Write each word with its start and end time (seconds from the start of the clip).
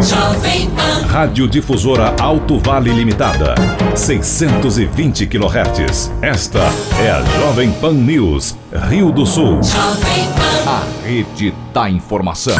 Jovem 0.00 0.70
Pan. 0.70 1.06
Rádio 1.06 1.46
Difusora 1.46 2.14
Alto 2.18 2.58
Vale 2.58 2.90
Limitada. 2.90 3.54
620 3.94 5.26
kHz. 5.26 6.10
Esta 6.22 6.60
é 7.04 7.10
a 7.10 7.22
Jovem 7.38 7.70
Pan 7.72 7.92
News, 7.92 8.56
Rio 8.88 9.12
do 9.12 9.26
Sul. 9.26 9.62
Jovem 9.62 10.24
Pan. 10.34 10.70
A 10.70 11.06
rede 11.06 11.52
da 11.74 11.90
informação. 11.90 12.56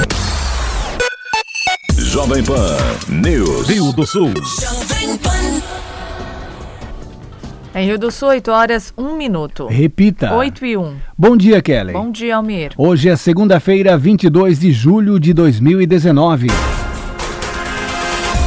Jovem 1.97 2.45
Pan 2.45 2.77
News, 3.09 3.69
Rio 3.69 3.93
do 3.93 4.07
Sul. 4.07 4.33
Jovem 4.61 5.17
Pan. 5.17 5.63
Em 7.75 7.87
Rio 7.87 7.99
do 7.99 8.11
Sul, 8.11 8.29
8 8.29 8.51
horas, 8.51 8.93
1 8.99 9.17
minuto. 9.17 9.67
Repita. 9.67 10.35
8 10.35 10.67
e 10.67 10.77
1. 10.77 10.97
Bom 11.17 11.37
dia, 11.37 11.63
Kelly. 11.63 11.95
Bom 11.95 12.11
dia, 12.11 12.37
Almir. 12.37 12.73
Hoje 12.77 13.09
é 13.09 13.17
segunda-feira, 13.17 13.97
22 13.97 14.61
de 14.61 14.71
julho 14.73 15.19
de 15.19 15.33
2019. 15.33 16.49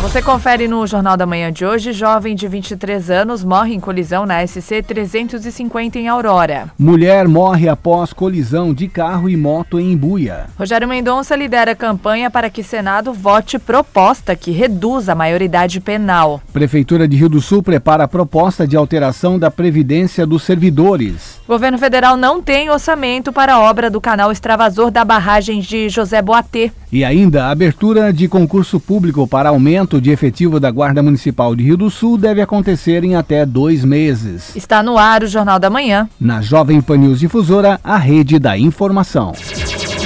Você 0.05 0.21
confere 0.21 0.67
no 0.67 0.85
Jornal 0.85 1.17
da 1.17 1.25
Manhã 1.25 1.51
de 1.51 1.65
hoje, 1.65 1.91
jovem 1.91 2.35
de 2.35 2.47
23 2.47 3.09
anos 3.09 3.43
morre 3.43 3.73
em 3.73 3.79
colisão 3.79 4.23
na 4.23 4.45
SC 4.45 4.83
350 4.83 5.97
em 5.97 6.07
Aurora. 6.07 6.69
Mulher 6.77 7.27
morre 7.27 7.67
após 7.67 8.13
colisão 8.13 8.71
de 8.71 8.87
carro 8.87 9.27
e 9.27 9.35
moto 9.35 9.79
em 9.79 9.93
Imbuia. 9.93 10.45
Rogério 10.59 10.87
Mendonça 10.87 11.35
lidera 11.35 11.71
a 11.71 11.75
campanha 11.75 12.29
para 12.29 12.51
que 12.51 12.61
Senado 12.61 13.11
vote 13.13 13.57
proposta 13.57 14.35
que 14.35 14.51
reduz 14.51 15.09
a 15.09 15.15
maioridade 15.15 15.81
penal. 15.81 16.39
Prefeitura 16.53 17.07
de 17.07 17.17
Rio 17.17 17.27
do 17.27 17.41
Sul 17.41 17.63
prepara 17.63 18.03
a 18.03 18.07
proposta 18.07 18.67
de 18.67 18.77
alteração 18.77 19.39
da 19.39 19.49
Previdência 19.49 20.23
dos 20.23 20.43
Servidores. 20.43 21.41
Governo 21.47 21.79
federal 21.79 22.15
não 22.15 22.43
tem 22.43 22.69
orçamento 22.69 23.33
para 23.33 23.55
a 23.55 23.59
obra 23.59 23.89
do 23.89 23.99
canal 23.99 24.31
extravasor 24.31 24.91
da 24.91 25.03
barragem 25.03 25.61
de 25.61 25.89
José 25.89 26.21
Boatê. 26.21 26.71
E 26.91 27.03
ainda, 27.03 27.49
abertura 27.49 28.13
de 28.13 28.27
concurso 28.27 28.79
público 28.79 29.27
para 29.27 29.49
aumento 29.49 29.94
de 29.99 30.11
efetivo 30.11 30.59
da 30.59 30.71
Guarda 30.71 31.01
Municipal 31.01 31.55
de 31.55 31.63
Rio 31.63 31.77
do 31.77 31.89
Sul 31.89 32.17
deve 32.17 32.41
acontecer 32.41 33.03
em 33.03 33.15
até 33.15 33.45
dois 33.45 33.83
meses. 33.83 34.55
Está 34.55 34.81
no 34.81 34.97
ar 34.97 35.23
o 35.23 35.27
Jornal 35.27 35.59
da 35.59 35.69
Manhã. 35.69 36.09
Na 36.19 36.41
Jovem 36.41 36.81
Pan 36.81 36.97
News 36.97 37.19
Difusora, 37.19 37.79
a 37.83 37.97
rede 37.97 38.39
da 38.39 38.57
informação. 38.57 39.33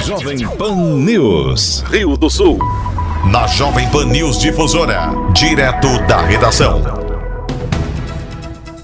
Jovem 0.04 0.46
Pan 0.56 0.96
News, 0.96 1.84
Rio 1.90 2.16
do 2.16 2.28
Sul. 2.28 2.58
Na 3.30 3.46
Jovem 3.46 3.88
Pan 3.90 4.06
News 4.06 4.38
Difusora, 4.38 5.10
direto 5.34 5.88
da 6.06 6.20
redação. 6.22 6.82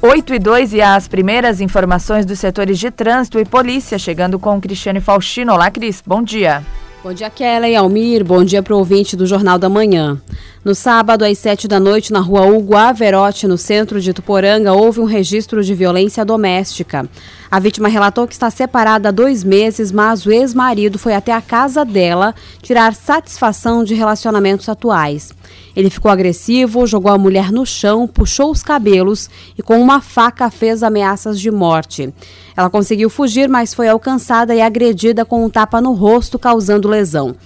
8 0.03 0.35
e 0.35 0.39
2 0.39 0.73
e 0.75 0.81
as 0.81 1.09
primeiras 1.09 1.61
informações 1.61 2.25
dos 2.25 2.39
setores 2.39 2.79
de 2.79 2.91
trânsito 2.91 3.41
e 3.41 3.45
polícia, 3.45 3.99
chegando 3.99 4.39
com 4.39 4.61
Cristiane 4.61 5.01
Faustino. 5.01 5.53
Olá, 5.53 5.71
Cris. 5.71 6.03
Bom 6.07 6.23
dia. 6.23 6.63
Bom 7.07 7.15
dia, 7.15 7.31
Kelly 7.31 7.77
Almir. 7.77 8.25
Bom 8.25 8.43
dia 8.43 8.61
para 8.61 8.75
o 8.75 8.79
ouvinte 8.79 9.17
do 9.17 9.29
Jornal 9.29 9.61
da 9.61 9.69
Manhã. 9.69 10.21
No 10.65 10.75
sábado, 10.75 11.25
às 11.25 11.39
sete 11.39 11.69
da 11.69 11.79
noite, 11.79 12.13
na 12.13 12.19
rua 12.19 12.45
Hugo 12.45 12.75
Averotti, 12.75 13.47
no 13.47 13.57
centro 13.57 14.01
de 14.01 14.13
Tuporanga, 14.13 14.73
houve 14.73 14.99
um 14.99 15.05
registro 15.05 15.63
de 15.63 15.73
violência 15.73 16.25
doméstica. 16.25 17.09
A 17.51 17.61
vítima 17.61 17.89
relatou 17.89 18.27
que 18.27 18.33
está 18.33 18.51
separada 18.51 19.09
há 19.09 19.13
dois 19.13 19.45
meses, 19.45 19.93
mas 19.93 20.27
o 20.27 20.33
ex-marido 20.33 20.99
foi 20.99 21.15
até 21.15 21.33
a 21.33 21.41
casa 21.41 21.85
dela 21.85 22.35
tirar 22.61 22.95
satisfação 22.95 23.85
de 23.85 23.95
relacionamentos 23.95 24.69
atuais. 24.69 25.33
Ele 25.75 25.91
ficou 25.91 26.11
agressivo, 26.11 26.87
jogou 26.87 27.13
a 27.13 27.19
mulher 27.19 27.53
no 27.53 27.65
chão, 27.65 28.09
puxou 28.09 28.51
os 28.51 28.63
cabelos 28.63 29.31
e 29.57 29.63
com 29.63 29.81
uma 29.81 30.01
faca 30.01 30.51
fez 30.51 30.83
ameaças 30.83 31.39
de 31.39 31.51
morte. 31.51 32.13
Ela 32.57 32.71
conseguiu 32.71 33.11
fugir, 33.11 33.49
mas 33.49 33.75
foi 33.75 33.89
alcançada 33.89 34.55
e 34.55 34.61
agredida 34.61 35.25
com 35.25 35.45
um 35.45 35.51
tapa 35.51 35.81
no 35.81 35.93
rosto, 35.93 36.39
causando 36.39 36.89
lesão. 36.89 37.37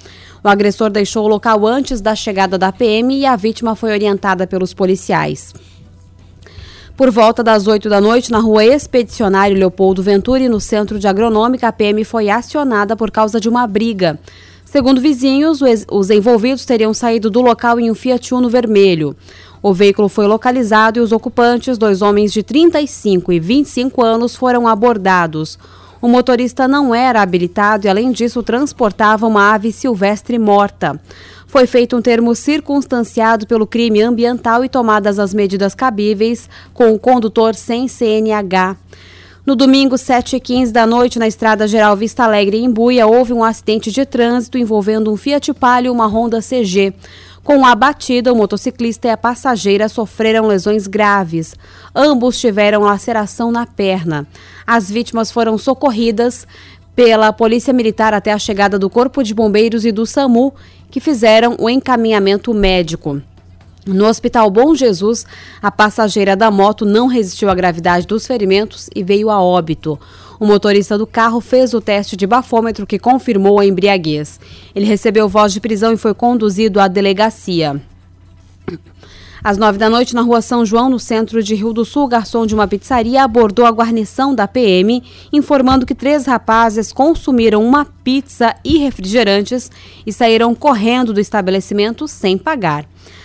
O 0.42 0.48
agressor 0.48 0.88
deixou 0.88 1.24
o 1.24 1.28
local 1.28 1.66
antes 1.66 2.00
da 2.00 2.14
chegada 2.14 2.56
da 2.56 2.72
PM 2.72 3.18
e 3.18 3.26
a 3.26 3.36
vítima 3.36 3.74
foi 3.74 3.92
orientada 3.92 4.46
pelos 4.46 4.72
policiais. 4.72 5.52
Por 7.00 7.10
volta 7.10 7.42
das 7.42 7.66
8 7.66 7.88
da 7.88 7.98
noite, 7.98 8.30
na 8.30 8.40
rua 8.40 8.62
Expedicionário 8.62 9.56
Leopoldo 9.56 10.02
Venturi, 10.02 10.50
no 10.50 10.60
centro 10.60 10.98
de 10.98 11.08
agronômica, 11.08 11.66
a 11.66 11.72
PM 11.72 12.04
foi 12.04 12.28
acionada 12.28 12.94
por 12.94 13.10
causa 13.10 13.40
de 13.40 13.48
uma 13.48 13.66
briga. 13.66 14.20
Segundo 14.66 15.00
vizinhos, 15.00 15.60
os 15.90 16.10
envolvidos 16.10 16.66
teriam 16.66 16.92
saído 16.92 17.30
do 17.30 17.40
local 17.40 17.80
em 17.80 17.90
um 17.90 17.94
Fiat 17.94 18.34
Uno 18.34 18.50
vermelho. 18.50 19.16
O 19.62 19.72
veículo 19.72 20.10
foi 20.10 20.26
localizado 20.26 20.98
e 20.98 21.00
os 21.00 21.10
ocupantes, 21.10 21.78
dois 21.78 22.02
homens 22.02 22.34
de 22.34 22.42
35 22.42 23.32
e 23.32 23.40
25 23.40 24.04
anos, 24.04 24.36
foram 24.36 24.68
abordados. 24.68 25.58
O 26.02 26.08
motorista 26.08 26.68
não 26.68 26.94
era 26.94 27.22
habilitado 27.22 27.86
e, 27.86 27.88
além 27.88 28.12
disso, 28.12 28.42
transportava 28.42 29.26
uma 29.26 29.54
ave 29.54 29.72
silvestre 29.72 30.38
morta. 30.38 31.00
Foi 31.50 31.66
feito 31.66 31.96
um 31.96 32.00
termo 32.00 32.32
circunstanciado 32.32 33.44
pelo 33.44 33.66
crime 33.66 34.00
ambiental 34.00 34.64
e 34.64 34.68
tomadas 34.68 35.18
as 35.18 35.34
medidas 35.34 35.74
cabíveis 35.74 36.48
com 36.72 36.94
o 36.94 36.98
condutor 36.98 37.56
sem 37.56 37.88
CNH. 37.88 38.76
No 39.44 39.56
domingo, 39.56 39.96
7h15 39.96 40.70
da 40.70 40.86
noite, 40.86 41.18
na 41.18 41.26
Estrada 41.26 41.66
Geral 41.66 41.96
Vista 41.96 42.22
Alegre, 42.22 42.58
em 42.58 42.70
Buia, 42.70 43.04
houve 43.04 43.32
um 43.32 43.42
acidente 43.42 43.90
de 43.90 44.06
trânsito 44.06 44.58
envolvendo 44.58 45.12
um 45.12 45.16
Fiat 45.16 45.52
Palio 45.52 45.88
e 45.88 45.90
uma 45.90 46.06
Honda 46.06 46.38
CG. 46.40 46.94
Com 47.42 47.66
a 47.66 47.74
batida, 47.74 48.32
o 48.32 48.36
motociclista 48.36 49.08
e 49.08 49.10
a 49.10 49.16
passageira 49.16 49.88
sofreram 49.88 50.46
lesões 50.46 50.86
graves. 50.86 51.56
Ambos 51.92 52.38
tiveram 52.38 52.82
laceração 52.82 53.50
na 53.50 53.66
perna. 53.66 54.24
As 54.64 54.88
vítimas 54.88 55.32
foram 55.32 55.58
socorridas 55.58 56.46
pela 56.94 57.32
Polícia 57.32 57.72
Militar 57.72 58.12
até 58.12 58.32
a 58.32 58.38
chegada 58.38 58.78
do 58.78 58.90
Corpo 58.90 59.22
de 59.22 59.32
Bombeiros 59.32 59.84
e 59.84 59.90
do 59.90 60.04
SAMU, 60.04 60.52
que 60.90 61.00
fizeram 61.00 61.56
o 61.58 61.70
encaminhamento 61.70 62.52
médico. 62.52 63.22
No 63.86 64.06
Hospital 64.06 64.50
Bom 64.50 64.74
Jesus, 64.74 65.24
a 65.62 65.70
passageira 65.70 66.36
da 66.36 66.50
moto 66.50 66.84
não 66.84 67.06
resistiu 67.06 67.48
à 67.48 67.54
gravidade 67.54 68.06
dos 68.06 68.26
ferimentos 68.26 68.90
e 68.94 69.02
veio 69.02 69.30
a 69.30 69.42
óbito. 69.42 69.98
O 70.38 70.46
motorista 70.46 70.96
do 70.98 71.06
carro 71.06 71.40
fez 71.40 71.74
o 71.74 71.80
teste 71.80 72.16
de 72.16 72.26
bafômetro 72.26 72.86
que 72.86 72.98
confirmou 72.98 73.58
a 73.58 73.66
embriaguez. 73.66 74.38
Ele 74.74 74.86
recebeu 74.86 75.28
voz 75.28 75.52
de 75.52 75.60
prisão 75.60 75.92
e 75.92 75.96
foi 75.96 76.14
conduzido 76.14 76.80
à 76.80 76.88
delegacia. 76.88 77.80
Às 79.42 79.56
nove 79.56 79.78
da 79.78 79.88
noite, 79.88 80.14
na 80.14 80.20
rua 80.20 80.42
São 80.42 80.66
João, 80.66 80.90
no 80.90 80.98
centro 80.98 81.42
de 81.42 81.54
Rio 81.54 81.72
do 81.72 81.82
Sul, 81.82 82.04
o 82.04 82.08
garçom 82.08 82.44
de 82.44 82.54
uma 82.54 82.68
pizzaria 82.68 83.24
abordou 83.24 83.64
a 83.64 83.70
guarnição 83.70 84.34
da 84.34 84.46
PM, 84.46 85.02
informando 85.32 85.86
que 85.86 85.94
três 85.94 86.26
rapazes 86.26 86.92
consumiram 86.92 87.64
uma 87.64 87.86
pizza 88.04 88.54
e 88.62 88.76
refrigerantes 88.76 89.70
e 90.04 90.12
saíram 90.12 90.54
correndo 90.54 91.14
do 91.14 91.20
estabelecimento 91.20 92.06
sem 92.06 92.36
pagar. 92.36 92.84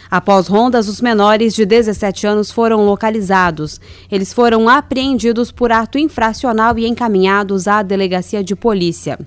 Após 0.09 0.47
rondas, 0.47 0.87
os 0.87 1.01
menores 1.01 1.53
de 1.53 1.65
17 1.65 2.25
anos 2.25 2.49
foram 2.49 2.85
localizados. 2.85 3.81
Eles 4.09 4.31
foram 4.31 4.69
apreendidos 4.69 5.51
por 5.51 5.69
ato 5.69 5.97
infracional 5.97 6.79
e 6.79 6.87
encaminhados 6.87 7.67
à 7.67 7.83
delegacia 7.83 8.41
de 8.41 8.55
polícia. 8.55 9.19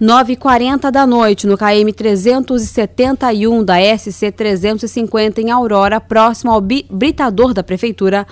9h40 0.00 0.90
da 0.90 1.06
noite, 1.06 1.46
no 1.46 1.56
KM 1.56 1.90
371 1.90 3.64
da 3.64 3.76
SC 3.96 4.30
350 4.30 5.40
em 5.40 5.50
Aurora, 5.50 5.98
próximo 5.98 6.52
ao 6.52 6.60
britador 6.60 7.54
da 7.54 7.62
prefeitura, 7.62 8.26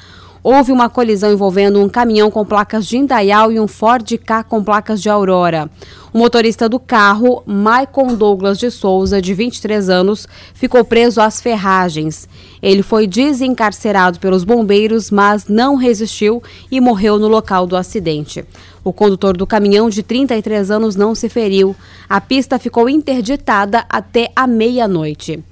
houve 0.44 0.70
uma 0.70 0.90
colisão 0.90 1.32
envolvendo 1.32 1.80
um 1.80 1.88
caminhão 1.88 2.30
com 2.30 2.44
placas 2.44 2.86
de 2.86 2.98
Indaial 2.98 3.50
e 3.50 3.58
um 3.58 3.66
Ford 3.66 4.06
K 4.18 4.44
com 4.44 4.62
placas 4.62 5.00
de 5.00 5.08
Aurora. 5.08 5.70
O 6.12 6.18
motorista 6.18 6.68
do 6.68 6.78
carro, 6.78 7.42
Maicon 7.46 8.14
Douglas 8.14 8.58
de 8.58 8.70
Souza, 8.70 9.22
de 9.22 9.32
23 9.32 9.88
anos, 9.88 10.28
ficou 10.52 10.84
preso 10.84 11.20
às 11.20 11.40
ferragens. 11.40 12.28
Ele 12.62 12.82
foi 12.82 13.06
desencarcerado 13.06 14.20
pelos 14.20 14.44
bombeiros, 14.44 15.10
mas 15.10 15.48
não 15.48 15.76
resistiu 15.76 16.42
e 16.70 16.80
morreu 16.80 17.18
no 17.18 17.26
local 17.26 17.66
do 17.66 17.76
acidente. 17.76 18.44
O 18.84 18.92
condutor 18.92 19.34
do 19.34 19.46
caminhão, 19.46 19.88
de 19.88 20.02
33 20.02 20.70
anos, 20.70 20.94
não 20.94 21.14
se 21.14 21.30
feriu. 21.30 21.74
A 22.06 22.20
pista 22.20 22.58
ficou 22.58 22.88
interditada 22.88 23.84
até 23.88 24.30
a 24.36 24.46
meia-noite. 24.46 25.42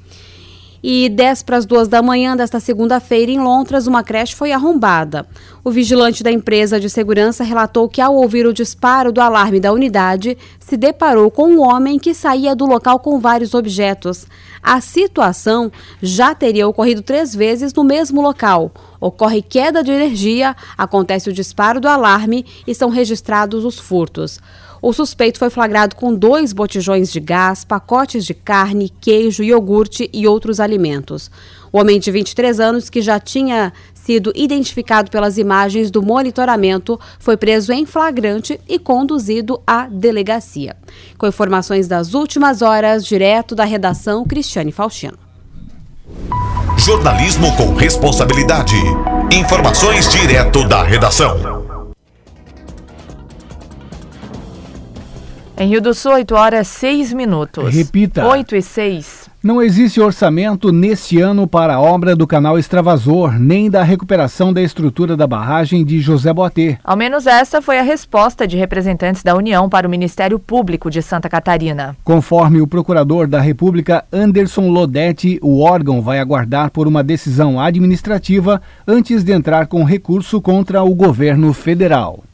E 0.82 1.08
10 1.08 1.44
para 1.44 1.58
as 1.58 1.64
2 1.64 1.87
da 1.87 2.02
manhã 2.02 2.37
desta 2.37 2.58
segunda-feira, 2.58 3.31
em 3.31 3.38
Londres, 3.38 3.87
uma 3.87 4.02
creche 4.02 4.34
foi 4.34 4.50
arrombada. 4.50 5.25
O 5.62 5.70
vigilante 5.70 6.25
da 6.25 6.32
empresa 6.32 6.81
de 6.81 6.90
segurança 6.90 7.44
relatou 7.44 7.88
que, 7.88 8.00
ao 8.00 8.17
ouvir 8.17 8.46
o 8.46 8.52
disparo 8.52 9.12
do 9.12 9.20
alarme 9.20 9.61
da 9.61 9.73
unidade, 9.73 10.37
se 10.58 10.76
deparou 10.76 11.31
com 11.31 11.44
um 11.44 11.61
homem 11.61 12.00
que 12.00 12.12
saía 12.12 12.56
do 12.56 12.67
local 12.67 12.99
com 12.99 13.20
vários 13.20 13.55
objetos. 13.55 14.26
A 14.61 14.81
situação 14.81 15.70
já 16.02 16.34
teria 16.34 16.67
ocorrido 16.67 17.00
três 17.00 17.32
vezes 17.32 17.73
no 17.73 17.85
mesmo 17.85 18.20
local. 18.20 18.73
Ocorre 19.00 19.40
queda 19.40 19.85
de 19.85 19.93
energia, 19.93 20.56
acontece 20.76 21.31
o 21.31 21.32
disparo 21.32 21.81
do 21.81 21.87
alarme 21.87 22.44
e 22.67 22.75
são 22.75 22.90
registrados 22.90 23.64
os 23.64 23.78
furtos. 23.78 24.40
O 24.82 24.93
suspeito 24.93 25.38
foi 25.38 25.49
flagrado 25.49 25.94
com 25.94 26.12
dois 26.12 26.52
botijões 26.52 27.12
de 27.12 27.20
gás, 27.20 27.62
pacotes 27.62 28.25
de 28.25 28.34
carne, 28.34 28.93
queijo, 29.00 29.44
iogurte 29.44 30.11
e 30.12 30.26
outros 30.26 30.58
alimentos. 30.58 31.31
O 31.73 31.79
homem 31.79 32.00
de 32.00 32.11
23 32.11 32.58
anos, 32.58 32.90
que 32.90 33.00
já 33.00 33.20
tinha 33.20 33.73
sido 33.94 34.32
identificado 34.34 35.08
pelas 35.08 35.38
imagens 35.38 35.88
do 35.88 36.02
monitoramento, 36.02 36.99
foi 37.20 37.37
preso 37.37 37.73
em 37.73 37.87
flagrante 37.87 38.61
e 38.69 38.76
conduzido 38.76 39.62
à 39.64 39.87
delegacia. 39.87 40.76
Com 41.17 41.28
informações 41.28 41.87
das 41.87 42.12
últimas 42.12 42.61
horas, 42.61 43.06
direto 43.06 43.55
da 43.55 43.64
redação, 43.64 44.25
Cristiane 44.25 44.73
Faustino. 44.73 45.17
Jornalismo 46.76 47.55
com 47.56 47.73
responsabilidade. 47.75 48.75
Informações 49.31 50.08
direto 50.08 50.67
da 50.67 50.82
redação. 50.82 51.51
Em 55.62 55.69
Rio 55.69 55.81
do 55.81 55.94
Sul, 55.94 56.14
8 56.14 56.35
horas 56.35 56.67
6 56.67 57.12
minutos. 57.12 57.73
Repita. 57.73 58.26
8 58.26 58.56
e 58.56 58.61
6. 58.61 59.31
Não 59.41 59.62
existe 59.62 60.00
orçamento 60.00 60.73
neste 60.73 61.20
ano 61.20 61.47
para 61.47 61.75
a 61.75 61.81
obra 61.81 62.17
do 62.17 62.26
canal 62.26 62.59
Extravasor, 62.59 63.38
nem 63.38 63.70
da 63.70 63.85
recuperação 63.85 64.53
da 64.53 64.61
estrutura 64.61 65.17
da 65.17 65.25
barragem 65.25 65.85
de 65.85 66.00
José 66.00 66.32
Boatê. 66.32 66.79
Ao 66.82 66.97
menos 66.97 67.29
essa 67.29 67.62
foi 67.62 67.79
a 67.79 67.82
resposta 67.82 68.44
de 68.44 68.56
representantes 68.56 69.23
da 69.23 69.37
União 69.37 69.69
para 69.69 69.87
o 69.87 69.91
Ministério 69.91 70.37
Público 70.37 70.91
de 70.91 71.00
Santa 71.00 71.29
Catarina. 71.29 71.97
Conforme 72.03 72.61
o 72.61 72.67
procurador 72.67 73.29
da 73.29 73.41
República, 73.41 74.05
Anderson 74.12 74.69
Lodete, 74.69 75.38
o 75.41 75.61
órgão 75.61 76.03
vai 76.03 76.19
aguardar 76.19 76.73
por 76.73 76.88
uma 76.88 77.05
decisão 77.05 77.61
administrativa 77.61 78.61
antes 78.85 79.23
de 79.23 79.31
entrar 79.31 79.69
com 79.69 79.85
recurso 79.85 80.41
contra 80.41 80.82
o 80.82 80.93
governo 80.93 81.53
federal 81.53 82.25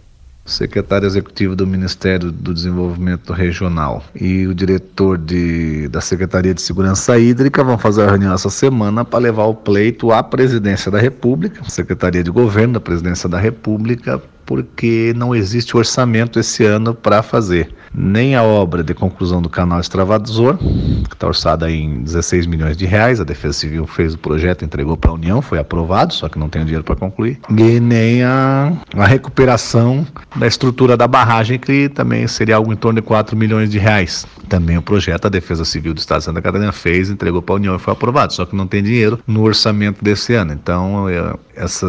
secretário 0.49 1.07
executivo 1.07 1.55
do 1.55 1.67
Ministério 1.67 2.33
do 2.33 2.55
Desenvolvimento 2.55 3.33
Regional 3.33 4.03
e 4.15 4.47
o 4.47 4.55
diretor 4.55 5.19
de, 5.19 5.89
da 5.89 6.01
Secretaria 6.01 6.55
de 6.55 6.63
Segurança 6.63 7.19
Hídrica 7.19 7.63
vão 7.63 7.79
fazer 7.79 8.03
a 8.03 8.11
reunião 8.11 8.35
essa 8.35 8.51
semana 8.51 9.05
para 9.05 9.19
levar 9.19 9.45
o 9.45 9.55
pleito 9.55 10.11
à 10.11 10.23
Presidência 10.23 10.91
da 10.91 10.99
República, 10.99 11.63
Secretaria 11.69 12.25
de 12.25 12.31
Governo 12.31 12.75
da 12.75 12.81
Presidência 12.81 13.29
da 13.29 13.39
República, 13.39 14.21
porque 14.49 15.13
não 15.15 15.35
existe 15.35 15.77
orçamento 15.77 16.41
esse 16.41 16.65
ano 16.65 16.95
para 16.95 17.23
fazer 17.23 17.71
nem 17.95 18.35
a 18.35 18.43
obra 18.43 18.83
de 18.83 18.95
conclusão 18.95 19.41
do 19.43 19.49
canal 19.49 19.81
Extravasor, 19.81 20.57
que 20.57 21.15
está 21.15 21.27
orçada 21.27 21.71
em 21.71 22.03
16 22.03 22.47
milhões 22.47 22.77
de 22.77 22.87
reais, 22.87 23.21
a 23.21 23.25
Defesa 23.25 23.55
Civil 23.55 23.87
fez 23.87 24.15
o 24.15 24.19
projeto, 24.19 24.65
entregou 24.65 24.97
para 24.97 25.11
a 25.11 25.15
União, 25.15 25.43
foi 25.43 25.59
aprovado, 25.59 26.15
só 26.15 26.29
que 26.29 26.39
não 26.39 26.49
tem 26.49 26.65
dinheiro 26.65 26.85
para 26.85 26.97
concluir, 26.97 27.39
e 27.51 27.81
nem 27.81 28.23
a, 28.23 28.73
a 28.97 29.07
recuperação 29.07 30.07
da 30.37 30.47
estrutura 30.47 30.97
da 30.97 31.07
barragem, 31.07 31.59
que 31.59 31.89
também 31.89 32.27
seria 32.27 32.57
algo 32.57 32.73
em 32.73 32.77
torno 32.77 33.01
de 33.01 33.07
4 33.07 33.37
milhões 33.37 33.71
de 33.71 33.79
reais. 33.79 34.27
Também 34.49 34.79
o 34.79 34.83
projeto 34.83 35.27
a 35.27 35.29
Defesa 35.29 35.65
Civil 35.65 35.93
do 35.93 35.99
Estado 35.99 36.21
de 36.21 36.25
Santa 36.25 36.41
Catarina 36.41 36.73
fez, 36.73 37.11
entregou 37.11 37.43
para 37.43 37.55
a 37.55 37.57
União 37.57 37.77
e 37.77 37.79
foi 37.79 37.93
aprovado, 37.93 38.33
só 38.33 38.47
que 38.47 38.57
não 38.57 38.67
tem 38.67 38.83
dinheiro 38.83 39.19
no 39.27 39.43
orçamento 39.43 40.03
desse 40.03 40.35
ano. 40.35 40.53
Então, 40.53 41.09
é, 41.09 41.35
essa, 41.55 41.87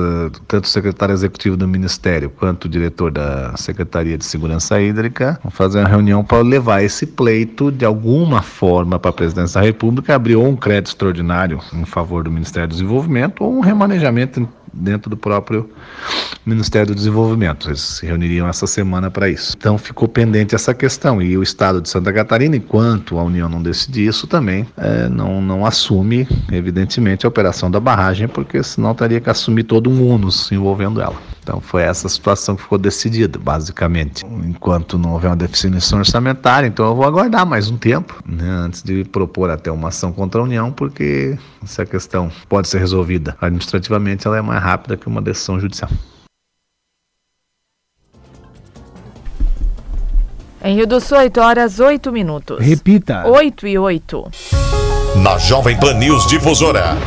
tanto 0.48 0.66
o 0.66 0.68
secretário 0.68 1.14
executivo 1.14 1.56
do 1.56 1.68
Ministério 1.68 2.30
quanto 2.30 2.49
o 2.52 2.70
diretor 2.70 3.12
da 3.12 3.56
Secretaria 3.58 4.18
de 4.18 4.26
Segurança 4.26 4.82
Hídrica 4.82 5.40
vão 5.44 5.52
fazer 5.52 5.80
uma 5.80 5.88
reunião 5.88 6.24
para 6.24 6.42
levar 6.42 6.84
esse 6.84 7.06
pleito 7.06 7.72
de 7.72 7.86
alguma 7.86 8.42
forma 8.42 9.00
para 9.00 9.10
a 9.10 9.14
presidência 9.14 9.60
da 9.60 9.66
República, 9.66 10.16
abrir 10.16 10.36
ou 10.36 10.48
um 10.48 10.56
crédito 10.56 10.88
extraordinário 10.88 11.60
em 11.74 11.86
favor 11.86 12.24
do 12.24 12.32
Ministério 12.32 12.68
do 12.68 12.72
Desenvolvimento 12.72 13.44
ou 13.44 13.58
um 13.58 13.60
remanejamento 13.60 14.48
dentro 14.74 15.10
do 15.10 15.18
próprio 15.18 15.70
Ministério 16.46 16.88
do 16.88 16.96
Desenvolvimento. 16.96 17.70
Eles 17.70 17.82
se 17.82 18.06
reuniriam 18.06 18.48
essa 18.48 18.66
semana 18.66 19.12
para 19.12 19.30
isso. 19.30 19.56
Então 19.58 19.78
ficou 19.78 20.08
pendente 20.08 20.56
essa 20.56 20.74
questão. 20.74 21.22
E 21.22 21.38
o 21.38 21.44
Estado 21.44 21.82
de 21.82 21.90
Santa 21.90 22.12
Catarina, 22.12 22.56
enquanto 22.56 23.20
a 23.20 23.24
União 23.24 23.50
não 23.50 23.62
decidir 23.62 24.08
isso, 24.08 24.28
também 24.28 24.66
é, 24.78 25.08
não, 25.10 25.42
não 25.42 25.66
assume, 25.66 26.28
evidentemente, 26.52 27.26
a 27.26 27.30
operação 27.30 27.70
da 27.70 27.80
barragem, 27.80 28.28
porque 28.28 28.64
senão 28.64 28.96
teria 28.96 29.20
que 29.20 29.30
assumir 29.30 29.64
todo 29.64 29.90
um 29.90 30.08
ônus 30.08 30.52
envolvendo 30.52 31.02
ela. 31.02 31.16
Então 31.50 31.60
foi 31.60 31.82
essa 31.82 32.08
situação 32.08 32.56
que 32.56 32.62
ficou 32.62 32.78
decidida, 32.78 33.40
basicamente. 33.40 34.24
Enquanto 34.46 35.00
não 35.00 35.14
houver 35.14 35.30
uma 35.30 35.36
definição 35.36 35.98
orçamentária, 35.98 36.68
então 36.68 36.86
eu 36.86 36.96
vou 36.96 37.06
aguardar 37.06 37.44
mais 37.44 37.72
um 37.72 37.78
tempo, 37.78 38.22
né, 38.24 38.48
antes 38.48 38.84
de 38.84 39.04
propor 39.06 39.50
até 39.50 39.72
uma 39.72 39.88
ação 39.88 40.12
contra 40.12 40.40
a 40.40 40.44
União, 40.44 40.72
porque 40.72 41.38
essa 41.64 41.88
questão 41.88 42.32
pode 42.48 42.68
ser 42.68 42.78
resolvida 42.78 43.36
administrativamente, 43.42 44.28
ela 44.28 44.38
é 44.38 44.42
mais 44.42 44.59
rápida 44.60 44.98
que 44.98 45.08
uma 45.08 45.22
decisão 45.22 45.60
judicial. 45.60 45.90
Em 50.62 50.76
Rio 50.76 50.86
do 50.86 51.00
Sul, 51.00 51.18
8 51.18 51.40
horas 51.40 51.80
8 51.80 52.12
minutos. 52.12 52.60
Repita. 52.60 53.26
8 53.26 53.66
e 53.66 53.78
8. 53.78 54.32
Na 55.24 55.38
Jovem 55.38 55.80
Pan 55.80 55.94
News 55.94 56.28
Difusora. 56.28 56.98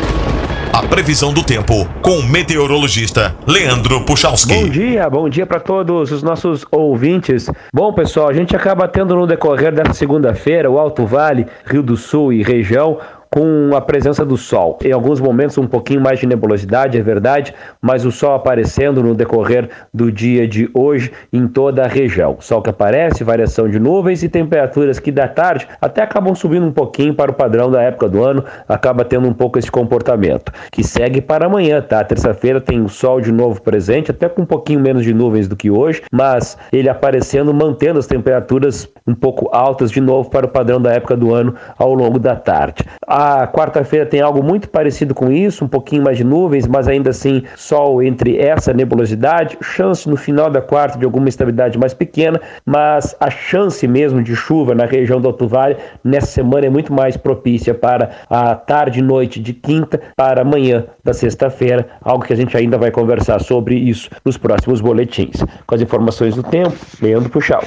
A 0.73 0.83
previsão 0.85 1.35
do 1.35 1.45
tempo 1.45 1.87
com 2.01 2.19
o 2.19 2.23
meteorologista 2.23 3.37
Leandro 3.47 4.07
Puchalski. 4.07 4.55
Bom 4.55 4.69
dia, 4.71 5.11
bom 5.11 5.29
dia 5.29 5.47
para 5.47 5.61
todos 5.61 6.11
os 6.11 6.23
nossos 6.23 6.65
ouvintes. 6.71 7.51
Bom, 7.75 7.93
pessoal, 7.93 8.31
a 8.31 8.33
gente 8.33 8.57
acaba 8.57 8.89
tendo 8.89 9.15
no 9.15 9.27
decorrer 9.27 9.75
dessa 9.75 9.93
segunda-feira 9.93 10.71
o 10.71 10.79
Alto 10.79 11.05
Vale, 11.05 11.47
Rio 11.67 11.83
do 11.83 11.95
Sul 11.95 12.33
e 12.33 12.43
região 12.43 12.99
com 13.33 13.75
a 13.75 13.81
presença 13.81 14.27
do 14.27 14.37
Sol. 14.37 14.79
Em 14.85 14.93
alguns 14.93 15.19
momentos 15.19 15.57
um 15.57 15.67
pouquinho 15.67 16.03
mais 16.03 16.21
de 16.21 16.27
nebulosidade, 16.27 16.99
é 16.99 17.03
verdade, 17.03 17.55
mas 17.81 18.05
o 18.05 18.13
Sol 18.13 18.35
aparecendo 18.35 19.03
no 19.03 19.15
decorrer 19.15 19.71
do 19.93 20.13
dia 20.13 20.47
de 20.47 20.69
hoje 20.75 21.11
em 21.33 21.49
toda 21.49 21.83
a 21.83 21.89
região. 21.89 22.37
Sol 22.41 22.61
que 22.61 22.69
aparece, 22.69 23.25
variação 23.25 23.71
de 23.71 23.81
nuvens 23.81 24.23
e 24.23 24.29
temperaturas 24.29 24.99
que 24.99 25.11
da 25.11 25.27
tarde 25.27 25.67
até 25.81 26.03
acabam 26.03 26.35
subindo 26.35 26.67
um 26.67 26.73
pouquinho 26.73 27.15
para 27.15 27.31
o 27.31 27.35
padrão 27.35 27.71
da 27.71 27.81
época 27.81 28.07
do 28.07 28.23
ano, 28.23 28.45
acaba 28.69 29.03
tendo 29.03 29.27
um 29.27 29.33
pouco 29.33 29.59
esse 29.59 29.71
comportamento. 29.71 30.53
Que 30.71 30.85
segue 30.85 31.23
para 31.23 31.47
amanhã, 31.47 31.81
tá? 31.81 32.05
Terça-feira 32.05 32.61
tem 32.61 32.83
o 32.83 32.89
Sol 32.89 33.19
de 33.19 33.33
novo 33.33 33.63
presente, 33.63 34.11
até 34.11 34.29
com 34.29 34.43
um 34.43 34.47
pouquinho 34.47 34.81
menos 34.81 35.05
de 35.05 35.15
nuvens 35.15 35.49
do 35.49 35.57
que 35.57 35.71
hoje, 35.71 36.03
mas 36.13 36.59
ele 36.71 36.91
aparecendo, 36.91 37.55
mantendo 37.55 37.99
as 37.99 38.07
temperaturas 38.07 38.87
um 39.07 39.15
pouco 39.15 39.49
altas 39.57 39.91
de 39.91 40.03
novo 40.03 40.29
para 40.29 40.45
o 40.45 40.49
padrão 40.51 40.81
da 40.81 40.93
época 40.93 41.17
do 41.17 41.35
ano 41.35 41.55
ao 41.79 41.95
longo 41.95 42.19
da 42.19 42.37
tarde. 42.37 42.85
A 43.07 43.22
a 43.25 43.47
quarta-feira 43.47 44.05
tem 44.05 44.21
algo 44.21 44.43
muito 44.43 44.69
parecido 44.69 45.15
com 45.15 45.31
isso, 45.31 45.65
um 45.65 45.69
pouquinho 45.69 46.03
mais 46.03 46.17
de 46.17 46.25
nuvens, 46.25 46.67
mas 46.67 46.89
ainda 46.89 47.11
assim 47.11 47.45
sol 47.55 48.03
entre 48.03 48.37
essa 48.37 48.73
nebulosidade. 48.73 49.57
Chance 49.63 50.09
no 50.09 50.17
final 50.17 50.51
da 50.51 50.61
quarta 50.61 50.99
de 50.99 51.05
alguma 51.05 51.29
estabilidade 51.29 51.79
mais 51.79 51.95
pequena, 51.95 52.41
mas 52.67 53.15
a 53.21 53.31
chance 53.31 53.87
mesmo 53.87 54.21
de 54.21 54.35
chuva 54.35 54.75
na 54.75 54.87
região 54.87 55.21
do 55.21 55.29
Alto 55.29 55.47
Vale 55.47 55.77
nessa 56.03 56.27
semana 56.27 56.67
é 56.67 56.69
muito 56.69 56.93
mais 56.93 57.17
propícia 57.17 57.73
para 57.73 58.11
a 58.29 58.57
tarde 58.57 58.99
e 58.99 59.03
noite 59.03 59.39
de 59.39 59.53
quinta 59.53 60.01
para 60.17 60.43
amanhã 60.43 60.87
da 61.05 61.13
sexta-feira, 61.13 61.91
algo 62.03 62.25
que 62.25 62.33
a 62.33 62.37
gente 62.37 62.57
ainda 62.57 62.77
vai 62.77 62.91
conversar 62.91 63.41
sobre 63.41 63.77
isso 63.77 64.11
nos 64.25 64.37
próximos 64.37 64.81
boletins. 64.81 65.45
Com 65.65 65.75
as 65.77 65.81
informações 65.81 66.35
do 66.35 66.43
tempo, 66.43 66.75
Leandro 67.01 67.31
Puxal. 67.31 67.63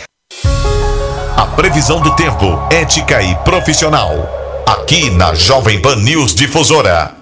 A 1.38 1.46
previsão 1.56 2.02
do 2.02 2.14
tempo, 2.14 2.46
ética 2.70 3.24
e 3.24 3.34
profissional 3.46 4.45
aqui 4.66 5.10
na 5.12 5.34
Jovem 5.36 5.80
Pan 5.80 5.98
News 5.98 6.34
Difusora. 6.34 7.14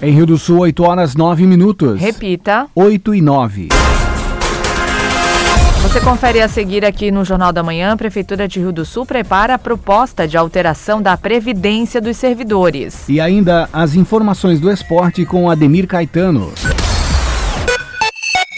Em 0.00 0.12
Rio 0.12 0.26
do 0.26 0.36
Sul, 0.36 0.58
8 0.60 0.82
horas 0.82 1.14
9 1.14 1.46
minutos. 1.46 2.00
Repita. 2.00 2.66
8 2.74 3.14
e 3.14 3.20
9. 3.20 3.68
Você 5.82 6.00
confere 6.00 6.40
a 6.40 6.48
seguir 6.48 6.84
aqui 6.84 7.10
no 7.10 7.24
Jornal 7.24 7.52
da 7.52 7.62
Manhã. 7.62 7.92
A 7.92 7.96
Prefeitura 7.96 8.48
de 8.48 8.58
Rio 8.58 8.72
do 8.72 8.84
Sul 8.84 9.06
prepara 9.06 9.54
a 9.54 9.58
proposta 9.58 10.26
de 10.26 10.36
alteração 10.36 11.00
da 11.00 11.16
Previdência 11.16 12.00
dos 12.00 12.16
servidores. 12.16 13.08
E 13.08 13.20
ainda 13.20 13.68
as 13.72 13.94
informações 13.94 14.58
do 14.58 14.70
esporte 14.70 15.24
com 15.24 15.48
Ademir 15.48 15.86
Caetano. 15.86 16.52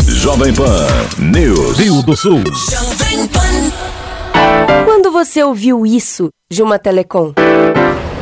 Jovem 0.06 0.54
Pan 0.54 0.86
News. 1.18 1.78
Rio 1.78 2.02
do 2.02 2.16
Sul. 2.16 2.42
Jovem 2.70 3.26
Pan. 3.28 3.93
Quando 4.84 5.10
você 5.10 5.42
ouviu 5.42 5.86
isso 5.86 6.28
de 6.50 6.62
uma 6.62 6.78
telecom? 6.78 7.32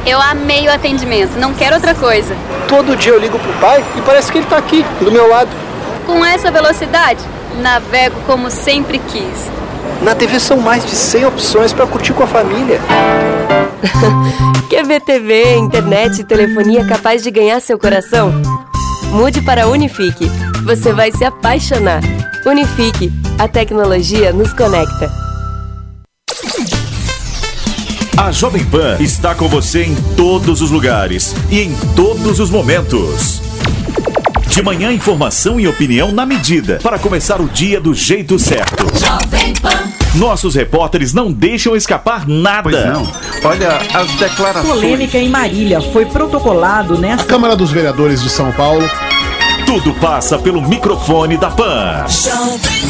Eu 0.07 0.21
amei 0.21 0.69
o 0.69 0.73
atendimento, 0.73 1.37
não 1.39 1.53
quero 1.53 1.75
outra 1.75 1.95
coisa. 1.95 2.37
Todo 2.69 2.97
dia 2.97 3.13
eu 3.13 3.19
ligo 3.19 3.39
pro 3.39 3.53
pai 3.55 3.85
e 3.97 4.03
parece 4.03 4.31
que 4.31 4.39
ele 4.39 4.47
tá 4.47 4.59
aqui, 4.59 4.85
do 5.01 5.11
meu 5.11 5.29
lado. 5.29 5.51
Com 6.07 6.25
essa 6.25 6.51
velocidade, 6.51 7.21
navego 7.61 8.17
como 8.27 8.51
sempre 8.51 8.99
quis. 8.99 9.51
Na 10.03 10.15
TV 10.15 10.39
são 10.39 10.57
mais 10.59 10.85
de 10.85 10.95
100 10.95 11.27
opções 11.27 11.73
para 11.73 11.87
curtir 11.87 12.13
com 12.13 12.23
a 12.23 12.29
família. 12.29 12.81
Quer 14.71 14.85
ver 14.85 15.01
TV, 15.01 15.57
internet 15.57 16.21
e 16.21 16.25
telefonia 16.25 16.87
capaz 16.87 17.23
de 17.23 17.31
ganhar 17.31 17.61
seu 17.61 17.79
coração? 17.79 18.33
Mude 19.13 19.43
para 19.43 19.69
Unifique. 19.69 20.31
Você 20.65 20.93
vai 20.93 21.11
se 21.13 21.25
apaixonar. 21.25 22.01
Unifique. 22.47 23.13
A 23.39 23.47
tecnologia 23.49 24.33
nos 24.33 24.53
conecta. 24.53 25.32
A 28.17 28.31
Jovem 28.31 28.65
Pan 28.65 28.99
está 29.01 29.35
com 29.35 29.49
você 29.49 29.85
em 29.85 29.95
todos 30.17 30.61
os 30.61 30.71
lugares 30.71 31.35
e 31.51 31.61
em 31.61 31.75
todos 31.97 32.41
os 32.41 32.51
momentos. 32.51 33.41
De 34.49 34.63
manhã, 34.63 34.93
informação 34.93 35.59
e 35.59 35.67
opinião 35.67 36.13
na 36.13 36.27
medida 36.27 36.79
para 36.83 36.99
começar 36.99 37.41
o 37.41 37.49
dia 37.49 37.81
do 37.81 37.95
jeito 37.95 38.39
certo. 38.39 38.85
Jovem 38.99 39.55
Pan. 39.55 39.93
Nossos 40.15 40.55
repórteres 40.55 41.15
não 41.15 41.33
deixam 41.33 41.75
escapar 41.75 42.29
nada. 42.29 42.63
Pois 42.71 42.87
não. 42.87 43.13
Olha 43.45 43.79
as 43.95 44.11
declarações. 44.13 44.67
Polêmica 44.75 45.17
em 45.17 45.31
Marília 45.31 45.81
foi 45.81 46.05
protocolado 46.05 46.99
nesta. 46.99 47.25
A 47.25 47.27
Câmara 47.27 47.57
dos 47.57 47.71
Vereadores 47.71 48.23
de 48.23 48.29
São 48.29 48.53
Paulo. 48.53 48.85
Tudo 49.73 49.95
passa 49.95 50.39
pelo 50.39 50.61
microfone 50.61 51.39
da 51.39 51.51
PAN. 51.51 52.05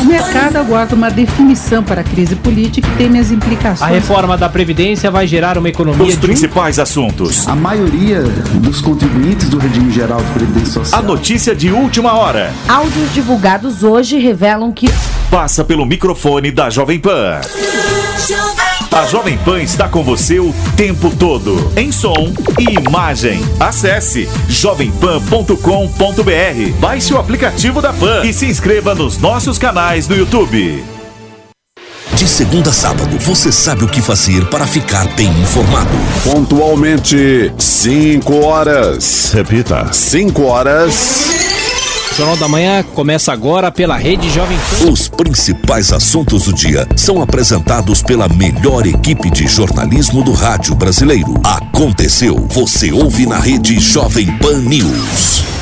O 0.00 0.04
mercado 0.04 0.56
aguarda 0.56 0.96
uma 0.96 1.12
definição 1.12 1.80
para 1.80 2.00
a 2.00 2.04
crise 2.04 2.34
política 2.34 2.88
e 2.88 2.96
teme 2.96 3.20
as 3.20 3.30
implicações. 3.30 3.82
A 3.82 3.86
reforma 3.86 4.36
da 4.36 4.48
Previdência 4.48 5.08
vai 5.08 5.24
gerar 5.24 5.56
uma 5.56 5.68
economia. 5.68 6.04
Os 6.04 6.16
principais 6.16 6.80
assuntos. 6.80 7.46
A 7.46 7.54
maioria 7.54 8.22
dos 8.54 8.80
contribuintes 8.80 9.48
do 9.48 9.58
regime 9.58 9.92
geral 9.92 10.20
de 10.20 10.30
Previdência 10.32 10.72
Social. 10.72 11.00
A 11.00 11.04
notícia 11.04 11.54
de 11.54 11.70
última 11.70 12.14
hora. 12.14 12.52
Áudios 12.66 13.14
divulgados 13.14 13.84
hoje 13.84 14.18
revelam 14.18 14.72
que. 14.72 14.92
Passa 15.30 15.64
pelo 15.64 15.86
microfone 15.86 16.50
da 16.50 16.68
Jovem 16.68 16.98
Pan. 16.98 17.42
A 18.92 19.06
Jovem 19.06 19.38
Pan 19.38 19.62
está 19.62 19.88
com 19.88 20.04
você 20.04 20.38
o 20.38 20.54
tempo 20.76 21.10
todo, 21.16 21.72
em 21.78 21.90
som 21.90 22.30
e 22.58 22.78
imagem. 22.78 23.40
Acesse 23.58 24.28
jovempan.com.br, 24.50 25.56
baixe 26.78 27.14
o 27.14 27.18
aplicativo 27.18 27.80
da 27.80 27.90
Pan 27.90 28.22
e 28.22 28.34
se 28.34 28.44
inscreva 28.44 28.94
nos 28.94 29.16
nossos 29.16 29.56
canais 29.56 30.06
no 30.08 30.14
YouTube. 30.14 30.84
De 32.12 32.28
segunda 32.28 32.68
a 32.68 32.72
sábado, 32.74 33.16
você 33.18 33.50
sabe 33.50 33.82
o 33.82 33.88
que 33.88 34.02
fazer 34.02 34.44
para 34.50 34.66
ficar 34.66 35.08
bem 35.16 35.30
informado. 35.40 35.96
Pontualmente, 36.22 37.50
5 37.56 38.44
horas. 38.44 39.32
Repita. 39.32 39.90
5 39.90 40.42
horas. 40.42 41.61
O 42.12 42.14
Jornal 42.14 42.36
da 42.36 42.46
Manhã 42.46 42.82
começa 42.82 43.32
agora 43.32 43.72
pela 43.72 43.96
Rede 43.96 44.28
Jovem 44.28 44.58
Pan. 44.58 44.90
Os 44.90 45.08
principais 45.08 45.94
assuntos 45.94 46.44
do 46.44 46.52
dia 46.52 46.86
são 46.94 47.22
apresentados 47.22 48.02
pela 48.02 48.28
melhor 48.28 48.86
equipe 48.86 49.30
de 49.30 49.46
jornalismo 49.46 50.22
do 50.22 50.32
rádio 50.32 50.74
brasileiro. 50.74 51.32
Aconteceu, 51.42 52.46
você 52.50 52.92
ouve 52.92 53.24
na 53.24 53.38
Rede 53.38 53.80
Jovem 53.80 54.30
Pan 54.36 54.58
News. 54.58 55.61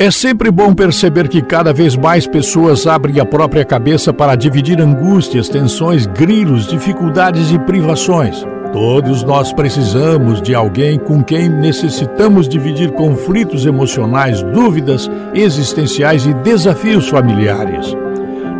É 0.00 0.12
sempre 0.12 0.48
bom 0.48 0.72
perceber 0.72 1.26
que 1.26 1.42
cada 1.42 1.72
vez 1.72 1.96
mais 1.96 2.24
pessoas 2.24 2.86
abrem 2.86 3.18
a 3.18 3.26
própria 3.26 3.64
cabeça 3.64 4.12
para 4.12 4.36
dividir 4.36 4.80
angústias, 4.80 5.48
tensões, 5.48 6.06
grilos, 6.06 6.68
dificuldades 6.68 7.50
e 7.50 7.58
privações. 7.58 8.46
Todos 8.72 9.24
nós 9.24 9.52
precisamos 9.52 10.40
de 10.40 10.54
alguém 10.54 11.00
com 11.00 11.20
quem 11.20 11.48
necessitamos 11.48 12.48
dividir 12.48 12.92
conflitos 12.92 13.66
emocionais, 13.66 14.40
dúvidas 14.40 15.10
existenciais 15.34 16.24
e 16.26 16.32
desafios 16.32 17.08
familiares. 17.08 17.92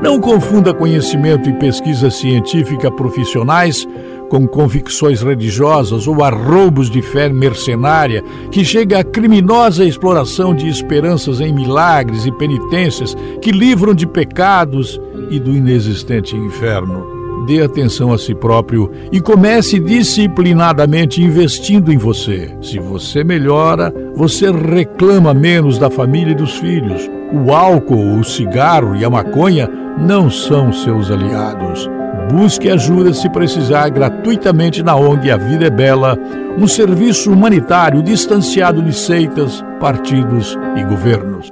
Não 0.03 0.21
confunda 0.21 0.75
conhecimento 0.75 1.49
e 1.49 1.53
pesquisa 1.53 2.11
científica 2.11 2.91
profissionais 2.91 3.87
com 4.29 4.47
convicções 4.47 5.23
religiosas 5.23 6.07
ou 6.07 6.23
arroubos 6.23 6.91
de 6.91 7.03
fé 7.03 7.29
mercenária 7.29 8.23
que 8.51 8.65
chega 8.65 9.01
à 9.01 9.05
criminosa 9.05 9.85
exploração 9.85 10.55
de 10.55 10.69
esperanças 10.69 11.41
em 11.41 11.53
milagres 11.53 12.27
e 12.27 12.33
penitências 12.33 13.17
que 13.41 13.51
livram 13.51 13.95
de 13.95 14.07
pecados 14.07 15.01
e 15.31 15.39
do 15.39 15.51
inexistente 15.51 16.37
inferno 16.37 17.19
dê 17.49 17.63
atenção 17.63 18.13
a 18.13 18.19
si 18.19 18.35
próprio 18.35 18.93
e 19.11 19.23
comece 19.23 19.81
disciplinadamente 19.81 21.23
investindo 21.23 21.91
em 21.91 21.97
você. 21.97 22.55
Se 22.61 22.79
você 22.79 23.25
melhora, 23.25 23.93
você 24.15 24.51
reclama 24.51 25.33
menos 25.33 25.79
da 25.79 25.91
família 25.91 26.33
e 26.33 26.35
dos 26.35 26.59
filhos. 26.59 27.09
O 27.33 27.51
álcool, 27.51 28.19
o 28.19 28.25
cigarro 28.25 28.95
e 28.95 29.03
a 29.03 29.09
maconha 29.09 29.67
não 29.99 30.31
são 30.31 30.71
seus 30.73 31.11
aliados. 31.11 31.98
Busque 32.31 32.69
ajuda 32.69 33.15
se 33.15 33.29
precisar 33.31 33.89
gratuitamente 33.89 34.83
na 34.83 34.95
ONG 34.95 35.31
A 35.31 35.37
Vida 35.37 35.67
é 35.67 35.71
Bela, 35.71 36.17
um 36.59 36.69
serviço 36.69 37.33
humanitário 37.33 38.03
distanciado 38.03 38.83
de 38.83 38.93
seitas, 38.93 39.65
partidos 39.81 40.57
e 40.77 40.85
governos. 40.85 41.51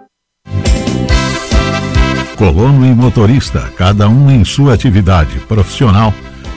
Colono 2.36 2.84
e 2.84 2.94
motorista, 2.94 3.72
cada 3.76 4.08
um 4.08 4.30
em 4.30 4.44
sua 4.44 4.74
atividade 4.74 5.38
profissional, 5.40 6.12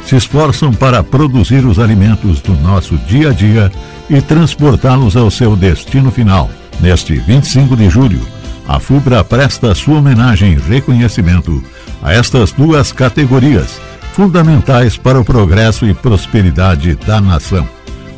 se 0.06 0.18
esforçam 0.18 0.74
para 0.74 1.02
produzir 1.02 1.66
os 1.66 1.80
alimentos 1.80 2.42
do 2.42 2.54
nosso 2.56 2.98
dia 2.98 3.30
a 3.30 3.34
dia 3.34 3.72
e 4.10 4.22
transportá-los 4.22 5.16
ao 5.16 5.32
seu 5.32 5.56
destino 5.56 6.12
final. 6.12 6.50
Neste 6.82 7.14
25 7.14 7.78
de 7.78 7.90
julho, 7.90 8.22
a 8.68 8.80
FUBRA 8.80 9.24
presta 9.24 9.74
sua 9.74 10.00
homenagem 10.00 10.54
e 10.54 10.56
reconhecimento 10.56 11.64
a 12.02 12.14
estas 12.14 12.52
duas 12.52 12.92
categorias, 12.92 13.80
fundamentais 14.20 14.98
para 14.98 15.18
o 15.18 15.24
progresso 15.24 15.86
e 15.86 15.94
prosperidade 15.94 16.94
da 16.94 17.22
nação. 17.22 17.66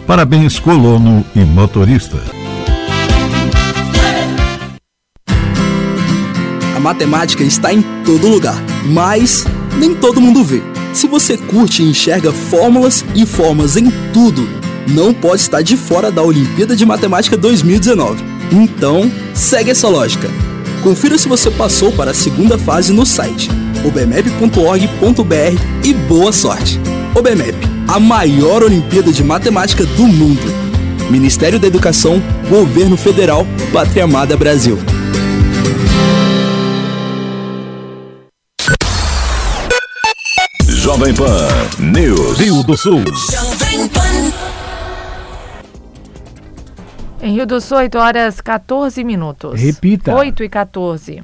Parabéns, 0.08 0.58
colono 0.58 1.24
e 1.36 1.42
motorista. 1.42 2.18
A 6.76 6.80
matemática 6.80 7.44
está 7.44 7.72
em 7.72 7.84
todo 8.04 8.28
lugar, 8.28 8.56
mas 8.84 9.46
nem 9.78 9.94
todo 9.94 10.20
mundo 10.20 10.44
vê. 10.44 10.64
Se 10.92 11.06
você 11.06 11.38
curte 11.38 11.84
e 11.84 11.92
enxerga 11.92 12.32
fórmulas 12.32 13.06
e 13.14 13.24
formas 13.24 13.78
em 13.78 13.92
tudo, 14.12 14.50
não 14.88 15.14
pode 15.14 15.42
estar 15.42 15.62
de 15.62 15.78
fora 15.78 16.12
da 16.12 16.24
Olimpíada 16.24 16.76
de 16.76 16.84
Matemática 16.84 17.38
2019. 17.38 18.24
Então, 18.52 19.04
segue 19.36 19.70
essa 19.70 19.88
lógica. 19.88 20.28
Confira 20.82 21.16
se 21.20 21.28
você 21.28 21.52
passou 21.52 21.92
para 21.92 22.10
a 22.10 22.16
segunda 22.16 22.58
fase 22.58 22.92
no 22.92 23.06
site 23.06 23.52
obmep.org.br 23.86 25.84
e 25.84 25.94
boa 25.94 26.32
sorte. 26.32 26.80
Obmep, 27.16 27.56
a 27.88 28.00
maior 28.00 28.64
Olimpíada 28.64 29.12
de 29.12 29.24
Matemática 29.24 29.86
do 29.86 30.04
mundo. 30.04 30.42
Ministério 31.10 31.60
da 31.60 31.68
Educação, 31.68 32.22
Governo 32.50 32.96
Federal, 32.96 33.46
Pátria 33.74 34.06
Amada 34.06 34.38
Brasil. 34.38 34.78
Jovem 40.68 41.14
Pan 41.14 41.48
News. 41.80 42.40
Rio 42.40 42.64
do 42.64 42.78
Sul. 42.78 43.02
Em 47.22 47.34
Rio 47.34 47.46
do 47.46 47.62
Sul, 47.62 47.78
8 47.78 47.98
horas 47.98 48.42
14 48.42 49.04
minutos. 49.04 49.60
Repita. 49.60 50.16
8 50.16 50.44
e 50.44 50.50
14. 50.50 51.24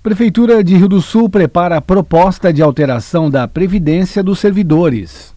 Prefeitura 0.00 0.62
de 0.62 0.76
Rio 0.76 0.88
do 0.88 1.02
Sul 1.02 1.28
prepara 1.28 1.80
proposta 1.80 2.52
de 2.52 2.62
alteração 2.62 3.28
da 3.28 3.48
Previdência 3.48 4.22
dos 4.22 4.38
servidores. 4.38 5.34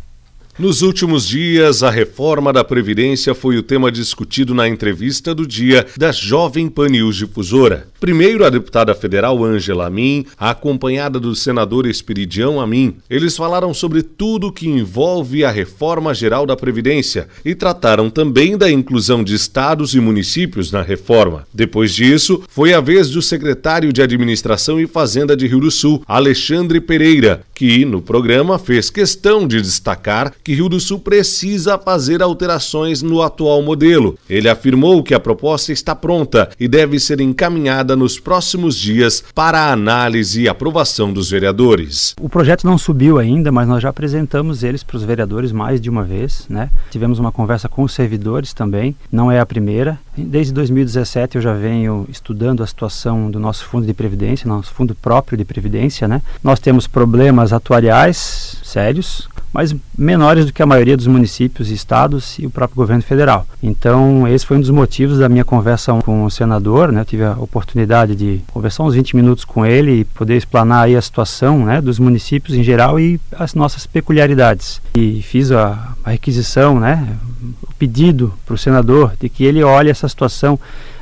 Nos 0.60 0.82
últimos 0.82 1.26
dias, 1.26 1.82
a 1.82 1.90
reforma 1.90 2.52
da 2.52 2.62
Previdência 2.62 3.34
foi 3.34 3.58
o 3.58 3.64
tema 3.64 3.90
discutido 3.90 4.54
na 4.54 4.68
entrevista 4.68 5.34
do 5.34 5.48
dia 5.48 5.88
da 5.98 6.12
Jovem 6.12 6.68
Pan 6.68 6.92
Difusora. 6.92 7.88
Primeiro, 8.02 8.44
a 8.44 8.50
deputada 8.50 8.94
federal 8.94 9.44
Ângela 9.44 9.88
Amin, 9.88 10.26
acompanhada 10.38 11.20
do 11.20 11.34
senador 11.36 11.88
Espiridião 11.88 12.60
Amin. 12.60 12.98
Eles 13.10 13.38
falaram 13.38 13.74
sobre 13.74 14.04
tudo 14.04 14.52
que 14.52 14.68
envolve 14.68 15.46
a 15.46 15.52
reforma 15.52 16.14
geral 16.14 16.46
da 16.46 16.56
Previdência 16.56 17.28
e 17.46 17.56
trataram 17.56 18.10
também 18.10 18.58
da 18.58 18.70
inclusão 18.70 19.24
de 19.24 19.34
estados 19.34 19.94
e 19.94 20.02
municípios 20.02 20.70
na 20.72 20.82
reforma. 20.82 21.48
Depois 21.54 21.94
disso, 21.94 22.44
foi 22.50 22.74
a 22.74 22.82
vez 22.82 23.10
do 23.10 23.22
secretário 23.22 23.94
de 23.94 24.02
Administração 24.02 24.80
e 24.82 24.88
Fazenda 24.88 25.38
de 25.38 25.48
Rio 25.48 25.62
do 25.62 25.72
Sul, 25.72 26.04
Alexandre 26.06 26.82
Pereira, 26.82 27.44
que, 27.54 27.86
no 27.86 28.02
programa, 28.02 28.60
fez 28.60 28.90
questão 28.90 29.48
de 29.48 29.62
destacar 29.62 30.34
que 30.44 30.54
Rio 30.54 30.70
do 30.70 30.80
Sul 30.80 31.00
precisa 31.00 31.78
fazer 31.78 32.22
alterações 32.22 33.02
no 33.02 33.22
atual 33.22 33.62
modelo. 33.62 34.18
Ele 34.30 34.50
afirmou 34.50 35.04
que 35.04 35.14
a 35.14 35.20
proposta 35.20 35.72
está 35.72 35.96
pronta 35.96 36.50
e 36.60 36.68
deve 36.68 37.00
ser 37.00 37.22
encaminhada 37.22 37.96
nos 37.96 38.20
próximos 38.20 38.76
dias 38.76 39.24
para 39.34 39.60
a 39.60 39.72
análise 39.72 40.42
e 40.42 40.50
aprovação 40.50 41.12
dos 41.14 41.30
vereadores. 41.30 42.16
O 42.20 42.30
projeto 42.30 42.66
não 42.66 42.78
subiu 42.78 43.18
ainda, 43.18 43.52
mas 43.52 43.68
nós 43.68 43.84
já 43.84 43.90
apresentamos 43.90 44.64
eles 44.64 44.84
para 44.84 44.98
os 44.98 45.04
vereadores 45.04 45.52
mais 45.52 45.80
de 45.80 45.90
uma 45.90 46.04
vez, 46.04 46.46
né? 46.50 46.70
Tivemos 46.90 47.20
uma 47.20 47.32
conversa 47.32 47.70
com 47.70 47.84
os 47.84 47.94
servidores 47.94 48.54
também, 48.54 48.96
não 49.12 49.32
é 49.32 49.40
a 49.40 49.46
primeira. 49.46 50.00
Desde 50.18 50.54
2017 50.54 51.38
eu 51.38 51.42
já 51.42 51.54
venho 51.54 52.06
estudando 52.10 52.64
a 52.64 52.68
situação 52.68 53.32
do 53.32 53.40
nosso 53.40 53.66
fundo 53.66 53.86
de 53.86 53.94
previdência, 53.94 54.48
nosso 54.48 54.74
fundo 54.74 54.94
próprio 54.94 55.38
de 55.38 55.46
previdência, 55.46 56.08
né? 56.08 56.22
Nós 56.44 56.60
temos 56.60 56.88
problemas 56.88 57.54
atuariais 57.54 58.58
sérios, 58.64 59.28
mas 59.54 59.76
menores 59.98 60.46
do 60.46 60.54
que 60.54 60.62
a 60.62 60.66
maioria 60.66 60.96
dos 60.96 61.08
municípios 61.08 61.70
e 61.70 61.74
estados 61.74 62.40
e 62.40 62.46
o 62.46 62.50
próprio 62.50 62.76
governo 62.76 63.04
federal. 63.04 63.46
Então, 63.62 64.28
esse 64.28 64.46
foi 64.46 64.58
um 64.58 64.62
dos 64.62 64.70
motivos 64.70 65.20
da 65.20 65.28
minha 65.28 65.44
conversa 65.44 65.94
com 66.04 66.24
o 66.24 66.32
senador, 66.32 66.92
né? 66.92 67.02
Eu 67.02 67.06
tive 67.06 67.24
a 67.24 67.34
oportunidade 67.34 68.16
de 68.16 68.42
conversar 68.52 68.84
uns 68.84 68.96
20 68.96 69.16
minutos 69.16 69.44
com 69.44 69.66
ele 69.66 70.02
e 70.02 70.06
poder 70.06 70.38
explanar 70.38 70.86
aí 70.86 70.96
a 70.96 71.02
situação, 71.02 71.66
né, 71.66 71.82
dos 71.82 72.00
municípios 72.00 72.58
em 72.58 72.64
geral 72.64 73.00
e 73.00 73.20
as 73.38 73.54
nossas 73.54 73.86
peculiaridades. 73.86 74.82
E 74.96 75.22
fiz 75.22 75.52
a, 75.52 75.96
a 76.04 76.12
requisição, 76.12 76.80
né, 76.80 77.18
o 77.62 77.74
pedido 77.74 78.34
para 78.46 78.56
o 78.56 78.58
senador 78.58 79.14
de 79.20 79.28
que 79.28 79.44
ele 79.44 79.64
olhe 79.64 79.90
essa 79.90 80.08
situação 80.08 80.60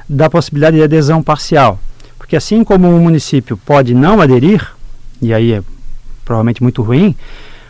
da 0.08 0.30
possibilidade 0.30 0.78
de 0.78 0.84
adesão 0.84 1.22
parcial. 1.22 1.80
Porque 2.18 2.36
assim 2.36 2.64
como 2.64 2.88
um 2.88 3.00
município 3.00 3.58
pode 3.58 3.94
não 3.94 4.20
aderir, 4.20 4.68
e 5.22 5.34
aí 5.34 5.54
é 5.54 5.64
provavelmente 6.26 6.62
muito 6.64 6.82
ruim, 6.82 7.16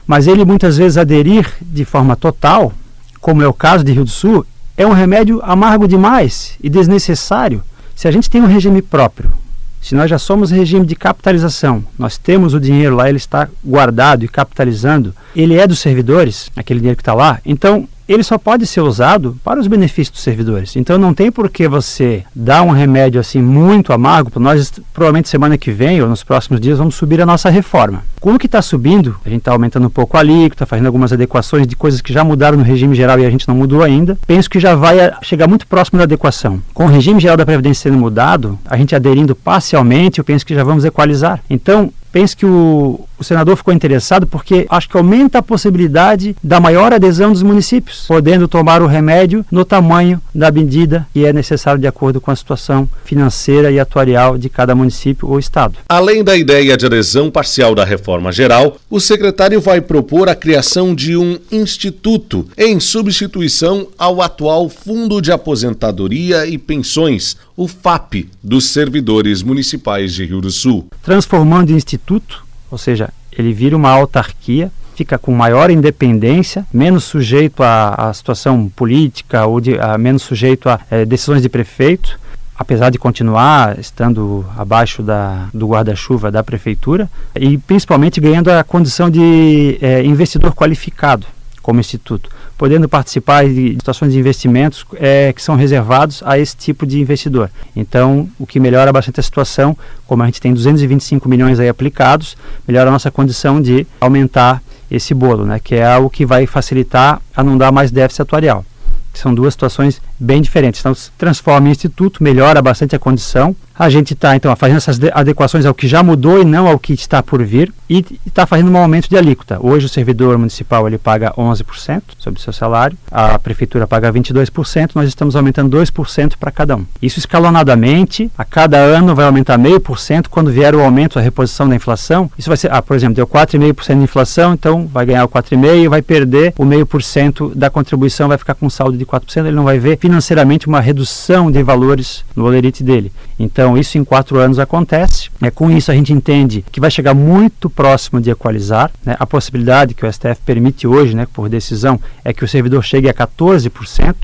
mas 0.10 0.26
ele 0.26 0.44
muitas 0.44 0.76
vezes 0.76 0.98
aderir 0.98 1.48
de 1.62 1.86
forma 1.86 2.16
total, 2.16 2.74
como 3.22 3.44
é 3.44 3.48
o 3.48 3.54
caso 3.54 3.84
de 3.84 3.92
Rio 3.92 4.06
do 4.06 4.10
Sul, 4.10 4.44
é 4.76 4.84
um 4.84 4.92
remédio 4.92 5.40
amargo 5.44 5.88
demais 5.88 6.56
e 6.64 6.68
desnecessário. 6.68 7.64
Se 7.96 8.08
a 8.08 8.12
gente 8.12 8.28
tem 8.28 8.42
um 8.42 8.48
regime 8.48 8.82
próprio, 8.82 9.32
se 9.80 9.94
nós 9.94 10.10
já 10.10 10.18
somos 10.18 10.50
regime 10.50 10.84
de 10.84 10.96
capitalização, 10.96 11.86
nós 11.96 12.18
temos 12.18 12.56
o 12.56 12.60
dinheiro 12.60 12.96
lá, 12.96 13.08
ele 13.08 13.20
está 13.20 13.48
guardado 13.64 14.26
e 14.26 14.28
capitalizando, 14.28 15.14
ele 15.36 15.56
é 15.56 15.68
dos 15.68 15.78
servidores, 15.78 16.50
aquele 16.56 16.80
dinheiro 16.80 16.98
que 16.98 17.04
está 17.04 17.14
lá, 17.14 17.40
então 17.46 17.88
ele 18.10 18.24
só 18.24 18.38
pode 18.38 18.66
ser 18.66 18.82
usado 18.82 19.38
para 19.44 19.60
os 19.60 19.68
benefícios 19.68 20.10
dos 20.10 20.22
servidores. 20.22 20.76
Então 20.76 20.98
não 20.98 21.14
tem 21.14 21.32
por 21.32 21.50
que 21.50 21.68
você 21.68 22.24
dar 22.36 22.64
um 22.64 22.72
remédio 22.72 23.22
assim 23.22 23.42
muito 23.42 23.94
amargo. 23.94 24.32
Nós, 24.40 24.72
provavelmente 24.92 25.30
semana 25.30 25.58
que 25.58 25.72
vem 25.72 26.02
ou 26.02 26.10
nos 26.10 26.24
próximos 26.24 26.60
dias, 26.60 26.80
vamos 26.80 26.96
subir 26.96 27.22
a 27.22 27.26
nossa 27.26 27.50
reforma. 27.50 28.04
Com 28.20 28.34
o 28.34 28.40
que 28.40 28.48
está 28.48 28.62
subindo, 28.62 29.16
a 29.24 29.30
gente 29.30 29.40
está 29.40 29.52
aumentando 29.52 29.88
um 29.88 29.92
pouco 29.92 30.18
a 30.18 30.22
alíquota, 30.22 30.66
fazendo 30.66 30.88
algumas 30.88 31.14
adequações 31.14 31.68
de 31.68 31.76
coisas 31.76 32.02
que 32.02 32.12
já 32.12 32.24
mudaram 32.24 32.58
no 32.58 32.64
regime 32.64 32.96
geral 32.96 33.20
e 33.20 33.26
a 33.26 33.30
gente 33.30 33.48
não 33.48 33.56
mudou 33.56 33.84
ainda. 33.84 34.18
Penso 34.26 34.50
que 34.50 34.60
já 34.60 34.76
vai 34.76 34.98
chegar 35.22 35.48
muito 35.48 35.68
próximo 35.68 36.00
da 36.00 36.04
adequação. 36.04 36.62
Com 36.74 36.86
o 36.86 36.90
regime 36.90 37.20
geral 37.20 37.38
da 37.38 37.46
Previdência 37.46 37.90
sendo 37.90 38.00
mudado, 38.00 38.58
a 38.66 38.76
gente 38.76 38.96
aderindo 38.96 39.36
parcialmente, 39.36 40.20
eu 40.20 40.26
penso 40.26 40.46
que 40.46 40.56
já 40.56 40.64
vamos 40.64 40.84
equalizar. 40.84 41.40
Então, 41.50 41.94
penso 42.12 42.38
que 42.38 42.46
o, 42.46 43.00
o 43.18 43.24
senador 43.24 43.56
ficou 43.56 43.74
interessado 43.74 44.26
porque 44.26 44.66
acho 44.70 44.90
que 44.90 44.98
aumenta 44.98 45.40
a 45.40 45.44
possibilidade 45.44 46.36
da 46.44 46.60
maior 46.60 46.94
adesão 46.94 47.32
dos 47.32 47.44
municípios, 47.44 48.06
podendo 48.08 48.48
tomar 48.48 48.82
o 48.82 48.88
remédio 48.88 49.46
no 49.52 49.66
tamanho 49.66 50.22
da 50.34 50.52
medida 50.52 51.08
que 51.14 51.26
é 51.26 51.34
necessário 51.34 51.80
de 51.80 51.88
acordo 51.88 52.22
com 52.22 52.32
a 52.32 52.36
situação 52.36 52.90
financeira 53.04 53.72
e 53.72 53.80
atuarial 53.80 54.38
de 54.38 54.50
cada 54.50 54.74
município 54.74 55.28
ou 55.28 55.40
estado. 55.40 55.76
Além 55.88 56.24
da 56.24 56.36
ideia 56.36 56.78
de 56.78 56.86
adesão 56.86 57.30
parcial 57.30 57.76
da 57.76 57.84
reforma 57.84 58.32
geral, 58.32 58.78
o 58.90 59.00
secretário 59.00 59.60
vai 59.60 59.82
propor 59.82 60.30
a 60.30 60.36
criação 60.36 60.96
de 60.96 61.18
um 61.18 61.38
instituto 61.52 62.48
em 62.58 62.80
substituição 62.80 63.88
ao 63.98 64.22
atual 64.22 64.70
Fundo 64.70 65.22
de 65.22 65.32
Aposentadoria 65.32 66.46
e 66.46 66.58
Pensões, 66.58 67.36
o 67.60 67.68
FAP, 67.68 68.30
dos 68.42 68.70
servidores 68.70 69.44
municipais 69.44 70.14
de 70.14 70.24
Rio 70.24 70.40
do 70.40 70.50
Sul. 70.50 70.88
Transformando 71.04 71.72
o 71.72 71.76
instituto, 71.76 72.46
ou 72.72 72.78
seja, 72.78 73.10
ele 73.34 73.52
vira 73.52 73.76
uma 73.76 73.90
autarquia, 73.90 74.72
fica 74.96 75.18
com 75.18 75.34
maior 75.34 75.70
independência, 75.70 76.66
menos 76.72 77.04
sujeito 77.04 77.62
à, 77.62 77.96
à 77.96 78.14
situação 78.14 78.72
política 78.74 79.46
ou 79.46 79.60
de, 79.60 79.78
a, 79.78 79.98
menos 79.98 80.22
sujeito 80.22 80.70
a 80.70 80.80
é, 80.90 81.04
decisões 81.04 81.42
de 81.42 81.50
prefeito, 81.50 82.18
apesar 82.58 82.92
de 82.92 82.98
continuar 82.98 83.78
estando 83.78 84.46
abaixo 84.56 85.04
da, 85.04 85.50
do 85.54 85.68
guarda-chuva 85.68 86.32
da 86.32 86.42
prefeitura 86.42 87.12
e 87.36 87.58
principalmente 87.58 88.22
ganhando 88.22 88.48
a 88.48 88.64
condição 88.64 89.10
de 89.10 89.78
é, 89.82 90.02
investidor 90.06 90.56
qualificado 90.56 91.28
como 91.62 91.82
instituto 91.82 92.30
podendo 92.60 92.90
participar 92.90 93.48
de 93.48 93.72
situações 93.72 94.12
de 94.12 94.20
investimentos 94.20 94.86
é, 94.96 95.32
que 95.32 95.42
são 95.42 95.56
reservados 95.56 96.22
a 96.26 96.38
esse 96.38 96.58
tipo 96.58 96.86
de 96.86 97.00
investidor. 97.00 97.50
Então, 97.74 98.30
o 98.38 98.46
que 98.46 98.60
melhora 98.60 98.92
bastante 98.92 99.22
a 99.22 99.24
situação, 99.24 99.78
como 100.06 100.24
a 100.24 100.26
gente 100.26 100.42
tem 100.42 100.54
225 100.54 101.30
milhões 101.30 101.58
aí 101.58 101.70
aplicados, 101.70 102.36
melhora 102.68 102.90
a 102.90 102.92
nossa 102.92 103.10
condição 103.10 103.62
de 103.62 103.88
aumentar 104.02 104.62
esse 104.92 105.14
bolo, 105.14 105.46
né, 105.46 105.58
que 105.58 105.76
é 105.76 105.86
algo 105.86 106.10
que 106.10 106.26
vai 106.26 106.46
facilitar 106.46 107.22
a 107.34 107.42
não 107.42 107.58
dar 107.58 107.72
mais 107.72 107.92
déficit 107.92 108.24
atuarial. 108.24 108.66
São 109.14 109.34
duas 109.34 109.54
situações 109.54 110.02
bem 110.20 110.42
diferentes. 110.42 110.82
Então, 110.82 110.94
se 110.94 111.12
transforma 111.18 111.68
em 111.68 111.72
instituto, 111.72 112.24
melhora 112.24 112.62
bastante 112.62 112.96
a 112.96 113.00
condição. 113.00 113.56
A 113.78 113.90
gente 113.90 114.14
está, 114.14 114.36
então, 114.36 114.54
fazendo 114.58 114.76
essas 114.76 115.00
adequações 115.14 115.66
ao 115.66 115.74
que 115.74 115.88
já 115.88 116.04
mudou 116.04 116.42
e 116.42 116.46
não 116.46 116.68
ao 116.68 116.78
que 116.78 116.92
está 116.92 117.24
por 117.24 117.42
vir. 117.42 117.72
E 117.90 118.06
está 118.26 118.46
fazendo 118.46 118.70
um 118.70 118.78
aumento 118.78 119.10
de 119.10 119.18
alíquota. 119.18 119.58
Hoje, 119.62 119.86
o 119.86 119.90
servidor 119.90 120.38
municipal 120.38 120.86
ele 120.86 120.98
paga 120.98 121.32
11% 121.38 122.02
sobre 122.18 122.40
o 122.40 122.44
seu 122.44 122.52
salário. 122.52 122.98
A 123.10 123.40
prefeitura 123.40 123.88
paga 123.88 124.12
22%. 124.12 124.92
Nós 124.94 125.08
estamos 125.08 125.36
aumentando 125.36 125.76
2% 125.78 126.34
para 126.38 126.52
cada 126.52 126.76
um. 126.76 126.86
Isso 127.02 127.20
escalonadamente. 127.20 128.30
A 128.38 128.44
cada 128.44 128.78
ano 128.78 129.16
vai 129.16 129.26
aumentar 129.26 129.58
meio 129.58 129.80
por 129.80 129.98
cento. 129.98 130.30
Quando 130.30 130.52
vier 130.52 130.76
o 130.76 130.82
aumento, 130.82 131.18
a 131.18 131.22
reposição 131.22 131.68
da 131.70 131.76
inflação, 131.76 132.30
isso 132.38 132.50
vai 132.50 132.58
ser, 132.58 132.72
ah, 132.72 132.82
por 132.82 132.98
exemplo, 132.98 133.16
deu 133.16 133.26
4,5% 133.26 133.98
de 133.98 134.04
inflação, 134.04 134.54
então 134.54 134.86
vai 134.88 135.06
ganhar 135.06 135.24
o 135.24 135.30
4,5% 135.30 135.88
vai 135.90 136.02
perder 136.02 136.54
o 136.58 136.66
meio 136.66 136.86
por 136.86 137.02
cento 137.02 137.52
da 137.56 137.70
contribuição, 137.70 138.28
vai 138.28 138.38
ficar 138.38 138.56
com 138.56 138.66
um 138.66 138.70
saldo 138.70 138.98
de 138.98 139.06
4%. 139.06 139.46
Ele 139.46 139.56
não 139.56 139.64
vai 139.64 139.80
ver 139.80 139.98
financeiramente 140.10 140.66
uma 140.66 140.82
redução 140.82 141.52
de 141.52 141.62
valores 141.62 142.26
no 142.36 142.44
olerite 142.46 142.84
dele. 142.84 143.12
Então, 143.38 143.78
isso 143.78 143.96
em 143.96 144.04
quatro 144.04 144.40
anos 144.40 144.58
acontece. 144.58 145.30
É, 145.40 145.52
com 145.52 145.70
isso, 145.70 145.92
a 145.92 145.94
gente 145.94 146.12
entende 146.12 146.66
que 146.72 146.80
vai 146.80 146.90
chegar 146.90 147.14
muito 147.14 147.70
próximo 147.70 148.20
de 148.20 148.32
equalizar. 148.32 148.92
Né? 149.06 149.16
A 149.20 149.28
possibilidade 149.28 149.94
que 149.94 150.04
o 150.04 150.12
STF 150.12 150.42
permite 150.44 150.88
hoje, 150.88 151.16
né, 151.16 151.28
por 151.32 151.48
decisão, 151.48 152.00
é 152.26 152.34
que 152.34 152.44
o 152.44 152.48
servidor 152.48 152.84
chegue 152.84 153.08
a 153.08 153.14
14%. 153.14 154.16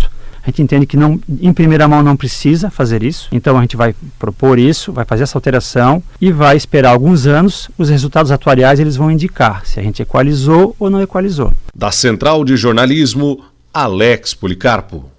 A 0.41 0.49
gente 0.49 0.63
entende 0.63 0.85
que 0.87 0.97
não, 0.97 1.19
em 1.39 1.53
primeira 1.53 1.87
mão 1.87 2.01
não 2.01 2.15
precisa 2.15 2.69
fazer 2.71 3.03
isso, 3.03 3.27
então 3.31 3.57
a 3.57 3.61
gente 3.61 3.75
vai 3.75 3.95
propor 4.19 4.59
isso, 4.59 4.93
vai 4.93 5.03
fazer 5.03 5.23
essa 5.23 5.37
alteração 5.37 6.03
e 6.21 6.31
vai 6.31 6.55
esperar 6.55 6.91
alguns 6.91 7.25
anos. 7.25 7.69
Os 7.77 7.89
resultados 7.89 8.31
atuariais 8.31 8.79
eles 8.79 8.95
vão 8.95 9.09
indicar 9.09 9.65
se 9.65 9.79
a 9.79 9.83
gente 9.83 10.03
equalizou 10.03 10.75
ou 10.77 10.87
não 10.87 11.01
equalizou. 11.01 11.51
Da 11.73 11.91
Central 11.91 12.43
de 12.43 12.55
Jornalismo, 12.55 13.43
Alex 13.73 14.35
Policarpo. 14.35 15.14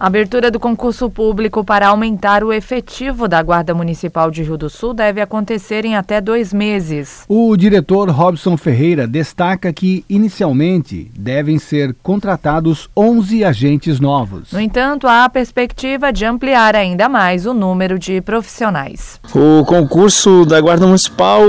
A 0.00 0.06
abertura 0.06 0.50
do 0.50 0.58
concurso 0.58 1.10
público 1.10 1.62
para 1.62 1.88
aumentar 1.88 2.42
o 2.42 2.54
efetivo 2.54 3.28
da 3.28 3.42
Guarda 3.42 3.74
Municipal 3.74 4.30
de 4.30 4.42
Rio 4.42 4.56
do 4.56 4.70
Sul 4.70 4.94
deve 4.94 5.20
acontecer 5.20 5.84
em 5.84 5.94
até 5.94 6.22
dois 6.22 6.54
meses. 6.54 7.26
O 7.28 7.54
diretor 7.54 8.08
Robson 8.08 8.56
Ferreira 8.56 9.06
destaca 9.06 9.70
que, 9.74 10.02
inicialmente, 10.08 11.10
devem 11.14 11.58
ser 11.58 11.94
contratados 12.02 12.88
11 12.96 13.44
agentes 13.44 14.00
novos. 14.00 14.52
No 14.52 14.58
entanto, 14.58 15.06
há 15.06 15.26
a 15.26 15.28
perspectiva 15.28 16.10
de 16.10 16.24
ampliar 16.24 16.74
ainda 16.74 17.06
mais 17.06 17.44
o 17.44 17.52
número 17.52 17.98
de 17.98 18.22
profissionais. 18.22 19.20
O 19.34 19.66
concurso 19.66 20.46
da 20.46 20.58
Guarda 20.62 20.86
Municipal, 20.86 21.42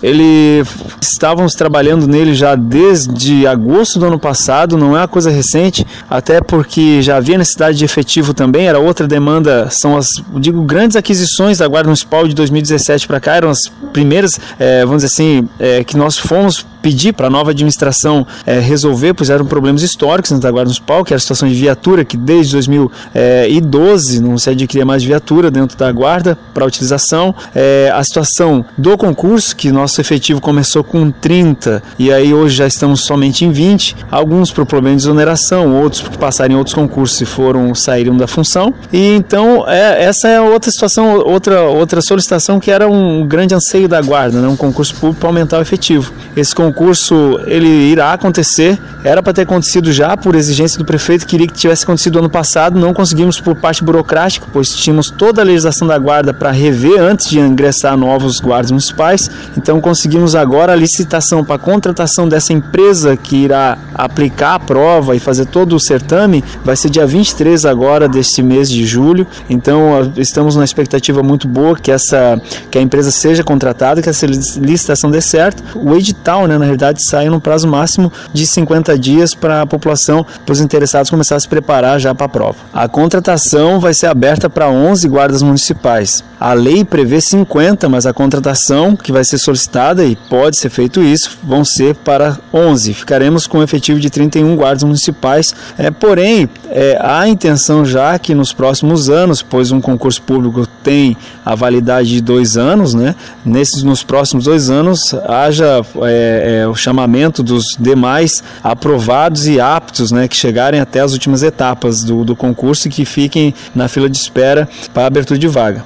ele 0.00 0.62
estávamos 1.00 1.54
trabalhando 1.54 2.06
nele 2.06 2.34
já 2.34 2.54
desde 2.54 3.48
agosto 3.48 3.98
do 3.98 4.06
ano 4.06 4.20
passado, 4.20 4.78
não 4.78 4.96
é 4.96 5.00
uma 5.00 5.08
coisa 5.08 5.28
recente, 5.28 5.84
até 6.08 6.40
porque 6.40 7.02
já 7.02 7.16
havia 7.16 7.36
necessidade 7.36 7.76
de 7.76 7.95
efetivo 7.96 8.34
também, 8.34 8.68
era 8.68 8.78
outra 8.78 9.08
demanda, 9.08 9.68
são 9.70 9.96
as, 9.96 10.08
digo, 10.34 10.62
grandes 10.62 10.96
aquisições 10.96 11.58
da 11.58 11.66
Guarda 11.66 11.88
Municipal 11.88 12.28
de 12.28 12.34
2017 12.34 13.06
para 13.06 13.18
cá, 13.18 13.36
eram 13.36 13.48
as 13.48 13.68
primeiras, 13.92 14.38
é, 14.58 14.84
vamos 14.84 15.02
dizer 15.02 15.14
assim, 15.14 15.48
é, 15.58 15.82
que 15.82 15.96
nós 15.96 16.18
fomos 16.18 16.66
pedir 16.86 17.12
para 17.14 17.26
a 17.26 17.30
nova 17.30 17.50
administração 17.50 18.24
é, 18.46 18.60
resolver, 18.60 19.12
pois 19.12 19.28
eram 19.28 19.44
problemas 19.44 19.82
históricos 19.82 20.30
na 20.30 20.38
Guarda 20.38 20.66
Municipal, 20.66 21.04
que 21.04 21.12
era 21.12 21.16
a 21.16 21.20
situação 21.20 21.48
de 21.48 21.54
viatura, 21.56 22.04
que 22.04 22.16
desde 22.16 22.52
2012 22.52 24.22
não 24.22 24.38
se 24.38 24.50
adquiria 24.50 24.84
mais 24.84 25.02
viatura 25.02 25.50
dentro 25.50 25.76
da 25.76 25.90
Guarda 25.90 26.38
para 26.54 26.64
utilização. 26.64 27.34
É, 27.52 27.90
a 27.92 28.04
situação 28.04 28.64
do 28.78 28.96
concurso, 28.96 29.56
que 29.56 29.72
nosso 29.72 30.00
efetivo 30.00 30.40
começou 30.40 30.84
com 30.84 31.10
30 31.10 31.82
e 31.98 32.12
aí 32.12 32.32
hoje 32.32 32.54
já 32.54 32.68
estamos 32.68 33.04
somente 33.04 33.44
em 33.44 33.50
20, 33.50 33.96
alguns 34.08 34.52
por 34.52 34.64
problema 34.64 34.96
de 34.96 35.02
exoneração, 35.02 35.74
outros 35.82 36.02
porque 36.02 36.18
passaram 36.18 36.54
em 36.54 36.56
outros 36.56 36.74
concursos 36.74 37.20
e 37.20 37.26
foram 37.26 37.74
saíram 37.86 38.16
da 38.16 38.26
função. 38.26 38.74
E 38.92 39.14
então 39.14 39.64
é, 39.68 40.04
essa 40.04 40.28
é 40.28 40.40
outra 40.40 40.70
situação, 40.70 41.18
outra, 41.18 41.62
outra 41.62 42.00
solicitação 42.00 42.60
que 42.60 42.70
era 42.70 42.88
um 42.88 43.26
grande 43.26 43.54
anseio 43.54 43.88
da 43.88 44.00
Guarda, 44.00 44.40
né, 44.40 44.48
um 44.48 44.56
concurso 44.56 44.94
público 44.94 45.20
para 45.20 45.28
aumentar 45.28 45.58
o 45.58 45.62
efetivo. 45.62 46.12
Esse 46.36 46.54
concurso 46.54 46.86
concurso 46.86 47.40
ele 47.46 47.66
irá 47.66 48.12
acontecer, 48.12 48.78
era 49.04 49.22
para 49.22 49.32
ter 49.32 49.42
acontecido 49.42 49.92
já 49.92 50.16
por 50.16 50.34
exigência 50.34 50.78
do 50.78 50.84
prefeito, 50.84 51.26
queria 51.26 51.46
que 51.46 51.54
tivesse 51.54 51.84
acontecido 51.84 52.18
ano 52.18 52.28
passado, 52.28 52.78
não 52.78 52.92
conseguimos 52.92 53.40
por 53.40 53.54
parte 53.54 53.82
burocrática, 53.84 54.46
pois 54.52 54.70
tínhamos 54.74 55.10
toda 55.10 55.40
a 55.40 55.44
legislação 55.44 55.86
da 55.86 55.98
guarda 55.98 56.34
para 56.34 56.50
rever 56.50 57.00
antes 57.00 57.28
de 57.28 57.38
ingressar 57.38 57.96
novos 57.96 58.40
guardas 58.40 58.70
municipais. 58.70 59.30
Então 59.56 59.80
conseguimos 59.80 60.34
agora 60.34 60.72
a 60.72 60.76
licitação 60.76 61.44
para 61.44 61.56
a 61.56 61.58
contratação 61.58 62.28
dessa 62.28 62.52
empresa 62.52 63.16
que 63.16 63.36
irá 63.36 63.78
aplicar 63.94 64.54
a 64.54 64.60
prova 64.60 65.14
e 65.14 65.20
fazer 65.20 65.46
todo 65.46 65.76
o 65.76 65.80
certame, 65.80 66.42
vai 66.64 66.76
ser 66.76 66.90
dia 66.90 67.06
23 67.06 67.64
agora 67.64 67.75
deste 68.08 68.42
mês 68.42 68.70
de 68.70 68.84
julho. 68.84 69.26
Então 69.48 70.12
estamos 70.16 70.54
numa 70.54 70.64
expectativa 70.64 71.22
muito 71.22 71.46
boa 71.46 71.76
que 71.76 71.90
essa 71.90 72.40
que 72.70 72.78
a 72.78 72.82
empresa 72.82 73.10
seja 73.10 73.44
contratada, 73.44 74.02
que 74.02 74.08
essa 74.08 74.26
licitação 74.26 75.10
dê 75.10 75.20
certo. 75.20 75.62
O 75.76 75.94
edital, 75.94 76.46
né, 76.46 76.58
na 76.58 76.64
realidade, 76.64 77.04
sai 77.04 77.28
no 77.28 77.40
prazo 77.40 77.68
máximo 77.68 78.12
de 78.32 78.46
50 78.46 78.98
dias 78.98 79.34
para 79.34 79.62
a 79.62 79.66
população, 79.66 80.24
para 80.44 80.52
os 80.52 80.60
interessados 80.60 81.10
começar 81.10 81.36
a 81.36 81.40
se 81.40 81.48
preparar 81.48 82.00
já 82.00 82.14
para 82.14 82.26
a 82.26 82.28
prova. 82.28 82.56
A 82.72 82.88
contratação 82.88 83.78
vai 83.80 83.94
ser 83.94 84.06
aberta 84.06 84.48
para 84.48 84.68
11 84.68 85.08
guardas 85.08 85.42
municipais. 85.42 86.24
A 86.38 86.52
lei 86.52 86.84
prevê 86.84 87.20
50, 87.20 87.88
mas 87.88 88.04
a 88.04 88.12
contratação 88.12 88.94
que 88.94 89.10
vai 89.10 89.24
ser 89.24 89.38
solicitada 89.38 90.04
e 90.04 90.14
pode 90.14 90.58
ser 90.58 90.68
feito 90.68 91.02
isso, 91.02 91.38
vão 91.42 91.64
ser 91.64 91.94
para 91.94 92.38
11. 92.52 92.92
Ficaremos 92.92 93.46
com 93.46 93.58
um 93.58 93.62
efetivo 93.62 93.98
de 93.98 94.10
31 94.10 94.54
guardas 94.54 94.82
municipais. 94.82 95.54
É, 95.78 95.90
porém, 95.90 96.48
é, 96.68 96.98
há 97.00 97.26
intenção 97.26 97.65
já 97.84 98.18
que 98.18 98.34
nos 98.34 98.52
próximos 98.52 99.08
anos, 99.08 99.42
pois 99.42 99.70
um 99.70 99.80
concurso 99.80 100.22
público 100.22 100.66
tem 100.82 101.16
a 101.44 101.54
validade 101.54 102.08
de 102.08 102.20
dois 102.20 102.56
anos, 102.56 102.94
né? 102.94 103.14
Nesses 103.44 103.82
nos 103.82 104.02
próximos 104.02 104.44
dois 104.44 104.70
anos 104.70 105.14
haja 105.26 105.84
é, 106.02 106.60
é, 106.62 106.68
o 106.68 106.74
chamamento 106.74 107.42
dos 107.42 107.76
demais 107.78 108.42
aprovados 108.62 109.46
e 109.46 109.60
aptos, 109.60 110.10
né, 110.12 110.28
que 110.28 110.36
chegarem 110.36 110.80
até 110.80 111.00
as 111.00 111.12
últimas 111.12 111.42
etapas 111.42 112.04
do, 112.04 112.24
do 112.24 112.36
concurso 112.36 112.88
e 112.88 112.90
que 112.90 113.04
fiquem 113.04 113.54
na 113.74 113.88
fila 113.88 114.08
de 114.08 114.16
espera 114.16 114.68
para 114.92 115.06
abertura 115.06 115.38
de 115.38 115.48
vaga. 115.48 115.84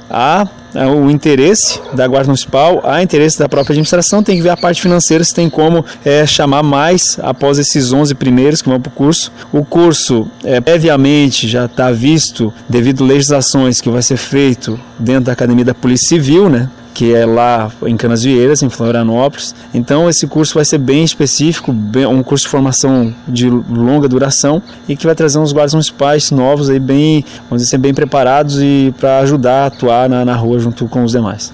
É, 0.70 0.70
o 0.75 1.11
interesse 1.11 1.81
da 1.93 2.07
Guarda 2.07 2.27
Municipal, 2.27 2.81
há 2.85 3.03
interesse 3.03 3.39
da 3.39 3.49
própria 3.49 3.73
administração, 3.73 4.23
tem 4.23 4.37
que 4.37 4.43
ver 4.43 4.51
a 4.51 4.57
parte 4.57 4.81
financeira 4.81 5.25
se 5.25 5.35
tem 5.35 5.51
como 5.51 5.85
é, 6.05 6.25
chamar 6.27 6.63
mais 6.63 7.19
após 7.23 7.59
esses 7.59 7.93
11 7.93 8.15
primeiros 8.15 8.63
que 8.63 8.69
vão 8.69 8.81
para 8.81 8.91
o 8.91 8.93
curso. 8.93 9.33
O 9.53 9.65
curso, 9.65 10.29
é, 10.45 10.61
previamente, 10.61 11.49
já 11.49 11.67
está 11.67 11.91
visto, 11.91 12.53
devido 12.69 13.05
legislações 13.05 13.81
que 13.81 13.91
vai 13.91 14.03
ser 14.03 14.17
feito 14.17 14.79
dentro 14.99 15.25
da 15.25 15.33
Academia 15.33 15.65
da 15.65 15.75
Polícia 15.75 16.09
Civil, 16.09 16.49
né? 16.49 16.69
Que 16.95 17.15
é 17.15 17.25
lá 17.25 17.71
em 17.87 17.97
Canasvieiras, 17.97 18.63
em 18.63 18.69
Florianópolis. 18.69 19.55
Então 19.73 20.09
esse 20.09 20.27
curso 20.27 20.55
vai 20.55 20.65
ser 20.65 20.79
bem 20.79 21.05
específico, 21.05 21.73
bem, 21.73 22.07
um 22.07 22.23
curso 22.23 22.45
de 22.45 22.51
formação 22.51 23.15
de 23.27 23.49
longa 23.49 24.09
duração 24.09 24.63
e 24.89 24.97
que 24.97 25.07
vai 25.07 25.15
trazer 25.15 25.39
uns 25.39 25.53
guardas 25.53 25.75
municipais 25.75 26.31
novos 26.31 26.69
aí 26.69 26.81
bem, 26.81 27.25
vamos 27.49 27.63
dizer, 27.63 27.79
bem 27.79 27.95
preparados 27.95 28.59
e 28.61 28.95
para 28.99 29.19
ajudar 29.21 29.65
a 29.65 29.67
atuar 29.67 30.09
na, 30.09 30.25
na 30.25 30.35
rua 30.35 30.59
junto 30.59 30.89
com 30.89 31.05
os 31.05 31.13
demais. 31.13 31.53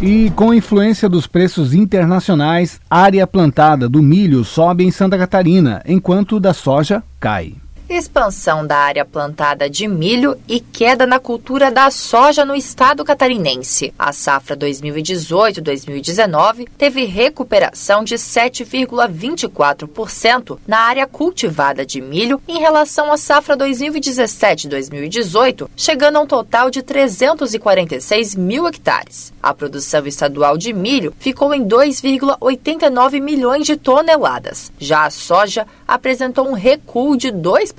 E 0.00 0.30
com 0.36 0.54
influência 0.54 1.08
dos 1.08 1.26
preços 1.26 1.74
internacionais, 1.74 2.80
área 2.88 3.26
plantada 3.26 3.88
do 3.88 4.00
milho 4.00 4.44
sobe 4.44 4.84
em 4.84 4.92
Santa 4.92 5.18
Catarina, 5.18 5.82
enquanto 5.84 6.38
da 6.38 6.54
soja 6.54 7.02
cai 7.18 7.54
expansão 7.88 8.66
da 8.66 8.76
área 8.76 9.04
plantada 9.04 9.70
de 9.70 9.86
milho 9.88 10.36
e 10.46 10.60
queda 10.60 11.06
na 11.06 11.18
cultura 11.18 11.70
da 11.70 11.90
soja 11.90 12.44
no 12.44 12.54
estado 12.54 13.02
catarinense. 13.02 13.94
A 13.98 14.12
safra 14.12 14.54
2018-2019 14.56 16.68
teve 16.76 17.06
recuperação 17.06 18.04
de 18.04 18.16
7,24% 18.16 20.58
na 20.66 20.80
área 20.80 21.06
cultivada 21.06 21.86
de 21.86 22.02
milho 22.02 22.38
em 22.46 22.58
relação 22.58 23.10
à 23.10 23.16
safra 23.16 23.56
2017-2018, 23.56 25.70
chegando 25.74 26.16
a 26.16 26.20
um 26.20 26.26
total 26.26 26.70
de 26.70 26.82
346 26.82 28.34
mil 28.34 28.68
hectares. 28.68 29.32
A 29.42 29.54
produção 29.54 30.06
estadual 30.06 30.58
de 30.58 30.74
milho 30.74 31.14
ficou 31.18 31.54
em 31.54 31.66
2,89 31.66 33.22
milhões 33.22 33.66
de 33.66 33.76
toneladas. 33.76 34.70
Já 34.78 35.06
a 35.06 35.10
soja 35.10 35.66
apresentou 35.86 36.46
um 36.46 36.52
recuo 36.52 37.16
de 37.16 37.32
2% 37.32 37.77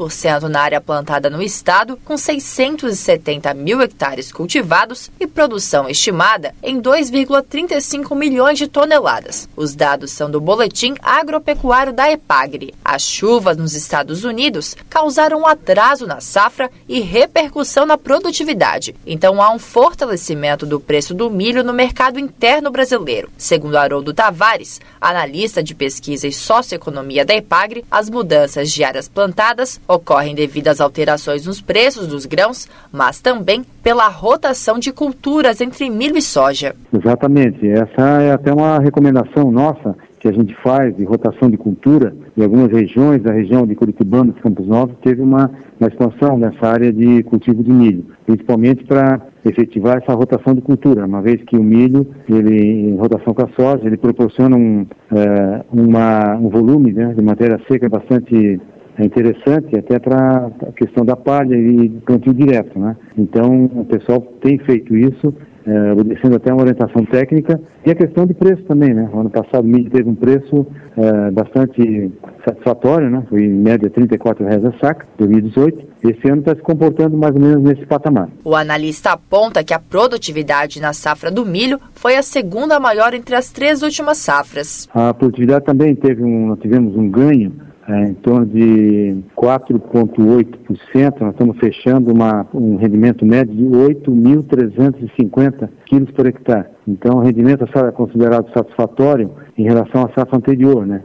na 0.50 0.62
área 0.62 0.80
plantada 0.80 1.30
no 1.30 1.42
estado, 1.42 2.00
com 2.06 2.18
670 2.18 3.54
mil 3.54 3.82
hectares 3.82 4.32
cultivados 4.32 5.12
e 5.20 5.28
produção 5.28 5.90
estimada 5.90 6.56
em 6.64 6.82
2,35 6.82 8.16
milhões 8.16 8.58
de 8.58 8.68
toneladas. 8.68 9.50
Os 9.58 9.76
dados 9.76 10.12
são 10.12 10.32
do 10.32 10.40
Boletim 10.40 10.96
Agropecuário 11.02 11.92
da 11.92 12.10
EPAGRE. 12.10 12.74
As 12.84 13.02
chuvas 13.02 13.58
nos 13.58 13.74
Estados 13.74 14.24
Unidos 14.24 14.76
causaram 14.90 15.42
um 15.42 15.46
atraso 15.46 16.08
na 16.08 16.22
safra 16.22 16.72
e 16.88 17.02
repercussão 17.02 17.86
na 17.86 17.98
produtividade. 17.98 18.96
Então 19.06 19.42
há 19.42 19.52
um 19.52 19.60
fortalecimento 19.60 20.66
do 20.66 20.80
preço 20.80 21.14
do 21.14 21.30
milho 21.30 21.64
no 21.64 21.74
mercado 21.74 22.20
interno 22.20 22.72
brasileiro. 22.72 23.30
Segundo 23.38 23.78
Haroldo 23.78 24.14
Tavares, 24.14 24.80
analista 25.02 25.62
de 25.62 25.76
pesquisa 25.76 26.28
e 26.28 26.32
socioeconomia 26.32 27.26
da 27.26 27.36
EPAGRE, 27.36 27.84
as 27.92 28.10
mudanças 28.10 28.72
de 28.72 28.84
áreas 28.84 29.08
plantadas 29.08 29.80
ocorrem 29.90 30.36
devido 30.36 30.68
às 30.68 30.80
alterações 30.80 31.48
nos 31.48 31.60
preços 31.60 32.08
dos 32.08 32.28
grãos, 32.28 32.70
mas 32.92 33.20
também 33.20 33.66
pela 33.82 34.08
rotação 34.08 34.78
de 34.78 34.92
culturas 34.92 35.60
entre 35.60 35.90
milho 35.90 36.16
e 36.16 36.22
soja. 36.22 36.76
Exatamente. 36.94 37.68
Essa 37.68 38.22
é 38.22 38.32
até 38.32 38.54
uma 38.54 38.78
recomendação 38.78 39.52
nossa 39.52 39.96
que 40.20 40.28
a 40.28 40.32
gente 40.32 40.54
faz 40.62 40.96
de 40.96 41.04
rotação 41.06 41.50
de 41.50 41.58
cultura 41.58 42.14
em 42.38 42.44
algumas 42.44 42.72
regiões, 42.72 43.26
a 43.26 43.32
região 43.32 43.66
de 43.66 43.74
Curitibano, 43.74 44.34
Campos 44.34 44.68
Novos, 44.68 44.96
teve 45.02 45.22
uma, 45.22 45.50
uma 45.80 45.90
expansão 45.90 46.38
nessa 46.38 46.68
área 46.68 46.92
de 46.92 47.24
cultivo 47.24 47.64
de 47.64 47.72
milho, 47.72 48.06
principalmente 48.26 48.84
para 48.84 49.22
efetivar 49.46 49.98
essa 49.98 50.14
rotação 50.14 50.54
de 50.54 50.62
cultura, 50.62 51.06
uma 51.06 51.22
vez 51.22 51.42
que 51.44 51.56
o 51.58 51.64
milho, 51.64 52.06
ele, 52.30 52.92
em 52.92 52.98
rotação 52.98 53.34
com 53.34 53.44
a 53.44 53.50
soja, 53.58 53.86
ele 53.86 53.98
proporciona 53.98 54.56
um, 54.56 54.86
é, 55.12 55.64
uma, 55.72 56.36
um 56.36 56.50
volume 56.50 56.92
né, 56.92 57.14
de 57.14 57.24
matéria 57.24 57.60
seca 57.70 57.88
bastante 57.88 58.60
interessante 59.06 59.78
até 59.78 60.00
para 60.00 60.52
a 60.68 60.72
questão 60.72 61.06
da 61.06 61.16
palha 61.16 61.56
e 61.56 61.90
plantio 62.06 62.34
direto, 62.34 62.78
né? 62.78 62.96
Então, 63.18 63.66
o 63.66 63.86
pessoal 63.86 64.22
tem 64.42 64.58
feito 64.60 64.96
isso 64.96 65.34
é, 65.70 65.92
obedecendo 65.92 66.36
até 66.36 66.52
uma 66.52 66.62
orientação 66.62 67.06
técnica, 67.06 67.62
e 67.86 67.92
a 67.92 67.96
questão 67.96 68.26
de 68.26 68.34
preço 68.34 68.64
também, 68.64 68.94
né? 68.94 69.08
O 69.14 69.20
ano 69.20 69.30
passado 69.30 69.64
o 69.64 69.68
milho 69.68 69.90
teve 69.90 70.10
um 70.10 70.16
preço 70.16 70.66
é, 70.98 71.32
bastante 71.32 72.12
satisfatório, 72.44 73.10
né? 73.10 73.24
Foi 73.30 73.44
em 73.44 73.50
média 73.50 73.92
R$ 73.96 74.08
34,00 74.08 74.68
a 74.68 74.80
saca, 74.80 75.06
2018. 75.18 75.90
Esse 76.04 76.28
ano 76.30 76.40
está 76.40 76.56
se 76.56 76.62
comportando 76.62 77.18
mais 77.18 77.36
ou 77.36 77.42
menos 77.42 77.62
nesse 77.62 77.86
patamar. 77.86 78.30
O 78.44 78.56
analista 78.56 79.12
aponta 79.12 79.64
que 79.64 79.74
a 79.74 79.80
produtividade 79.80 80.82
na 80.82 80.94
safra 80.94 81.30
do 81.30 81.46
milho 81.46 81.80
foi 81.94 82.16
a 82.16 82.24
segunda 82.24 82.80
maior 82.80 83.14
entre 83.14 83.36
as 83.36 83.52
três 83.52 83.84
últimas 83.84 84.18
safras. 84.18 84.88
A 84.94 85.14
produtividade 85.14 85.66
também 85.66 85.94
teve 85.94 86.24
um, 86.24 86.48
nós 86.48 86.60
tivemos 86.60 86.96
um 86.96 87.10
ganho 87.10 87.69
é, 87.90 88.04
em 88.04 88.14
torno 88.14 88.46
de 88.46 89.18
4,8%. 89.36 91.20
Nós 91.20 91.32
estamos 91.32 91.58
fechando 91.58 92.14
uma, 92.14 92.46
um 92.54 92.76
rendimento 92.76 93.26
médio 93.26 93.56
de 93.56 93.66
8.350 93.66 95.68
quilos 95.86 96.12
por 96.12 96.28
hectare. 96.28 96.68
Então, 96.88 97.18
o 97.18 97.22
rendimento 97.22 97.64
é 97.64 97.92
considerado 97.92 98.54
satisfatório 98.54 99.32
em 99.58 99.64
relação 99.64 100.04
à 100.04 100.10
safra 100.10 100.38
anterior, 100.38 100.86
né? 100.86 101.02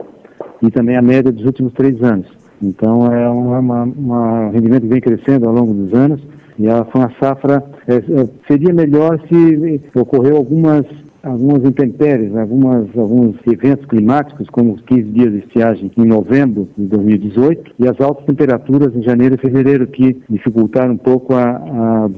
E 0.62 0.70
também 0.70 0.96
a 0.96 1.02
média 1.02 1.32
dos 1.32 1.46
últimos 1.46 1.72
três 1.72 2.02
anos. 2.02 2.26
Então, 2.62 3.10
é 3.12 3.28
um 3.30 4.50
rendimento 4.50 4.82
que 4.82 4.88
vem 4.88 5.00
crescendo 5.00 5.48
ao 5.48 5.54
longo 5.54 5.72
dos 5.72 5.94
anos. 5.94 6.20
E 6.58 6.66
ela 6.66 6.84
foi 6.84 7.00
uma 7.00 7.12
safra. 7.18 7.64
É, 7.88 7.96
é 7.96 8.28
seria 8.46 8.72
melhor 8.72 9.20
se 9.26 9.80
ocorreu 9.94 10.36
algumas 10.36 10.84
algumas 11.24 11.64
intempéries, 11.64 12.37
algumas, 12.37 12.87
alguns 12.96 13.37
eventos 13.46 13.87
climáticos, 13.87 14.48
como 14.50 14.74
os 14.74 14.82
15 14.82 15.02
dias 15.04 15.32
de 15.32 15.38
estiagem 15.38 15.90
em 15.96 16.04
novembro 16.04 16.68
de 16.76 16.87
2018 16.87 17.74
e 17.78 17.88
as 17.88 18.00
altas 18.00 18.26
temperaturas 18.26 18.94
em 18.94 19.02
janeiro 19.02 19.34
e 19.34 19.38
fevereiro 19.38 19.87
que 19.87 20.20
dificultaram 20.28 20.94
um 20.94 20.98
pouco 20.98 21.34
a, 21.34 21.56
a 22.04 22.08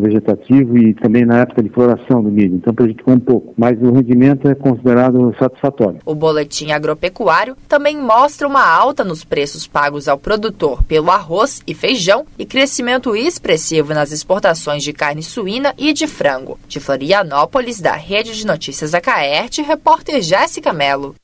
vegetativo 0.00 0.76
e 0.76 0.94
também 0.94 1.24
na 1.24 1.40
época 1.40 1.62
de 1.62 1.70
floração 1.70 2.22
do 2.22 2.30
milho. 2.30 2.56
Então 2.56 2.74
prejudicou 2.74 3.14
um 3.14 3.20
pouco, 3.20 3.54
mas 3.56 3.80
o 3.80 3.92
rendimento 3.92 4.48
é 4.48 4.54
considerado 4.54 5.34
satisfatório. 5.38 6.00
O 6.04 6.14
boletim 6.14 6.70
agropecuário 6.70 7.56
também 7.68 7.96
mostra 7.96 8.46
uma 8.46 8.66
alta 8.66 9.04
nos 9.04 9.24
preços 9.24 9.66
pagos 9.66 10.08
ao 10.08 10.18
produtor 10.18 10.82
pelo 10.84 11.10
arroz 11.10 11.62
e 11.66 11.74
feijão 11.74 12.24
e 12.38 12.44
crescimento 12.44 13.16
expressivo 13.16 13.94
nas 13.94 14.12
exportações 14.12 14.82
de 14.82 14.92
carne 14.92 15.22
suína 15.22 15.74
e 15.78 15.92
de 15.92 16.06
frango. 16.06 16.58
De 16.68 16.80
Florianópolis, 16.80 17.80
da 17.80 17.94
Rede 17.94 18.33
de 18.36 18.46
Notícias 18.46 18.90
da 18.90 19.00
Caerte, 19.00 19.62
repórter 19.62 20.20
Jéssica 20.20 20.72
Mello. 20.72 21.14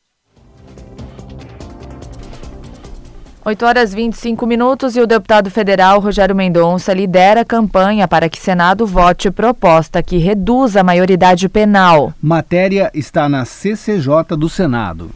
8 3.43 3.65
horas 3.65 3.95
25 3.95 4.47
minutos 4.47 4.97
e 4.97 5.01
o 5.01 5.07
deputado 5.07 5.51
federal 5.51 5.99
Rogério 5.99 6.37
Mendonça 6.37 6.93
lidera 6.93 7.41
a 7.41 7.45
campanha 7.45 8.07
para 8.07 8.29
que 8.29 8.39
Senado 8.39 8.87
vote 8.87 9.31
proposta 9.31 10.03
que 10.03 10.19
reduza 10.19 10.81
a 10.81 10.85
maioridade 10.85 11.49
penal. 11.49 12.13
Matéria 12.21 12.91
está 12.93 13.31
na 13.31 13.47
CCJ 13.47 14.37
do 14.39 14.49
Senado. 14.49 15.11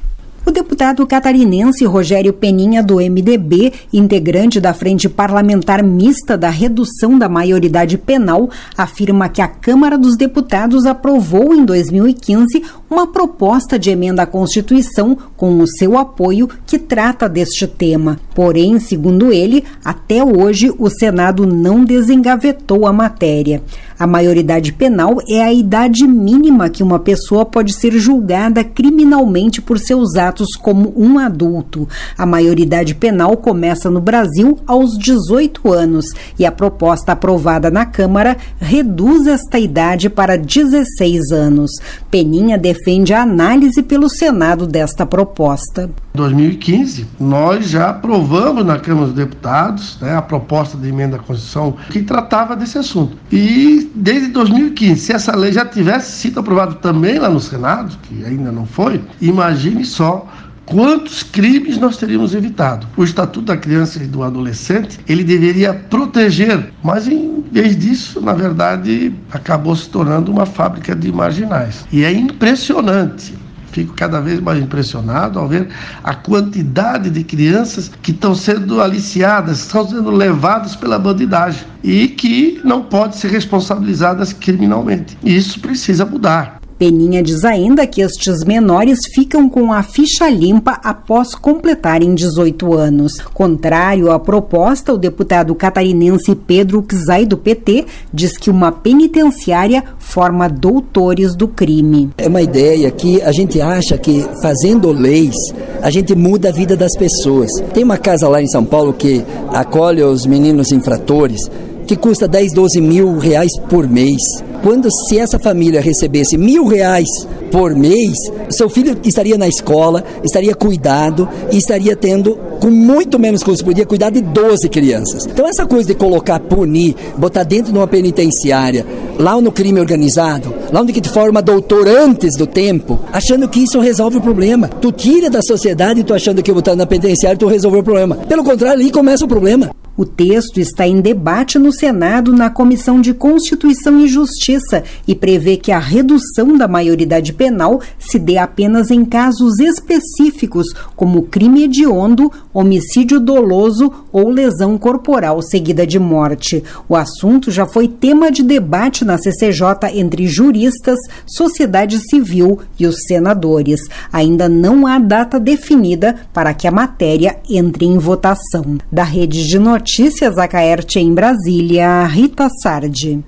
O 0.47 0.51
deputado 0.51 1.07
catarinense 1.07 1.87
Rogério 1.87 2.31
Peninha, 2.31 2.83
do 2.83 2.97
MDB, 2.97 3.73
integrante 3.91 4.61
da 4.61 4.75
Frente 4.75 5.09
Parlamentar 5.09 5.83
Mista 5.83 6.37
da 6.37 6.51
Redução 6.51 7.19
da 7.19 7.31
Maioridade 7.31 7.97
Penal, 7.97 8.51
afirma 8.77 9.31
que 9.31 9.41
a 9.41 9.49
Câmara 9.49 9.97
dos 9.97 10.19
Deputados 10.19 10.85
aprovou 10.85 11.55
em 11.55 11.65
2015 11.65 12.63
uma 12.95 13.09
proposta 13.09 13.77
de 13.77 13.91
emenda 13.91 14.23
à 14.23 14.27
Constituição 14.27 15.19
com 15.37 15.59
o 15.59 15.67
seu 15.67 15.99
apoio 15.99 16.49
que 16.65 16.79
trata 16.79 17.29
deste 17.29 17.67
tema. 17.67 18.21
Porém, 18.37 18.79
segundo 18.79 19.33
ele, 19.33 19.65
até 19.85 20.23
hoje 20.23 20.73
o 20.79 20.89
Senado 20.89 21.45
não 21.45 21.85
desengavetou 21.85 22.87
a 22.87 22.93
matéria. 22.93 23.61
A 23.99 24.07
maioridade 24.07 24.73
penal 24.73 25.19
é 25.29 25.43
a 25.43 25.53
idade 25.53 26.07
mínima 26.07 26.69
que 26.69 26.83
uma 26.83 26.99
pessoa 26.99 27.45
pode 27.45 27.73
ser 27.73 27.93
julgada 27.93 28.63
criminalmente 28.63 29.61
por 29.61 29.79
seus 29.79 30.17
atos 30.17 30.55
como 30.57 30.93
um 30.97 31.19
adulto. 31.19 31.89
A 32.17 32.25
maioridade 32.25 32.95
penal 32.95 33.37
começa 33.37 33.91
no 33.91 34.01
Brasil 34.01 34.59
aos 34.67 34.97
18 34.99 35.73
anos 35.73 36.07
e 36.39 36.47
a 36.47 36.53
proposta 36.53 37.13
aprovada 37.13 37.71
na 37.71 37.87
Câmara 37.87 38.37
reduz 38.61 39.27
esta 39.27 39.59
idade 39.59 40.09
para 40.09 40.37
16 40.37 41.33
anos. 41.33 41.71
Peninha 42.11 42.57
defende 42.57 42.84
a 43.15 43.23
análise 43.23 43.83
pelo 43.83 44.09
Senado 44.11 44.67
desta 44.67 45.07
proposta. 45.07 45.91
Em 46.15 46.19
2015, 46.19 47.07
nós 47.19 47.71
já 47.71 47.89
aprovamos 47.89 48.65
na 48.65 48.79
Câmara 48.79 49.07
dos 49.07 49.15
Deputados 49.15 49.99
né, 50.01 50.15
a 50.15 50.23
proposta 50.23 50.77
de 50.77 50.89
emenda 50.89 51.17
à 51.17 51.19
Constituição 51.19 51.75
que 51.91 52.03
tratava 52.03 52.55
desse 52.55 52.77
assunto. 52.77 53.17
E 53.33 53.91
desde 53.95 54.29
2015, 54.29 55.01
se 55.01 55.13
essa 55.13 55.35
lei 55.35 55.53
já 55.53 55.65
tivesse 55.65 56.13
sido 56.13 56.41
aprovada 56.41 56.75
também 56.75 57.19
lá 57.19 57.31
no 57.31 57.41
Senado, 57.41 57.97
que 58.03 58.25
ainda 58.25 58.53
não 58.53 58.67
foi, 58.67 59.01
imagine 59.21 59.85
só 59.85 60.29
quantos 60.67 61.23
crimes 61.23 61.79
nós 61.79 61.97
teríamos 61.97 62.35
evitado. 62.35 62.87
O 62.97 63.05
Estatuto 63.05 63.47
da 63.47 63.57
Criança 63.57 64.03
e 64.03 64.07
do 64.07 64.23
Adolescente, 64.23 64.99
ele 65.09 65.25
deveria 65.25 65.75
proteger, 65.75 66.73
mas 66.83 67.09
em 67.09 67.45
vez 67.51 67.77
disso, 67.77 68.21
na 68.21 68.33
verdade, 68.33 69.15
acabou 69.31 69.75
se 69.77 69.89
tornando 69.89 70.31
uma 70.31 70.47
fábrica 70.47 70.95
de 70.95 71.13
marginais. 71.13 71.85
E 71.93 72.05
é 72.05 72.13
impressionante 72.13 73.35
fico 73.75 73.93
cada 73.95 74.21
vez 74.21 74.39
mais 74.39 74.63
impressionado 74.63 75.39
ao 75.39 75.49
ver 75.49 75.69
a 76.03 76.15
quantidade 76.15 77.11
de 77.11 77.25
crianças 77.25 77.91
que 78.01 78.13
estão 78.13 78.35
sendo 78.35 78.81
aliciadas, 78.81 79.61
estão 79.61 79.87
sendo 79.87 80.11
levadas 80.11 80.77
pela 80.77 80.97
bandidagem 80.97 81.65
e 81.83 82.07
que 82.07 82.61
não 82.65 82.85
podem 82.85 83.19
ser 83.19 83.33
responsabilizadas 83.33 84.33
criminalmente. 84.33 85.19
Isso 85.25 85.59
precisa 85.59 86.07
mudar. 86.07 86.61
Peninha 86.79 87.23
diz 87.23 87.45
ainda 87.45 87.87
que 87.87 88.01
estes 88.01 88.45
menores 88.45 89.01
ficam 89.15 89.49
com 89.49 89.73
a 89.73 89.83
ficha 89.83 90.29
limpa 90.29 90.81
após 90.83 91.35
completarem 91.35 92.15
18 92.15 92.75
anos. 92.75 93.13
Contrário 93.33 94.11
à 94.11 94.19
proposta, 94.19 94.93
o 94.93 94.99
deputado 94.99 95.55
catarinense 95.55 96.35
Pedro 96.35 96.85
Czai, 96.89 97.27
do 97.27 97.37
PT, 97.37 97.87
diz 98.13 98.37
que 98.37 98.51
uma 98.51 98.73
penitenciária 98.73 99.85
forma 99.99 100.49
doutores 100.49 101.35
do 101.35 101.49
crime. 101.49 102.11
É 102.19 102.29
uma 102.29 102.43
ideia 102.43 102.91
que 102.91 103.23
a 103.23 103.33
gente 103.33 103.61
acha 103.61 103.97
que 103.97 104.25
fazendo 104.43 104.91
leis 104.93 105.35
a 105.83 105.91
gente 105.91 106.15
muda 106.15 106.49
a 106.49 106.53
vida 106.53 106.77
das 106.77 106.97
pessoas. 106.97 107.51
Tem 107.73 107.85
uma 107.85 107.99
casa 107.99 108.29
lá 108.29 108.41
em 108.41 108.49
São 108.49 108.65
Paulo 108.65 108.93
que 108.93 109.25
acolhe 109.53 110.03
os 110.03 110.27
meninos 110.27 110.73
infratores 110.73 111.51
que 111.87 111.97
custa 111.97 112.27
10, 112.27 112.53
12 112.53 112.81
mil 112.81 113.19
reais 113.19 113.51
por 113.69 113.89
mês. 113.89 114.21
Quando 114.63 114.91
se 114.91 115.19
essa 115.19 115.39
família 115.39 115.81
recebesse 115.81 116.39
mil 116.39 116.67
reais 116.67 117.09
por 117.53 117.75
mês, 117.75 118.17
seu 118.49 118.69
filho 118.69 118.97
estaria 119.05 119.37
na 119.37 119.47
escola, 119.47 120.03
estaria 120.25 120.55
cuidado 120.55 121.29
e 121.53 121.59
estaria 121.59 121.95
tendo, 121.95 122.37
com 122.61 122.71
muito 122.71 123.19
menos 123.19 123.43
custo, 123.43 123.65
podia 123.65 123.85
cuidar 123.85 124.11
de 124.11 124.23
12 124.23 124.69
crianças. 124.71 125.27
Então 125.27 125.47
essa 125.47 125.67
coisa 125.67 125.87
de 125.87 125.95
colocar, 125.95 126.41
punir, 126.41 126.97
botar 127.19 127.43
dentro 127.43 127.73
de 127.73 127.79
uma 127.79 127.87
penitenciária, 127.87 128.87
lá 129.19 129.39
no 129.41 129.53
crime 129.53 129.81
organizado, 129.81 130.55
lá 130.73 130.81
onde 130.81 130.93
que 130.95 131.01
te 131.01 131.11
forma 131.11 131.43
doutor 131.43 131.87
antes 131.87 132.35
do 132.35 132.47
tempo, 132.47 132.99
achando 133.13 133.47
que 133.47 133.61
isso 133.61 133.79
resolve 133.81 134.17
o 134.17 134.23
problema. 134.23 134.69
Tu 134.69 134.91
tira 134.91 135.29
da 135.29 135.43
sociedade 135.43 136.01
e 136.01 136.05
tu 136.05 136.15
achando 136.15 136.43
que 136.43 136.53
botar 136.53 136.75
na 136.75 136.87
penitenciária 136.87 137.39
tu 137.39 137.47
resolveu 137.47 137.81
o 137.81 137.85
problema. 137.85 138.17
Pelo 138.17 138.43
contrário, 138.43 138.81
ali 138.81 138.91
começa 138.91 139.25
o 139.27 139.29
problema. 139.29 139.71
O 139.97 140.05
texto 140.05 140.59
está 140.59 140.89
em 140.89 141.01
debate 141.01 141.57
no 141.57 141.73
Senado 141.73 142.33
na 142.33 142.51
Comissão 142.51 143.01
de 143.01 143.15
Constituição 143.15 144.01
e 144.01 144.09
Justiça 144.09 144.83
e 145.07 145.15
prevê 145.15 145.57
que 145.57 145.71
a 145.71 145.79
redução 145.79 146.57
da 146.57 146.67
maioridade 146.67 147.33
penal 147.33 147.81
se 147.97 148.19
dê 148.19 148.37
apenas 148.37 148.91
em 148.91 149.05
casos 149.05 149.61
específicos, 149.61 150.67
como 150.97 151.23
crime 151.23 151.63
hediondo, 151.63 152.31
homicídio 152.53 153.21
doloso 153.21 153.93
ou 154.13 154.31
lesão 154.31 154.77
corporal 154.77 155.41
seguida 155.43 155.87
de 155.87 156.01
morte. 156.01 156.65
O 156.89 156.97
assunto 156.97 157.53
já 157.53 157.65
foi 157.65 157.87
tema 157.87 158.33
de 158.33 158.43
debate 158.43 159.05
na 159.05 159.17
CCJ 159.17 159.65
entre 159.95 160.27
juristas, 160.27 160.99
sociedade 161.25 162.01
civil 162.11 162.59
e 162.81 162.87
os 162.87 162.97
senadores. 163.07 163.81
Ainda 164.13 164.49
não 164.49 164.89
há 164.89 164.99
data 164.99 165.39
definida 165.39 166.17
para 166.33 166.53
que 166.53 166.67
a 166.67 166.73
matéria 166.73 167.37
entre 167.49 167.85
em 167.85 167.97
votação. 167.97 168.77
Da 168.91 169.05
Rede 169.05 169.47
de 169.47 169.59
Notícias, 169.59 169.84
Notícias 169.85 170.39
Acaerte 170.39 170.99
em 170.99 171.13
Brasília, 171.13 172.07
Rita 172.07 172.49
Sardi. 172.63 173.23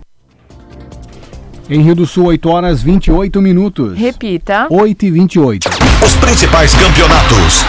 Em 1.69 1.83
Rio 1.83 1.95
do 1.95 2.07
Sul, 2.07 2.29
8 2.29 2.49
horas 2.49 2.83
28 2.83 3.42
minutos. 3.42 3.99
Repita. 3.99 4.66
8 4.71 5.05
e 5.05 5.11
28. 5.11 5.69
Os 6.03 6.16
principais 6.16 6.75
campeonatos. 6.75 7.62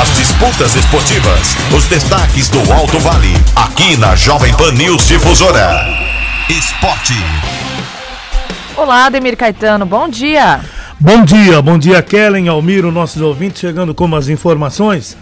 As 0.00 0.16
disputas 0.16 0.74
esportivas. 0.74 1.54
Os 1.76 1.84
destaques 1.84 2.48
do 2.48 2.60
Alto 2.72 2.98
Vale. 3.00 3.34
Aqui 3.54 3.94
na 3.98 4.16
Jovem 4.16 4.56
Pan 4.56 4.72
News 4.72 5.06
Difusora. 5.06 5.86
Esporte. 6.48 7.12
Olá, 8.74 9.04
Ademir 9.04 9.36
Caetano. 9.36 9.84
Bom 9.84 10.08
dia. 10.08 10.62
Bom 10.98 11.22
dia, 11.22 11.60
bom 11.60 11.76
dia, 11.76 12.00
Kellen, 12.00 12.48
Almiro, 12.48 12.90
nossos 12.90 13.20
ouvintes, 13.20 13.60
chegando 13.60 13.94
com 13.94 14.16
as 14.16 14.28
informações. 14.28 15.14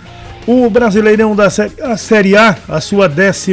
O 0.46 0.68
Brasileirão 0.68 1.36
da 1.36 1.48
Série 1.96 2.36
A, 2.36 2.56
a 2.68 2.80
sua 2.80 3.08
11 3.08 3.52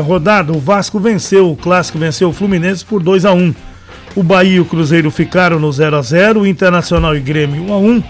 rodada, 0.00 0.52
o 0.52 0.58
Vasco 0.58 0.98
venceu, 0.98 1.50
o 1.50 1.56
Clássico 1.56 1.98
venceu 1.98 2.30
o 2.30 2.32
Fluminense 2.32 2.82
por 2.82 3.02
2 3.02 3.26
a 3.26 3.32
1 3.34 3.54
O 4.16 4.22
Bahia 4.22 4.56
e 4.56 4.60
o 4.60 4.64
Cruzeiro 4.64 5.10
ficaram 5.10 5.60
no 5.60 5.70
0 5.70 5.96
a 5.96 6.02
0 6.02 6.40
o 6.40 6.46
Internacional 6.46 7.14
e 7.14 7.20
Grêmio 7.20 7.64
1 7.64 7.72
a 7.72 7.78
1 7.78 8.02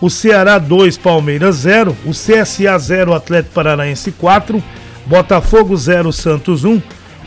o 0.00 0.08
Ceará 0.08 0.58
2, 0.58 0.96
Palmeiras 0.96 1.56
0, 1.56 1.94
o 2.06 2.12
CSA 2.12 2.78
0, 2.78 3.12
Atlético 3.12 3.54
Paranaense 3.54 4.10
4, 4.12 4.62
Botafogo 5.04 5.76
0, 5.76 6.10
Santos 6.10 6.64
1, 6.64 6.80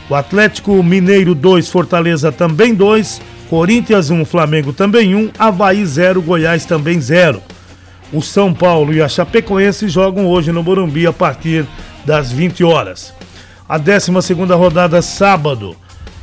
o 0.10 0.15
Atlético 0.15 0.82
Mineiro 0.82 1.36
2, 1.36 1.69
Fortaleza 1.69 2.32
também 2.32 2.74
2, 2.74 3.22
Corinthians 3.48 4.10
1, 4.10 4.26
Flamengo 4.26 4.74
também 4.74 5.13
1, 5.13 5.30
Havaí 5.38 5.86
0, 5.86 6.19
Goiás 6.24 6.65
também 6.65 7.00
0. 7.00 7.43
O 8.13 8.21
São 8.21 8.54
Paulo 8.54 8.93
e 8.93 9.02
a 9.02 9.10
Chapecoense 9.10 9.89
jogam 9.89 10.28
hoje 10.28 10.52
no 10.52 10.62
Morumbi 10.62 11.08
a 11.08 11.12
partir 11.12 11.65
das 12.06 12.32
20 12.32 12.63
horas. 12.63 13.12
A 13.67 13.80
12 13.80 14.34
rodada 14.56 15.02
sábado. 15.02 15.76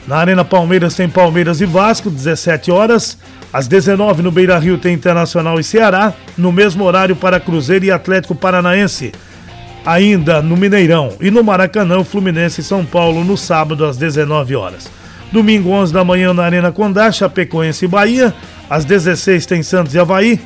Na 0.07 0.19
Arena 0.19 0.45
Palmeiras 0.45 0.95
tem 0.95 1.09
Palmeiras 1.09 1.61
e 1.61 1.67
Vasco, 1.67 2.09
17 2.09 2.71
horas. 2.71 3.19
Às 3.53 3.67
19 3.67 4.23
no 4.23 4.31
Beira 4.31 4.57
Rio 4.57 4.79
tem 4.79 4.95
Internacional 4.95 5.59
e 5.59 5.65
Ceará, 5.65 6.15
no 6.39 6.53
mesmo 6.53 6.85
horário 6.85 7.17
para 7.17 7.41
Cruzeiro 7.41 7.85
e 7.85 7.91
Atlético 7.91 8.37
Paranaense. 8.37 9.11
Ainda 9.85 10.41
no 10.41 10.57
Mineirão 10.57 11.15
e 11.21 11.29
no 11.29 11.43
Maracanã, 11.43 12.05
Fluminense 12.05 12.61
e 12.61 12.65
São 12.65 12.85
Paulo 12.85 13.25
no 13.25 13.37
sábado 13.37 13.85
às 13.85 13.97
19 13.97 14.55
horas. 14.55 14.89
Domingo 15.33 15.71
11 15.71 15.93
da 15.93 16.05
manhã 16.05 16.33
na 16.33 16.45
Arena 16.45 16.71
Condá, 16.71 17.11
Chapecoense 17.11 17.85
e 17.85 17.89
Bahia. 17.89 18.33
Às 18.69 18.85
16 18.85 19.45
tem 19.45 19.63
Santos 19.65 19.93
e 19.93 19.99
Havaí. 19.99 20.41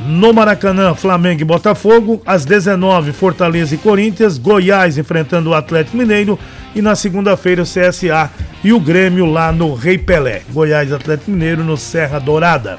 No 0.00 0.32
Maracanã, 0.32 0.94
Flamengo 0.94 1.42
e 1.42 1.44
Botafogo. 1.44 2.20
Às 2.26 2.44
19, 2.44 3.12
Fortaleza 3.12 3.74
e 3.74 3.78
Corinthians. 3.78 4.38
Goiás 4.38 4.98
enfrentando 4.98 5.50
o 5.50 5.54
Atlético 5.54 5.96
Mineiro. 5.96 6.38
E 6.74 6.82
na 6.82 6.96
segunda-feira, 6.96 7.62
o 7.62 7.64
CSA 7.64 8.30
e 8.62 8.72
o 8.72 8.80
Grêmio 8.80 9.24
lá 9.24 9.52
no 9.52 9.74
Rei 9.74 9.96
Pelé. 9.96 10.42
Goiás 10.52 10.90
e 10.90 10.94
Atlético 10.94 11.30
Mineiro 11.30 11.62
no 11.62 11.76
Serra 11.76 12.18
Dourada. 12.18 12.78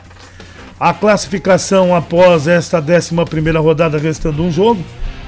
A 0.79 0.93
classificação 0.93 1.95
após 1.95 2.47
esta 2.47 2.79
11 2.79 3.51
rodada, 3.57 3.97
restando 3.97 4.43
um 4.43 4.51
jogo. 4.51 4.83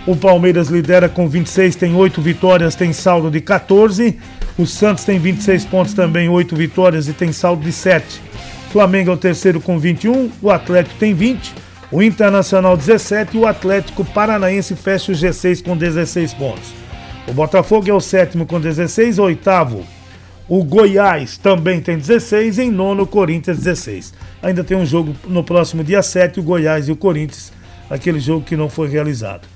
O 0.05 0.15
Palmeiras 0.15 0.67
lidera 0.67 1.09
com 1.09 1.27
26, 1.27 1.75
tem 1.75 1.95
8 1.95 2.21
vitórias, 2.21 2.75
tem 2.75 2.91
saldo 2.91 3.31
de 3.31 3.39
14. 3.41 4.19
O 4.57 4.65
Santos 4.65 5.03
tem 5.03 5.19
26 5.19 5.65
pontos 5.65 5.93
também, 5.93 6.27
8 6.27 6.55
vitórias 6.55 7.07
e 7.07 7.13
tem 7.13 7.31
saldo 7.31 7.63
de 7.63 7.71
7. 7.71 8.21
Flamengo 8.71 9.11
é 9.11 9.13
o 9.13 9.17
terceiro 9.17 9.61
com 9.61 9.79
21, 9.79 10.29
o 10.41 10.51
Atlético 10.51 10.95
tem 10.99 11.13
20 11.13 11.66
O 11.89 12.03
Internacional 12.03 12.75
17 12.75 13.37
e 13.37 13.39
o 13.39 13.47
Atlético 13.47 14.03
Paranaense 14.03 14.75
fecha 14.75 15.11
o 15.11 15.15
G6 15.15 15.63
com 15.63 15.77
16 15.77 16.33
pontos. 16.33 16.73
O 17.25 17.33
Botafogo 17.33 17.89
é 17.89 17.93
o 17.93 18.01
sétimo 18.01 18.45
com 18.45 18.59
16, 18.59 19.19
o 19.19 19.23
oitavo. 19.23 19.85
O 20.49 20.63
Goiás 20.65 21.37
também 21.37 21.79
tem 21.79 21.97
16, 21.97 22.59
em 22.59 22.71
nono 22.71 23.03
o 23.03 23.07
Corinthians 23.07 23.57
16. 23.59 24.13
Ainda 24.41 24.65
tem 24.65 24.75
um 24.75 24.85
jogo 24.85 25.15
no 25.27 25.43
próximo 25.45 25.81
dia 25.81 26.01
7, 26.01 26.41
o 26.41 26.43
Goiás 26.43 26.89
e 26.89 26.91
o 26.91 26.95
Corinthians, 26.95 27.53
aquele 27.89 28.19
jogo 28.19 28.45
que 28.45 28.57
não 28.57 28.69
foi 28.69 28.89
realizado. 28.89 29.47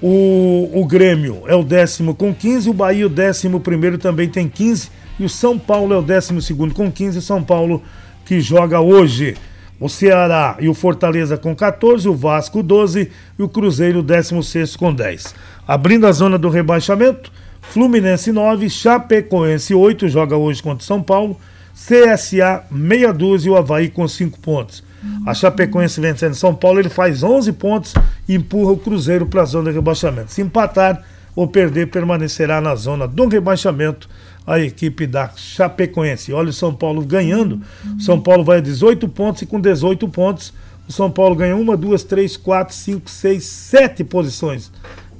O, 0.00 0.70
o 0.72 0.86
Grêmio 0.86 1.42
é 1.46 1.54
o 1.54 1.62
décimo 1.62 2.14
com 2.14 2.34
15, 2.34 2.70
o 2.70 2.72
Bahia 2.72 3.06
o 3.06 3.10
décimo 3.10 3.60
primeiro 3.60 3.98
também 3.98 4.28
tem 4.28 4.48
15 4.48 4.90
e 5.18 5.24
o 5.24 5.28
São 5.28 5.58
Paulo 5.58 5.92
é 5.92 5.98
o 5.98 6.02
décimo 6.02 6.40
segundo 6.40 6.74
com 6.74 6.90
15, 6.90 7.18
o 7.18 7.22
São 7.22 7.42
Paulo 7.42 7.82
que 8.24 8.40
joga 8.40 8.80
hoje. 8.80 9.36
O 9.82 9.88
Ceará 9.88 10.56
e 10.60 10.68
o 10.68 10.74
Fortaleza 10.74 11.36
com 11.36 11.56
14, 11.56 12.08
o 12.08 12.14
Vasco 12.14 12.62
12 12.62 13.10
e 13.36 13.42
o 13.42 13.48
Cruzeiro 13.48 14.00
16 14.00 14.76
com 14.76 14.94
10. 14.94 15.34
Abrindo 15.66 16.06
a 16.06 16.12
zona 16.12 16.38
do 16.38 16.48
rebaixamento, 16.48 17.32
Fluminense 17.60 18.30
9, 18.30 18.70
Chapecoense 18.70 19.74
8, 19.74 20.08
joga 20.08 20.36
hoje 20.36 20.62
contra 20.62 20.86
São 20.86 21.02
Paulo, 21.02 21.36
CSA 21.74 22.62
meia 22.70 23.12
dúzia 23.12 23.48
e 23.48 23.50
o 23.50 23.56
Havaí 23.56 23.88
com 23.88 24.06
5 24.06 24.38
pontos. 24.38 24.84
A 25.26 25.34
Chapecoense 25.34 26.00
vencendo 26.00 26.36
São 26.36 26.54
Paulo, 26.54 26.78
ele 26.78 26.88
faz 26.88 27.24
11 27.24 27.50
pontos 27.54 27.92
e 28.28 28.36
empurra 28.36 28.70
o 28.70 28.76
Cruzeiro 28.76 29.26
para 29.26 29.42
a 29.42 29.46
zona 29.46 29.70
de 29.70 29.76
rebaixamento. 29.78 30.30
Se 30.30 30.42
empatar 30.42 31.02
ou 31.34 31.48
perder, 31.48 31.88
permanecerá 31.88 32.60
na 32.60 32.76
zona 32.76 33.08
do 33.08 33.26
rebaixamento 33.26 34.08
a 34.46 34.58
equipe 34.58 35.06
da 35.06 35.30
Chapecoense. 35.36 36.32
Olha 36.32 36.50
o 36.50 36.52
São 36.52 36.74
Paulo 36.74 37.04
ganhando. 37.04 37.60
São 37.98 38.20
Paulo 38.20 38.44
vai 38.44 38.58
a 38.58 38.60
18 38.60 39.08
pontos 39.08 39.42
e 39.42 39.46
com 39.46 39.60
18 39.60 40.08
pontos, 40.08 40.52
o 40.88 40.92
São 40.92 41.10
Paulo 41.10 41.34
ganha 41.34 41.56
uma, 41.56 41.76
duas, 41.76 42.02
três, 42.02 42.36
quatro, 42.36 42.74
cinco, 42.74 43.08
seis, 43.08 43.44
sete 43.44 44.02
posições. 44.02 44.70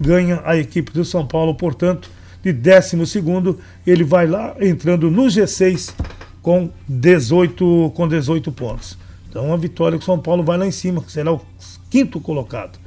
Ganha 0.00 0.42
a 0.44 0.56
equipe 0.56 0.92
do 0.92 1.04
São 1.04 1.26
Paulo, 1.26 1.54
portanto, 1.54 2.10
de 2.42 2.52
12 2.52 3.56
ele 3.86 4.02
vai 4.02 4.26
lá 4.26 4.56
entrando 4.60 5.10
no 5.10 5.24
G6 5.24 5.94
com 6.42 6.70
18, 6.88 7.92
com 7.94 8.08
18 8.08 8.50
pontos. 8.50 8.98
Então, 9.28 9.46
uma 9.46 9.56
vitória 9.56 9.96
que 9.96 10.02
o 10.02 10.06
São 10.06 10.18
Paulo 10.18 10.42
vai 10.42 10.58
lá 10.58 10.66
em 10.66 10.72
cima, 10.72 11.00
que 11.00 11.12
será 11.12 11.32
o 11.32 11.40
quinto 11.88 12.20
colocado. 12.20 12.78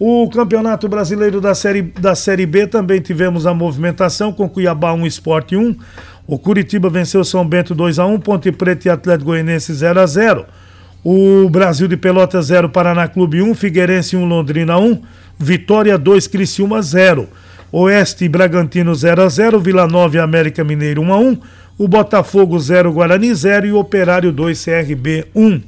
O 0.00 0.28
Campeonato 0.30 0.88
Brasileiro 0.88 1.40
da 1.40 1.56
Série, 1.56 1.82
da 1.82 2.14
série 2.14 2.46
B 2.46 2.68
também 2.68 3.00
tivemos 3.00 3.46
a 3.46 3.52
movimentação 3.52 4.32
com 4.32 4.48
Cuiabá 4.48 4.92
1 4.92 5.04
Esporte 5.06 5.56
1. 5.56 5.74
O 6.24 6.38
Curitiba 6.38 6.88
venceu 6.88 7.24
São 7.24 7.44
Bento 7.44 7.74
2 7.74 7.98
a 7.98 8.06
1, 8.06 8.20
Ponte 8.20 8.52
Preta 8.52 8.86
e 8.86 8.90
Atlético 8.90 9.30
Goianense 9.30 9.74
0 9.74 9.98
a 9.98 10.06
0. 10.06 10.46
O 11.02 11.48
Brasil 11.50 11.88
de 11.88 11.96
Pelotas 11.96 12.46
0, 12.46 12.68
Paraná 12.68 13.08
Clube 13.08 13.42
1, 13.42 13.54
Figueirense 13.54 14.16
1, 14.16 14.24
Londrina 14.24 14.78
1, 14.78 15.02
Vitória 15.36 15.98
2, 15.98 16.28
Criciúma 16.28 16.80
0. 16.80 17.28
Oeste 17.72 18.24
e 18.24 18.28
Bragantino 18.28 18.94
0 18.94 19.22
a 19.22 19.28
0, 19.28 19.58
Vila 19.58 19.88
Nova 19.88 20.16
e 20.16 20.20
América 20.20 20.62
Mineiro 20.62 21.02
1 21.02 21.12
a 21.12 21.18
1 21.18 21.38
o 21.78 21.86
Botafogo 21.86 22.58
0, 22.58 22.92
Guarani 22.92 23.32
0 23.32 23.66
e 23.66 23.72
Operário 23.72 24.32
2, 24.32 24.64
CRB 24.64 25.26
1. 25.34 25.60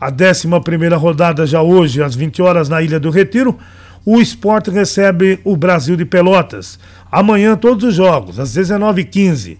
A 0.00 0.08
11 0.08 0.94
rodada 0.96 1.46
já 1.46 1.62
hoje, 1.62 2.02
às 2.02 2.14
20 2.14 2.42
horas, 2.42 2.68
na 2.68 2.82
Ilha 2.82 3.00
do 3.00 3.10
Retiro. 3.10 3.58
O 4.04 4.20
esporte 4.20 4.70
recebe 4.70 5.40
o 5.42 5.56
Brasil 5.56 5.96
de 5.96 6.04
Pelotas. 6.04 6.78
Amanhã, 7.10 7.56
todos 7.56 7.82
os 7.82 7.94
jogos, 7.94 8.38
às 8.38 8.54
19h15. 8.54 9.56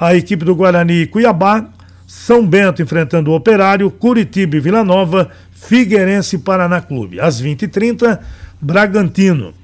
A 0.00 0.14
equipe 0.14 0.44
do 0.44 0.54
Guarani 0.54 1.02
e 1.02 1.06
Cuiabá, 1.06 1.66
São 2.06 2.46
Bento 2.46 2.80
enfrentando 2.80 3.30
o 3.30 3.34
Operário, 3.34 3.90
Curitiba 3.90 4.56
e 4.56 4.60
Vila 4.60 4.82
Nova, 4.82 5.30
Figueirense 5.52 6.36
e 6.36 6.38
Paraná 6.38 6.80
Clube. 6.80 7.20
Às 7.20 7.40
20h30, 7.40 8.18
Bragantino 8.60 9.57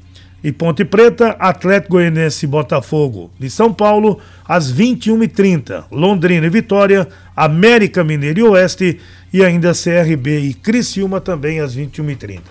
e 0.45 0.53
Ponte 0.53 0.85
Preta, 0.85 1.31
Atlético 1.39 1.93
Goianense 1.93 2.45
e 2.45 2.49
Botafogo 2.49 3.31
de 3.41 3.49
São 3.49 3.73
Paulo, 3.73 4.21
às 4.47 4.71
21h30. 4.71 5.85
Londrina 5.91 6.47
e 6.47 6.51
Vitória, 6.51 7.09
América 7.35 8.05
Mineiro 8.05 8.41
e 8.41 8.43
Oeste 8.43 9.01
e 9.33 9.43
ainda 9.43 9.73
CRB 9.73 10.41
e 10.41 10.53
Criciúma 10.53 11.19
também 11.19 11.61
às 11.61 11.75
21h30. 11.75 12.43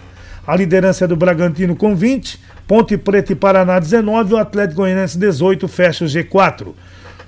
A 0.46 0.56
liderança 0.56 1.06
é 1.06 1.08
do 1.08 1.16
Bragantino 1.16 1.76
com 1.76 1.96
20, 1.96 2.40
Ponte 2.68 2.98
Preta 2.98 3.32
e 3.32 3.36
Paraná 3.36 3.78
19, 3.78 4.34
o 4.34 4.38
Atlético 4.38 4.82
Goianense 4.82 5.16
18 5.20 5.68
fecha 5.68 6.04
o 6.04 6.08
G4. 6.08 6.70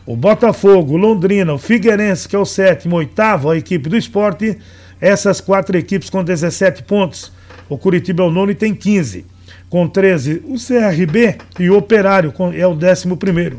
O 0.04 0.16
Botafogo, 0.16 0.98
Londrina, 0.98 1.54
o 1.54 1.60
Figueirense, 1.60 2.28
que 2.28 2.36
é 2.36 2.40
o 2.40 2.46
sétimo, 2.46 2.96
oitavo, 2.96 3.52
a 3.52 3.58
equipe 3.58 3.88
do 3.88 3.96
esporte, 3.96 4.58
essas 5.00 5.40
quatro 5.40 5.78
equipes 5.78 6.10
com 6.10 6.24
17 6.24 6.84
pontos. 6.84 7.32
O 7.70 7.78
Curitiba 7.78 8.24
é 8.24 8.26
o 8.26 8.32
nono 8.32 8.52
e 8.52 8.56
tem 8.56 8.74
15 8.74 9.35
com 9.70 9.88
13. 9.88 10.44
O 10.46 10.56
CRB 10.56 11.38
e 11.60 11.70
o 11.70 11.78
Operário 11.78 12.34
é 12.54 12.68
o 12.68 12.72
11 12.72 13.58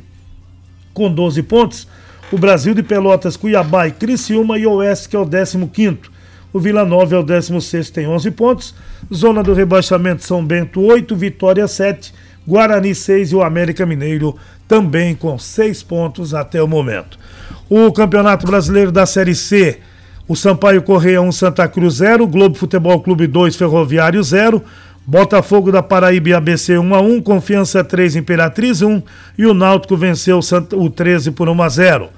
com 0.93 1.13
12 1.13 1.43
pontos. 1.43 1.87
O 2.33 2.39
Brasil 2.39 2.75
de 2.75 2.83
Pelotas, 2.83 3.37
Cuiabá 3.37 3.87
e 3.87 3.93
Criciúma 3.93 4.59
e 4.59 4.67
Oeste, 4.67 5.09
que 5.09 5.17
é 5.17 5.19
o 5.19 5.27
15. 5.27 5.99
O 6.53 6.59
Vila 6.59 6.85
Nova 6.85 7.15
é 7.15 7.19
o 7.19 7.23
16, 7.23 7.91
tem 7.91 8.07
11 8.07 8.31
pontos. 8.31 8.75
Zona 9.13 9.43
do 9.43 9.53
rebaixamento 9.53 10.25
São 10.25 10.45
Bento 10.45 10.81
8, 10.81 11.15
Vitória 11.15 11.69
7, 11.69 12.13
Guarani 12.47 12.95
6 12.95 13.33
e 13.33 13.37
o 13.37 13.43
América 13.43 13.85
Mineiro 13.85 14.35
também 14.67 15.15
com 15.15 15.39
6 15.39 15.83
pontos 15.83 16.35
até 16.35 16.63
o 16.63 16.67
momento. 16.67 17.19
O 17.69 17.93
Campeonato 17.93 18.47
Brasileiro 18.47 18.91
da 18.91 19.07
Série 19.07 19.35
C, 19.35 19.81
o 20.27 20.35
Sampaio 20.35 20.83
Correia 20.83 21.21
1, 21.21 21.31
Santa 21.31 21.69
Cruz 21.69 21.97
0, 21.97 22.27
Globo 22.27 22.57
Futebol 22.57 23.01
Clube 23.01 23.27
2, 23.27 23.55
Ferroviário 23.55 24.23
0, 24.23 24.63
Botafogo 25.09 25.71
da 25.71 25.85
Paraíba 25.85 26.31
e 26.31 26.35
ABC 26.35 26.77
1 26.77 26.93
a 26.93 27.01
1, 27.01 27.23
Confiança 27.23 27.85
3 27.85 28.17
Imperatriz 28.17 28.83
1 28.83 29.01
e 29.39 29.47
o 29.47 29.55
Náutico 29.55 29.97
venceu 29.97 30.41
o 30.73 30.91
13 30.91 31.31
por 31.31 31.49
1 31.49 31.63
a 31.63 31.69
0. 31.69 32.09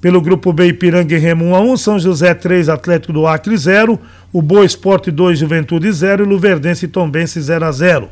Pelo 0.00 0.20
grupo 0.20 0.52
B 0.52 0.68
Ipiranga 0.68 1.16
e 1.16 1.18
Remo 1.18 1.46
1 1.46 1.54
a 1.56 1.60
1, 1.60 1.76
São 1.76 1.98
José 1.98 2.32
3 2.32 2.68
Atlético 2.68 3.12
do 3.12 3.26
Acre 3.26 3.56
0, 3.56 3.98
o 4.32 4.40
Boa 4.40 4.64
Esporte 4.64 5.10
2 5.10 5.36
Juventude 5.36 5.90
0 5.90 6.22
e 6.22 6.28
Luverdense 6.28 6.84
e 6.84 6.88
Tombense 6.88 7.40
0 7.40 7.64
a 7.64 7.72
0. 7.72 8.08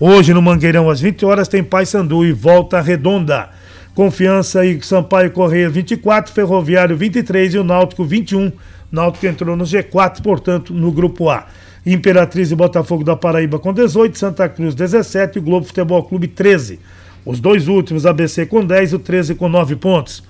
Hoje 0.00 0.32
no 0.32 0.40
Mangueirão 0.40 0.88
às 0.88 0.98
20 0.98 1.26
horas 1.26 1.46
tem 1.46 1.62
Paysandu 1.62 2.24
e 2.24 2.32
Volta 2.32 2.80
Redonda. 2.80 3.50
Confiança 3.94 4.64
e 4.64 4.80
Sampaio 4.80 5.30
Correia 5.30 5.68
24, 5.68 6.32
Ferroviário 6.32 6.96
23 6.96 7.52
e 7.52 7.58
o 7.58 7.64
Náutico 7.64 8.06
21. 8.06 8.50
Náutico 8.90 9.26
entrou 9.26 9.54
no 9.54 9.64
G4, 9.64 10.22
portanto, 10.22 10.72
no 10.72 10.90
grupo 10.90 11.28
A. 11.28 11.44
Imperatriz 11.86 12.50
e 12.50 12.56
Botafogo 12.56 13.04
da 13.04 13.14
Paraíba 13.14 13.60
com 13.60 13.72
18, 13.72 14.18
Santa 14.18 14.48
Cruz 14.48 14.74
17 14.74 15.36
e 15.36 15.38
o 15.38 15.42
Globo 15.42 15.66
Futebol 15.66 16.02
Clube 16.02 16.26
13. 16.26 16.80
Os 17.24 17.38
dois 17.38 17.68
últimos, 17.68 18.04
ABC 18.04 18.44
com 18.44 18.64
10 18.64 18.92
e 18.92 18.96
o 18.96 18.98
13 18.98 19.36
com 19.36 19.48
9 19.48 19.76
pontos. 19.76 20.24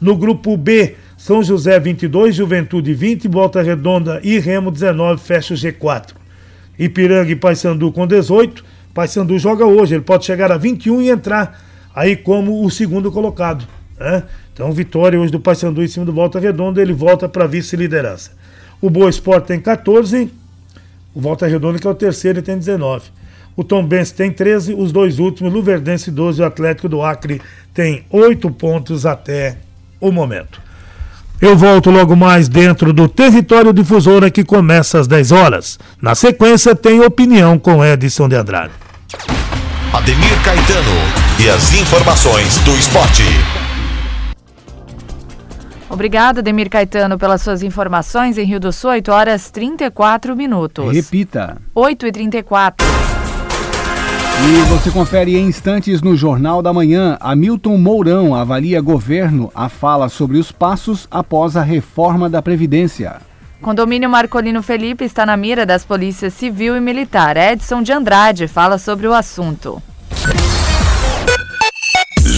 No 0.00 0.16
grupo 0.16 0.56
B, 0.56 0.94
São 1.18 1.42
José 1.42 1.78
22, 1.80 2.34
Juventude 2.34 2.94
20, 2.94 3.26
Volta 3.26 3.60
Redonda 3.60 4.20
e 4.22 4.38
Remo 4.38 4.70
19, 4.70 5.20
fecha 5.20 5.52
o 5.52 5.56
G4. 5.56 6.12
Ipiranga 6.78 7.30
e 7.30 7.36
Paysandu 7.36 7.90
com 7.90 8.06
18. 8.06 8.64
Paysandu 8.94 9.38
joga 9.38 9.66
hoje, 9.66 9.94
ele 9.94 10.04
pode 10.04 10.24
chegar 10.24 10.50
a 10.52 10.56
21 10.56 11.02
e 11.02 11.10
entrar 11.10 11.60
aí 11.94 12.16
como 12.16 12.64
o 12.64 12.70
segundo 12.70 13.10
colocado. 13.10 13.66
Né? 13.98 14.22
Então, 14.52 14.72
vitória 14.72 15.20
hoje 15.20 15.32
do 15.32 15.40
Paysandu 15.40 15.82
em 15.82 15.88
cima 15.88 16.06
do 16.06 16.12
Volta 16.12 16.38
Redonda, 16.38 16.80
ele 16.80 16.92
volta 16.92 17.28
para 17.28 17.46
vice-liderança. 17.46 18.32
O 18.80 18.88
Boa 18.88 19.10
Esporte 19.10 19.48
tem 19.48 19.60
14, 19.60 20.30
o 21.14 21.20
Volta 21.20 21.46
Redonda, 21.46 21.78
que 21.78 21.86
é 21.86 21.90
o 21.90 21.94
terceiro, 21.94 22.42
tem 22.42 22.56
19. 22.56 23.10
O 23.56 23.64
Tom 23.64 23.84
Benz 23.84 24.10
tem 24.10 24.30
13, 24.30 24.74
os 24.74 24.92
dois 24.92 25.18
últimos, 25.18 25.52
Luverdense 25.52 26.10
12 26.10 26.40
e 26.40 26.44
o 26.44 26.46
Atlético 26.46 26.88
do 26.88 27.02
Acre 27.02 27.42
tem 27.74 28.04
8 28.10 28.50
pontos 28.52 29.04
até 29.04 29.58
o 30.00 30.10
momento. 30.10 30.60
Eu 31.40 31.56
volto 31.56 31.90
logo 31.90 32.14
mais 32.14 32.48
dentro 32.48 32.92
do 32.92 33.08
Território 33.08 33.72
Difusora 33.72 34.30
que 34.30 34.44
começa 34.44 35.00
às 35.00 35.06
10 35.06 35.32
horas. 35.32 35.78
Na 36.00 36.14
sequência 36.14 36.76
tem 36.76 37.00
opinião 37.00 37.58
com 37.58 37.84
Edson 37.84 38.28
de 38.28 38.36
Andrade. 38.36 38.72
Ademir 39.92 40.42
Caetano 40.44 41.40
e 41.40 41.48
as 41.48 41.72
informações 41.72 42.58
do 42.58 42.72
esporte. 42.76 43.24
Obrigada, 45.90 46.40
Demir 46.40 46.70
Caetano, 46.70 47.18
pelas 47.18 47.42
suas 47.42 47.62
informações. 47.64 48.38
Em 48.38 48.44
Rio 48.44 48.60
do 48.60 48.72
Sul, 48.72 48.90
8 48.90 49.10
horas 49.10 49.50
34 49.50 50.36
minutos. 50.36 50.92
Repita. 50.92 51.56
8 51.74 52.06
e 52.06 52.12
34. 52.12 52.86
E 54.42 54.68
você 54.70 54.90
confere 54.90 55.36
em 55.36 55.46
instantes 55.46 56.00
no 56.00 56.16
Jornal 56.16 56.62
da 56.62 56.72
Manhã. 56.72 57.18
Hamilton 57.20 57.76
Mourão 57.76 58.34
avalia 58.34 58.80
governo 58.80 59.50
a 59.54 59.68
fala 59.68 60.08
sobre 60.08 60.38
os 60.38 60.50
passos 60.50 61.06
após 61.10 61.56
a 61.56 61.62
reforma 61.62 62.30
da 62.30 62.40
Previdência. 62.40 63.20
Condomínio 63.60 64.08
Marcolino 64.08 64.62
Felipe 64.62 65.04
está 65.04 65.26
na 65.26 65.36
mira 65.36 65.66
das 65.66 65.84
polícias 65.84 66.32
civil 66.32 66.74
e 66.76 66.80
militar. 66.80 67.36
Edson 67.36 67.82
de 67.82 67.92
Andrade 67.92 68.48
fala 68.48 68.78
sobre 68.78 69.06
o 69.06 69.12
assunto. 69.12 69.82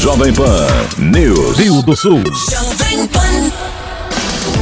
Jovem 0.03 0.35
Pan 0.35 0.67
News. 0.99 1.57
Rio 1.57 1.81
do 1.81 1.95
Sul. 1.95 2.25
Jovem 2.51 3.07
Pan. 3.07 4.62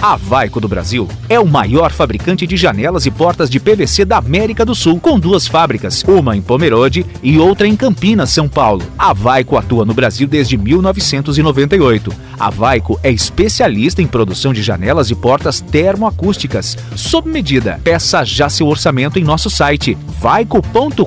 A 0.00 0.14
Vaico 0.14 0.60
do 0.60 0.68
Brasil 0.68 1.08
é 1.28 1.40
o 1.40 1.46
maior 1.46 1.90
fabricante 1.90 2.46
de 2.46 2.56
janelas 2.56 3.06
e 3.06 3.10
portas 3.10 3.48
de 3.48 3.58
PVC 3.58 4.04
da 4.04 4.18
América 4.18 4.64
do 4.64 4.74
Sul, 4.74 5.00
com 5.00 5.18
duas 5.18 5.46
fábricas, 5.46 6.04
uma 6.06 6.36
em 6.36 6.42
Pomerode 6.42 7.06
e 7.22 7.38
outra 7.38 7.66
em 7.66 7.74
Campinas, 7.74 8.30
São 8.30 8.46
Paulo. 8.48 8.84
A 8.98 9.12
Vaico 9.12 9.56
atua 9.56 9.84
no 9.86 9.94
Brasil 9.94 10.28
desde 10.28 10.58
1998. 10.58 12.12
A 12.38 12.50
Vaico 12.50 13.00
é 13.02 13.10
especialista 13.10 14.02
em 14.02 14.06
produção 14.06 14.52
de 14.52 14.62
janelas 14.62 15.10
e 15.10 15.14
portas 15.14 15.60
termoacústicas, 15.60 16.76
sob 16.94 17.30
medida. 17.30 17.80
Peça 17.82 18.22
já 18.24 18.50
seu 18.50 18.66
orçamento 18.66 19.18
em 19.18 19.24
nosso 19.24 19.48
site 19.48 19.96
vaico.com.br. 20.20 21.06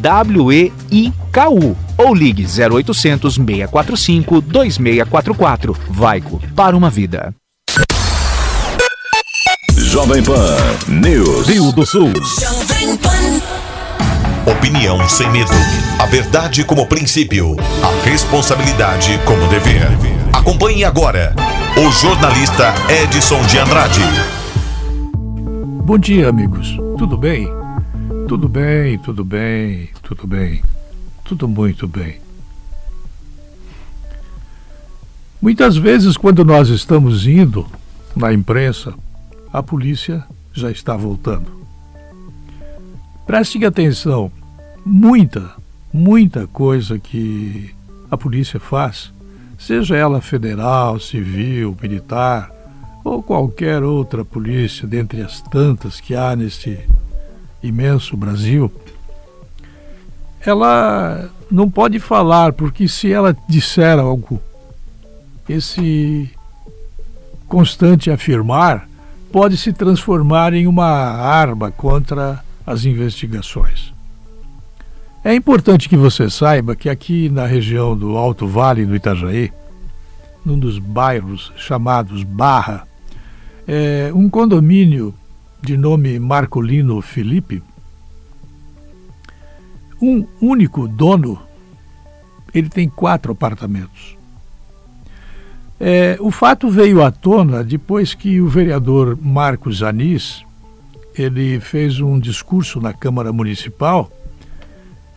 W-E-I-K-U 0.00 1.76
ou 1.96 2.14
ligue 2.14 2.44
0800 2.44 3.34
645 3.34 4.40
2644. 4.40 5.76
Vaico, 5.88 6.40
para 6.54 6.76
uma 6.76 6.90
vida. 6.90 7.34
Jovem 9.76 10.22
Pan 10.22 10.56
News. 10.88 11.48
Rio 11.48 11.72
do 11.72 11.86
Sul. 11.86 12.12
Opinião 14.46 15.08
sem 15.08 15.30
medo. 15.30 15.50
A 15.98 16.06
verdade 16.06 16.64
como 16.64 16.86
princípio. 16.86 17.56
A 17.82 18.08
responsabilidade 18.08 19.18
como 19.24 19.46
dever. 19.48 19.88
Acompanhe 20.32 20.84
agora 20.84 21.34
o 21.76 21.90
jornalista 21.90 22.74
Edson 23.02 23.40
de 23.46 23.58
Andrade. 23.58 24.02
Bom 25.84 25.98
dia, 25.98 26.28
amigos. 26.28 26.76
Tudo 26.98 27.16
bem? 27.16 27.48
Tudo 28.28 28.48
bem, 28.48 28.98
tudo 28.98 29.24
bem, 29.24 29.88
tudo 30.02 30.26
bem. 30.26 30.60
Tudo 31.28 31.48
muito 31.48 31.88
bem. 31.88 32.20
Muitas 35.40 35.76
vezes, 35.76 36.16
quando 36.16 36.44
nós 36.44 36.68
estamos 36.68 37.26
indo 37.26 37.66
na 38.14 38.32
imprensa, 38.32 38.94
a 39.52 39.62
polícia 39.62 40.24
já 40.52 40.70
está 40.70 40.96
voltando. 40.96 41.66
Prestem 43.26 43.64
atenção, 43.64 44.30
muita, 44.84 45.52
muita 45.92 46.46
coisa 46.46 46.98
que 46.98 47.74
a 48.10 48.16
polícia 48.16 48.60
faz, 48.60 49.12
seja 49.58 49.96
ela 49.96 50.20
federal, 50.20 51.00
civil, 51.00 51.76
militar 51.80 52.50
ou 53.04 53.22
qualquer 53.22 53.82
outra 53.82 54.24
polícia, 54.24 54.86
dentre 54.86 55.22
as 55.22 55.40
tantas 55.40 56.00
que 56.00 56.14
há 56.14 56.34
neste 56.34 56.78
imenso 57.62 58.16
Brasil, 58.16 58.72
ela 60.46 61.28
não 61.50 61.68
pode 61.68 61.98
falar, 61.98 62.52
porque 62.52 62.86
se 62.88 63.12
ela 63.12 63.36
disser 63.48 63.98
algo, 63.98 64.40
esse 65.48 66.30
constante 67.48 68.10
afirmar 68.10 68.88
pode 69.32 69.56
se 69.56 69.72
transformar 69.72 70.54
em 70.54 70.66
uma 70.66 70.86
arma 70.86 71.70
contra 71.70 72.42
as 72.66 72.84
investigações. 72.84 73.92
É 75.24 75.34
importante 75.34 75.88
que 75.88 75.96
você 75.96 76.30
saiba 76.30 76.76
que 76.76 76.88
aqui 76.88 77.28
na 77.28 77.46
região 77.46 77.96
do 77.96 78.16
Alto 78.16 78.46
Vale 78.46 78.86
do 78.86 78.94
Itajaí, 78.94 79.52
num 80.44 80.58
dos 80.58 80.78
bairros 80.78 81.52
chamados 81.56 82.22
Barra, 82.22 82.86
é 83.66 84.12
um 84.14 84.30
condomínio 84.30 85.12
de 85.60 85.76
nome 85.76 86.18
Marcolino 86.20 87.02
Felipe, 87.02 87.60
um 90.00 90.26
único 90.40 90.86
dono, 90.86 91.40
ele 92.54 92.68
tem 92.68 92.88
quatro 92.88 93.32
apartamentos. 93.32 94.16
É, 95.78 96.16
o 96.20 96.30
fato 96.30 96.70
veio 96.70 97.02
à 97.02 97.10
tona 97.10 97.62
depois 97.62 98.14
que 98.14 98.40
o 98.40 98.48
vereador 98.48 99.18
Marcos 99.20 99.82
Anis 99.82 100.44
ele 101.14 101.60
fez 101.60 102.00
um 102.00 102.18
discurso 102.18 102.80
na 102.80 102.92
Câmara 102.92 103.32
Municipal 103.32 104.10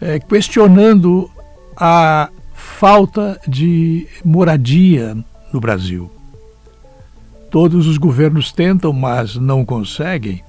é, 0.01 0.19
questionando 0.19 1.29
a 1.75 2.29
falta 2.53 3.39
de 3.47 4.07
moradia 4.23 5.17
no 5.53 5.59
Brasil. 5.59 6.11
Todos 7.49 7.87
os 7.87 7.97
governos 7.97 8.51
tentam, 8.51 8.93
mas 8.93 9.35
não 9.35 9.65
conseguem, 9.65 10.43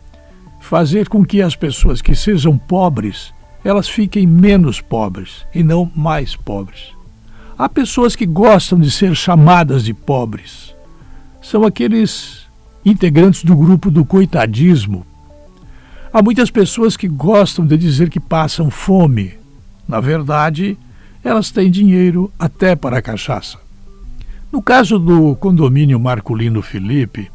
fazer 0.60 1.08
com 1.08 1.24
que 1.24 1.40
as 1.40 1.56
pessoas 1.56 2.02
que 2.02 2.14
sejam 2.14 2.58
pobres 2.58 3.32
elas 3.64 3.88
fiquem 3.88 4.26
menos 4.26 4.80
pobres 4.80 5.46
e 5.54 5.62
não 5.62 5.90
mais 5.94 6.34
pobres. 6.34 6.92
Há 7.58 7.68
pessoas 7.68 8.16
que 8.16 8.24
gostam 8.24 8.78
de 8.78 8.90
ser 8.90 9.14
chamadas 9.14 9.84
de 9.84 9.92
pobres. 9.92 10.74
São 11.42 11.64
aqueles 11.64 12.46
integrantes 12.84 13.44
do 13.44 13.54
grupo 13.54 13.90
do 13.90 14.04
coitadismo. 14.04 15.04
Há 16.12 16.22
muitas 16.22 16.50
pessoas 16.50 16.96
que 16.96 17.06
gostam 17.06 17.66
de 17.66 17.76
dizer 17.76 18.08
que 18.08 18.18
passam 18.18 18.70
fome. 18.70 19.34
Na 19.86 20.00
verdade, 20.00 20.78
elas 21.22 21.50
têm 21.50 21.70
dinheiro 21.70 22.32
até 22.38 22.74
para 22.74 22.98
a 22.98 23.02
cachaça. 23.02 23.58
No 24.50 24.62
caso 24.62 24.98
do 24.98 25.36
condomínio 25.36 26.00
Marculino 26.00 26.62
Felipe, 26.62 27.30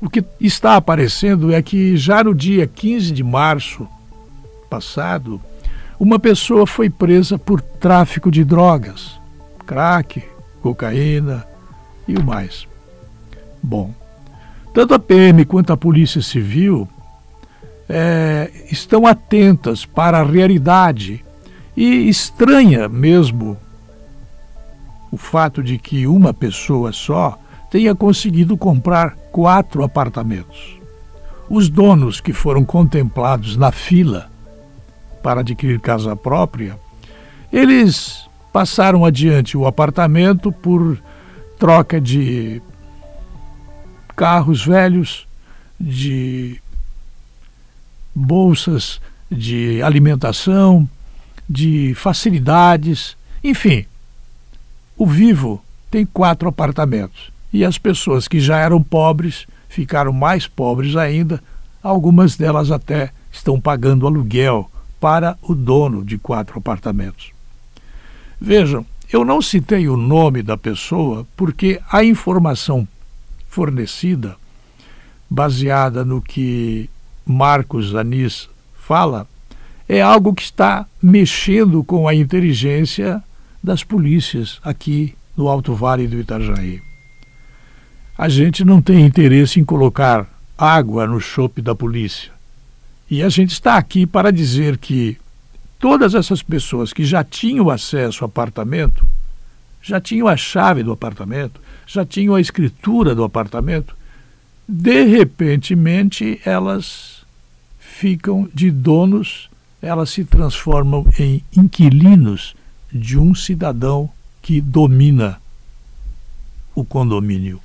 o 0.00 0.08
que 0.08 0.24
está 0.40 0.76
aparecendo 0.76 1.52
é 1.52 1.60
que 1.60 1.96
já 1.96 2.24
no 2.24 2.34
dia 2.34 2.66
15 2.66 3.12
de 3.12 3.22
março 3.22 3.86
passado, 4.68 5.40
uma 5.98 6.18
pessoa 6.18 6.66
foi 6.66 6.88
presa 6.88 7.38
por 7.38 7.60
tráfico 7.60 8.30
de 8.30 8.44
drogas, 8.44 9.18
crack, 9.66 10.22
cocaína 10.62 11.44
e 12.06 12.16
o 12.16 12.22
mais. 12.22 12.66
Bom, 13.62 13.92
tanto 14.72 14.94
a 14.94 14.98
PM 14.98 15.44
quanto 15.44 15.72
a 15.72 15.76
Polícia 15.76 16.22
Civil 16.22 16.88
é, 17.88 18.50
estão 18.70 19.06
atentas 19.06 19.84
para 19.84 20.20
a 20.20 20.24
realidade 20.24 21.24
e 21.76 22.08
estranha 22.08 22.88
mesmo 22.88 23.56
o 25.10 25.16
fato 25.16 25.62
de 25.62 25.78
que 25.78 26.06
uma 26.06 26.34
pessoa 26.34 26.92
só 26.92 27.38
tenha 27.70 27.94
conseguido 27.94 28.56
comprar 28.56 29.16
quatro 29.32 29.82
apartamentos. 29.82 30.78
Os 31.48 31.68
donos 31.68 32.20
que 32.20 32.32
foram 32.32 32.64
contemplados 32.64 33.56
na 33.56 33.72
fila 33.72 34.30
para 35.28 35.42
adquirir 35.42 35.78
casa 35.78 36.16
própria, 36.16 36.80
eles 37.52 38.26
passaram 38.50 39.04
adiante 39.04 39.58
o 39.58 39.66
apartamento 39.66 40.50
por 40.50 40.98
troca 41.58 42.00
de 42.00 42.62
carros 44.16 44.64
velhos, 44.64 45.28
de 45.78 46.62
bolsas 48.14 49.02
de 49.30 49.82
alimentação, 49.82 50.88
de 51.46 51.92
facilidades, 51.94 53.14
enfim. 53.44 53.84
O 54.96 55.06
Vivo 55.06 55.62
tem 55.90 56.06
quatro 56.06 56.48
apartamentos 56.48 57.30
e 57.52 57.66
as 57.66 57.76
pessoas 57.76 58.26
que 58.26 58.40
já 58.40 58.60
eram 58.60 58.82
pobres 58.82 59.46
ficaram 59.68 60.10
mais 60.10 60.46
pobres 60.46 60.96
ainda, 60.96 61.38
algumas 61.82 62.34
delas 62.34 62.70
até 62.70 63.10
estão 63.30 63.60
pagando 63.60 64.06
aluguel 64.06 64.70
para 65.00 65.38
o 65.42 65.54
dono 65.54 66.04
de 66.04 66.18
quatro 66.18 66.58
apartamentos. 66.58 67.30
Vejam, 68.40 68.84
eu 69.12 69.24
não 69.24 69.40
citei 69.40 69.88
o 69.88 69.96
nome 69.96 70.42
da 70.42 70.56
pessoa 70.56 71.26
porque 71.36 71.80
a 71.90 72.04
informação 72.04 72.86
fornecida, 73.48 74.36
baseada 75.28 76.04
no 76.04 76.20
que 76.20 76.88
Marcos 77.24 77.94
Anis 77.94 78.48
fala, 78.74 79.26
é 79.88 80.02
algo 80.02 80.34
que 80.34 80.42
está 80.42 80.86
mexendo 81.02 81.82
com 81.82 82.06
a 82.06 82.14
inteligência 82.14 83.22
das 83.62 83.82
polícias 83.82 84.60
aqui 84.62 85.14
no 85.36 85.48
Alto 85.48 85.74
Vale 85.74 86.06
do 86.06 86.18
Itajaí. 86.18 86.80
A 88.16 88.28
gente 88.28 88.64
não 88.64 88.82
tem 88.82 89.06
interesse 89.06 89.60
em 89.60 89.64
colocar 89.64 90.26
água 90.56 91.06
no 91.06 91.20
chope 91.20 91.62
da 91.62 91.74
polícia. 91.74 92.32
E 93.10 93.22
a 93.22 93.28
gente 93.28 93.52
está 93.52 93.76
aqui 93.76 94.06
para 94.06 94.30
dizer 94.30 94.76
que 94.78 95.16
todas 95.78 96.14
essas 96.14 96.42
pessoas 96.42 96.92
que 96.92 97.04
já 97.04 97.24
tinham 97.24 97.70
acesso 97.70 98.24
ao 98.24 98.28
apartamento 98.28 99.06
já 99.82 100.00
tinham 100.00 100.28
a 100.28 100.36
chave 100.36 100.82
do 100.82 100.92
apartamento, 100.92 101.60
já 101.86 102.04
tinham 102.04 102.34
a 102.34 102.40
escritura 102.40 103.14
do 103.14 103.24
apartamento. 103.24 103.96
De 104.68 105.04
repentemente, 105.04 106.40
elas 106.44 107.24
ficam 107.78 108.48
de 108.52 108.70
donos, 108.70 109.48
elas 109.80 110.10
se 110.10 110.24
transformam 110.24 111.06
em 111.18 111.42
inquilinos 111.56 112.54
de 112.92 113.18
um 113.18 113.34
cidadão 113.34 114.10
que 114.42 114.60
domina 114.60 115.40
o 116.74 116.84
condomínio. 116.84 117.60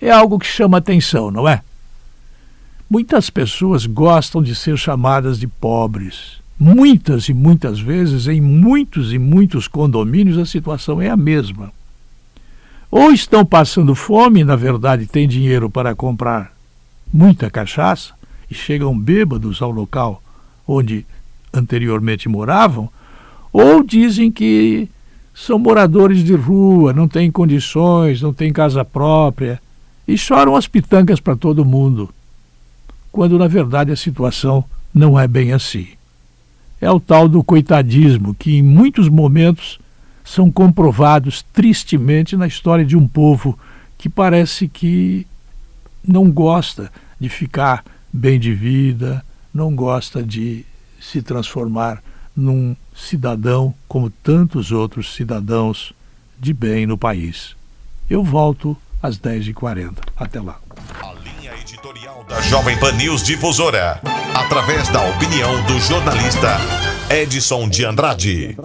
É 0.00 0.10
algo 0.10 0.38
que 0.38 0.46
chama 0.46 0.78
atenção, 0.78 1.30
não 1.30 1.48
é? 1.48 1.62
Muitas 2.92 3.30
pessoas 3.30 3.86
gostam 3.86 4.42
de 4.42 4.54
ser 4.54 4.76
chamadas 4.76 5.40
de 5.40 5.46
pobres. 5.46 6.42
Muitas 6.60 7.26
e 7.26 7.32
muitas 7.32 7.80
vezes, 7.80 8.28
em 8.28 8.38
muitos 8.38 9.14
e 9.14 9.18
muitos 9.18 9.66
condomínios, 9.66 10.36
a 10.36 10.44
situação 10.44 11.00
é 11.00 11.08
a 11.08 11.16
mesma. 11.16 11.72
Ou 12.90 13.10
estão 13.10 13.46
passando 13.46 13.94
fome 13.94 14.40
e, 14.40 14.44
na 14.44 14.56
verdade, 14.56 15.06
têm 15.06 15.26
dinheiro 15.26 15.70
para 15.70 15.94
comprar 15.94 16.52
muita 17.10 17.48
cachaça 17.48 18.12
e 18.50 18.54
chegam 18.54 18.98
bêbados 18.98 19.62
ao 19.62 19.70
local 19.70 20.22
onde 20.68 21.06
anteriormente 21.50 22.28
moravam, 22.28 22.90
ou 23.50 23.82
dizem 23.82 24.30
que 24.30 24.86
são 25.32 25.58
moradores 25.58 26.22
de 26.22 26.34
rua, 26.34 26.92
não 26.92 27.08
têm 27.08 27.30
condições, 27.30 28.20
não 28.20 28.34
têm 28.34 28.52
casa 28.52 28.84
própria 28.84 29.58
e 30.06 30.18
choram 30.18 30.54
as 30.54 30.68
pitangas 30.68 31.20
para 31.20 31.34
todo 31.34 31.64
mundo, 31.64 32.10
quando 33.12 33.38
na 33.38 33.46
verdade 33.46 33.92
a 33.92 33.96
situação 33.96 34.64
não 34.92 35.20
é 35.20 35.28
bem 35.28 35.52
assim. 35.52 35.88
É 36.80 36.90
o 36.90 36.98
tal 36.98 37.28
do 37.28 37.44
coitadismo 37.44 38.34
que 38.34 38.56
em 38.56 38.62
muitos 38.62 39.08
momentos 39.08 39.78
são 40.24 40.50
comprovados 40.50 41.44
tristemente 41.52 42.36
na 42.36 42.46
história 42.46 42.84
de 42.84 42.96
um 42.96 43.06
povo 43.06 43.56
que 43.98 44.08
parece 44.08 44.66
que 44.66 45.26
não 46.06 46.30
gosta 46.30 46.90
de 47.20 47.28
ficar 47.28 47.84
bem 48.12 48.40
de 48.40 48.52
vida, 48.52 49.24
não 49.54 49.74
gosta 49.74 50.22
de 50.22 50.64
se 51.00 51.22
transformar 51.22 52.02
num 52.34 52.74
cidadão 52.94 53.74
como 53.86 54.10
tantos 54.10 54.72
outros 54.72 55.14
cidadãos 55.14 55.92
de 56.38 56.52
bem 56.52 56.86
no 56.86 56.98
país. 56.98 57.54
Eu 58.08 58.24
volto 58.24 58.76
às 59.02 59.18
10h40. 59.18 59.98
Até 60.16 60.40
lá. 60.40 60.61
Da 62.32 62.40
Jovem 62.40 62.78
Pan 62.78 62.92
News 62.92 63.22
Difusora, 63.22 64.00
através 64.34 64.88
da 64.88 65.02
opinião 65.02 65.62
do 65.64 65.78
jornalista 65.78 66.56
Edson 67.10 67.68
de 67.68 67.84
Andrade. 67.84 68.56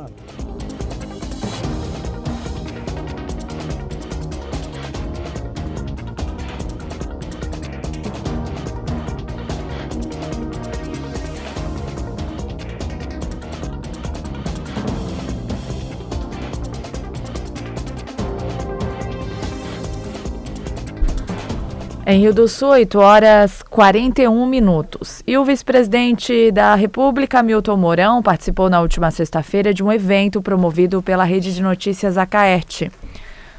Em 22.10 22.22
Rio 22.22 22.34
do 22.34 22.47
Sul, 22.47 22.70
8 22.70 22.99
horas 22.99 23.62
41 23.64 24.45
minutos. 24.45 25.22
E 25.28 25.38
o 25.38 25.43
vice-presidente 25.43 26.53
da 26.53 26.74
República, 26.74 27.43
Milton 27.43 27.76
Mourão, 27.76 28.24
participou 28.24 28.70
na 28.70 28.80
última 28.80 29.12
sexta-feira 29.12 29.74
de 29.74 29.84
um 29.84 29.91
evento 29.91 30.41
promovido 30.41 31.03
pela 31.03 31.26
rede 31.26 31.53
de 31.53 31.62
notícias 31.62 32.18
Acaerte. 32.18 32.89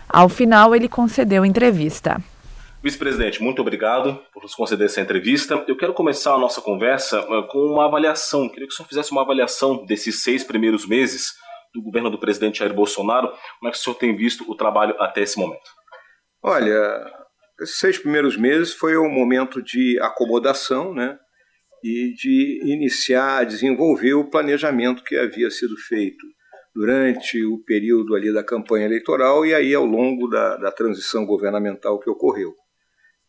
Ao 0.09 0.31
final, 0.31 0.75
ele 0.75 0.89
concedeu 0.89 1.45
entrevista. 1.45 2.23
Vice-presidente, 2.83 3.43
muito 3.43 3.61
obrigado 3.61 4.19
por 4.33 4.43
nos 4.43 4.55
conceder 4.55 4.87
essa 4.87 5.03
entrevista. 5.03 5.63
Eu 5.69 5.77
quero 5.77 5.93
começar 5.93 6.33
a 6.33 6.39
nossa 6.39 6.63
conversa 6.63 7.19
eh, 7.19 7.43
com 7.51 7.59
uma 7.59 7.85
avaliação. 7.85 8.49
Queria 8.49 8.67
que 8.67 8.73
o 8.73 8.77
senhor 8.79 8.89
fizesse 8.89 9.13
uma 9.13 9.21
avaliação 9.21 9.85
desses 9.85 10.23
seis 10.23 10.43
primeiros 10.43 10.89
meses 10.89 11.35
do 11.75 11.83
governo 11.83 12.09
do 12.09 12.19
presidente 12.19 12.61
Jair 12.61 12.73
Bolsonaro. 12.73 13.29
Como 13.29 13.69
é 13.69 13.71
que 13.71 13.77
o 13.77 13.81
senhor 13.81 13.97
tem 13.97 14.17
visto 14.17 14.51
o 14.51 14.55
trabalho 14.55 14.97
até 14.99 15.21
esse 15.21 15.39
momento? 15.39 15.69
Olha, 16.43 17.28
esses 17.61 17.79
seis 17.79 17.99
primeiros 17.99 18.37
meses 18.37 18.73
foi 18.73 18.97
um 18.97 19.11
momento 19.11 19.63
de 19.63 19.99
acomodação, 20.01 20.95
né? 20.95 21.19
E 21.83 22.13
de 22.15 22.61
iniciar, 22.65 23.45
desenvolver 23.45 24.15
o 24.15 24.29
planejamento 24.29 25.05
que 25.05 25.17
havia 25.17 25.51
sido 25.51 25.77
feito 25.77 26.27
durante 26.75 27.45
o 27.45 27.59
período 27.65 28.15
ali 28.15 28.33
da 28.33 28.45
campanha 28.45 28.87
eleitoral 28.87 29.45
e 29.45 29.55
aí 29.55 29.75
ao 29.75 29.85
longo 29.85 30.29
da, 30.29 30.57
da 30.57 30.73
transição 30.73 31.25
governamental 31.25 31.99
que 31.99 32.11
ocorreu. 32.11 32.55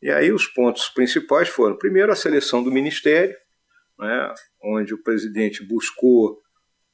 E 0.02 0.10
aí 0.10 0.32
os 0.32 0.48
pontos 0.48 0.88
principais 0.90 1.50
foram, 1.50 1.78
primeiro, 1.78 2.12
a 2.12 2.16
seleção 2.16 2.64
do 2.64 2.72
ministério, 2.72 3.36
né, 3.98 4.34
onde 4.64 4.94
o 4.94 5.04
presidente 5.04 5.64
buscou 5.64 6.40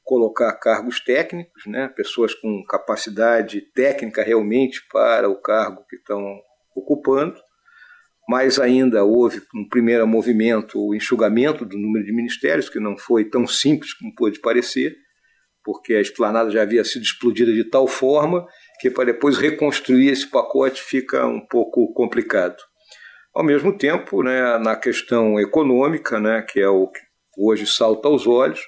colocar 0.02 0.52
cargos 0.54 1.00
técnicos, 1.00 1.66
né, 1.66 1.88
pessoas 1.88 2.34
com 2.34 2.64
capacidade 2.64 3.60
técnica 3.60 4.22
realmente 4.22 4.80
para 4.90 5.28
o 5.28 5.40
cargo 5.40 5.84
que 5.88 5.96
estão 5.96 6.40
ocupando, 6.76 7.34
mas 8.28 8.58
ainda 8.58 9.04
houve 9.04 9.40
um 9.54 9.68
primeiro 9.68 10.06
movimento, 10.06 10.78
o 10.78 10.94
enxugamento 10.94 11.64
do 11.64 11.78
número 11.78 12.04
de 12.04 12.12
ministérios, 12.12 12.68
que 12.68 12.80
não 12.80 12.96
foi 12.98 13.24
tão 13.24 13.46
simples 13.46 13.94
como 13.94 14.14
pôde 14.14 14.40
parecer, 14.40 14.94
porque 15.64 15.94
a 15.94 16.00
esplanada 16.00 16.50
já 16.50 16.62
havia 16.62 16.84
sido 16.84 17.02
explodida 17.02 17.52
de 17.52 17.64
tal 17.64 17.88
forma 17.88 18.46
que 18.80 18.90
para 18.90 19.06
depois 19.06 19.38
reconstruir 19.38 20.08
esse 20.10 20.28
pacote 20.28 20.82
fica 20.82 21.26
um 21.26 21.40
pouco 21.40 21.92
complicado. 21.92 22.56
Ao 23.34 23.44
mesmo 23.44 23.76
tempo, 23.76 24.22
né, 24.22 24.58
na 24.58 24.76
questão 24.76 25.38
econômica, 25.38 26.20
né, 26.20 26.42
que 26.42 26.60
é 26.60 26.68
o 26.68 26.88
que 26.88 27.00
hoje 27.38 27.66
salta 27.66 28.08
aos 28.08 28.26
olhos, 28.26 28.60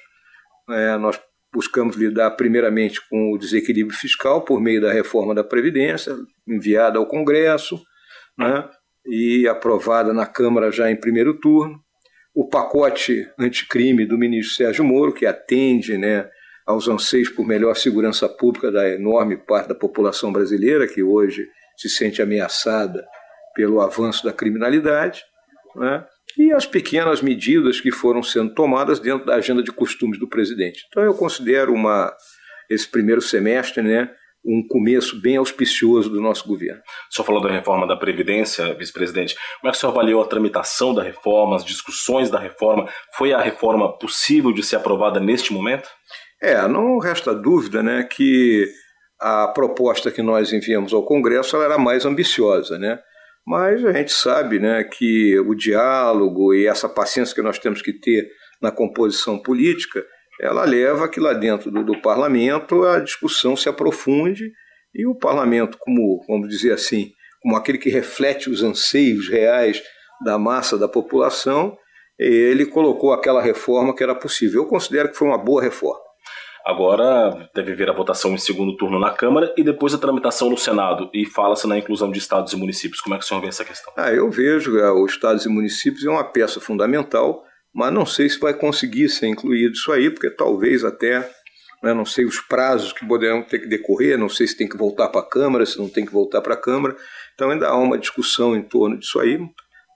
é, 0.69 0.97
nós 0.97 1.19
buscamos 1.53 1.95
lidar 1.95 2.31
primeiramente 2.31 3.01
com 3.09 3.33
o 3.33 3.37
desequilíbrio 3.37 3.97
fiscal 3.97 4.43
por 4.43 4.61
meio 4.61 4.81
da 4.81 4.91
reforma 4.91 5.33
da 5.33 5.43
Previdência, 5.43 6.15
enviada 6.47 6.99
ao 6.99 7.07
Congresso, 7.07 7.81
né, 8.39 8.67
e 9.05 9.47
aprovada 9.47 10.13
na 10.13 10.25
Câmara 10.25 10.71
já 10.71 10.89
em 10.89 10.95
primeiro 10.95 11.39
turno. 11.39 11.79
O 12.33 12.47
pacote 12.47 13.27
anticrime 13.37 14.05
do 14.05 14.17
ministro 14.17 14.55
Sérgio 14.55 14.85
Moro, 14.85 15.13
que 15.13 15.25
atende 15.25 15.97
né, 15.97 16.29
aos 16.65 16.87
anseios 16.87 17.29
por 17.29 17.45
melhor 17.45 17.75
segurança 17.75 18.29
pública 18.29 18.71
da 18.71 18.87
enorme 18.87 19.35
parte 19.35 19.67
da 19.67 19.75
população 19.75 20.31
brasileira, 20.31 20.87
que 20.87 21.03
hoje 21.03 21.45
se 21.75 21.89
sente 21.89 22.21
ameaçada 22.21 23.05
pelo 23.55 23.81
avanço 23.81 24.23
da 24.23 24.31
criminalidade, 24.31 25.23
né, 25.75 26.05
e 26.37 26.53
as 26.53 26.65
pequenas 26.65 27.21
medidas 27.21 27.81
que 27.81 27.91
foram 27.91 28.23
sendo 28.23 28.53
tomadas 28.53 28.99
dentro 28.99 29.25
da 29.25 29.35
agenda 29.35 29.63
de 29.63 29.71
costumes 29.71 30.19
do 30.19 30.29
presidente. 30.29 30.85
Então 30.87 31.03
eu 31.03 31.13
considero 31.13 31.73
uma, 31.73 32.15
esse 32.69 32.87
primeiro 32.87 33.21
semestre 33.21 33.81
né, 33.81 34.09
um 34.43 34.65
começo 34.67 35.21
bem 35.21 35.37
auspicioso 35.37 36.09
do 36.09 36.21
nosso 36.21 36.47
governo. 36.47 36.81
O 37.09 37.13
senhor 37.13 37.25
falou 37.25 37.41
da 37.41 37.51
reforma 37.51 37.85
da 37.85 37.95
Previdência, 37.95 38.73
vice-presidente. 38.73 39.35
Como 39.59 39.69
é 39.69 39.71
que 39.71 39.77
o 39.77 39.79
senhor 39.79 39.91
avaliou 39.91 40.21
a 40.21 40.27
tramitação 40.27 40.93
da 40.93 41.03
reforma, 41.03 41.55
as 41.55 41.65
discussões 41.65 42.29
da 42.29 42.39
reforma? 42.39 42.87
Foi 43.15 43.33
a 43.33 43.41
reforma 43.41 43.97
possível 43.97 44.51
de 44.53 44.63
ser 44.63 44.77
aprovada 44.77 45.19
neste 45.19 45.53
momento? 45.53 45.89
É, 46.41 46.67
não 46.67 46.99
resta 46.99 47.35
dúvida 47.35 47.83
né, 47.83 48.03
que 48.03 48.65
a 49.19 49.49
proposta 49.49 50.09
que 50.09 50.21
nós 50.21 50.53
enviamos 50.53 50.93
ao 50.93 51.03
Congresso 51.03 51.57
era 51.57 51.77
mais 51.77 52.05
ambiciosa, 52.05 52.79
né? 52.79 52.99
Mas 53.45 53.83
a 53.83 53.91
gente 53.91 54.11
sabe 54.11 54.59
né, 54.59 54.83
que 54.83 55.37
o 55.39 55.55
diálogo 55.55 56.53
e 56.53 56.67
essa 56.67 56.87
paciência 56.87 57.35
que 57.35 57.41
nós 57.41 57.57
temos 57.57 57.81
que 57.81 57.91
ter 57.91 58.27
na 58.61 58.71
composição 58.71 59.41
política 59.41 60.05
ela 60.39 60.63
leva 60.63 61.07
que 61.07 61.19
lá 61.19 61.33
dentro 61.33 61.69
do, 61.69 61.83
do 61.83 62.01
parlamento 62.01 62.83
a 62.83 62.99
discussão 62.99 63.55
se 63.55 63.67
aprofunde 63.67 64.51
e 64.93 65.05
o 65.05 65.15
parlamento, 65.15 65.77
como 65.79 66.23
vamos 66.27 66.47
dizer 66.49 66.71
assim, 66.71 67.11
como 67.41 67.55
aquele 67.55 67.77
que 67.77 67.89
reflete 67.89 68.49
os 68.49 68.63
anseios 68.63 69.27
reais 69.27 69.81
da 70.23 70.37
massa 70.37 70.77
da 70.77 70.87
população, 70.87 71.77
ele 72.17 72.65
colocou 72.65 73.13
aquela 73.13 73.41
reforma 73.41 73.95
que 73.95 74.03
era 74.03 74.15
possível. 74.15 74.63
Eu 74.63 74.67
considero 74.67 75.09
que 75.09 75.17
foi 75.17 75.27
uma 75.27 75.37
boa 75.37 75.61
reforma. 75.61 75.99
Agora 76.65 77.49
deve 77.55 77.71
haver 77.71 77.89
a 77.89 77.93
votação 77.93 78.33
em 78.33 78.37
segundo 78.37 78.75
turno 78.75 78.99
na 78.99 79.11
Câmara 79.11 79.53
e 79.57 79.63
depois 79.63 79.93
a 79.93 79.97
tramitação 79.97 80.49
no 80.49 80.57
Senado. 80.57 81.09
E 81.13 81.25
fala-se 81.25 81.65
na 81.65 81.77
inclusão 81.77 82.11
de 82.11 82.19
estados 82.19 82.51
e 82.51 82.57
municípios. 82.57 82.99
Como 82.99 83.15
é 83.15 83.17
que 83.17 83.23
o 83.23 83.27
senhor 83.27 83.39
vê 83.39 83.47
essa 83.47 83.63
questão? 83.63 83.93
Ah, 83.95 84.11
eu 84.11 84.29
vejo 84.29 84.73
que 84.73 84.81
os 84.81 85.11
estados 85.13 85.45
e 85.45 85.49
municípios 85.49 86.05
é 86.05 86.09
uma 86.09 86.23
peça 86.23 86.59
fundamental 86.59 87.41
mas 87.73 87.93
não 87.93 88.05
sei 88.05 88.29
se 88.29 88.39
vai 88.39 88.53
conseguir 88.53 89.09
ser 89.09 89.27
incluído 89.27 89.73
isso 89.73 89.91
aí, 89.91 90.09
porque 90.09 90.29
talvez 90.29 90.83
até, 90.83 91.19
né, 91.83 91.93
não 91.93 92.05
sei 92.05 92.25
os 92.25 92.39
prazos 92.39 92.93
que 92.93 93.07
poderão 93.07 93.43
ter 93.43 93.59
que 93.59 93.67
decorrer, 93.67 94.17
não 94.17 94.29
sei 94.29 94.47
se 94.47 94.57
tem 94.57 94.67
que 94.67 94.77
voltar 94.77 95.09
para 95.09 95.21
a 95.21 95.29
Câmara, 95.29 95.65
se 95.65 95.77
não 95.77 95.89
tem 95.89 96.05
que 96.05 96.11
voltar 96.11 96.41
para 96.41 96.55
a 96.55 96.57
Câmara, 96.57 96.95
então 97.33 97.51
ainda 97.51 97.67
há 97.67 97.77
uma 97.77 97.97
discussão 97.97 98.55
em 98.55 98.61
torno 98.61 98.97
disso 98.97 99.19
aí, 99.19 99.39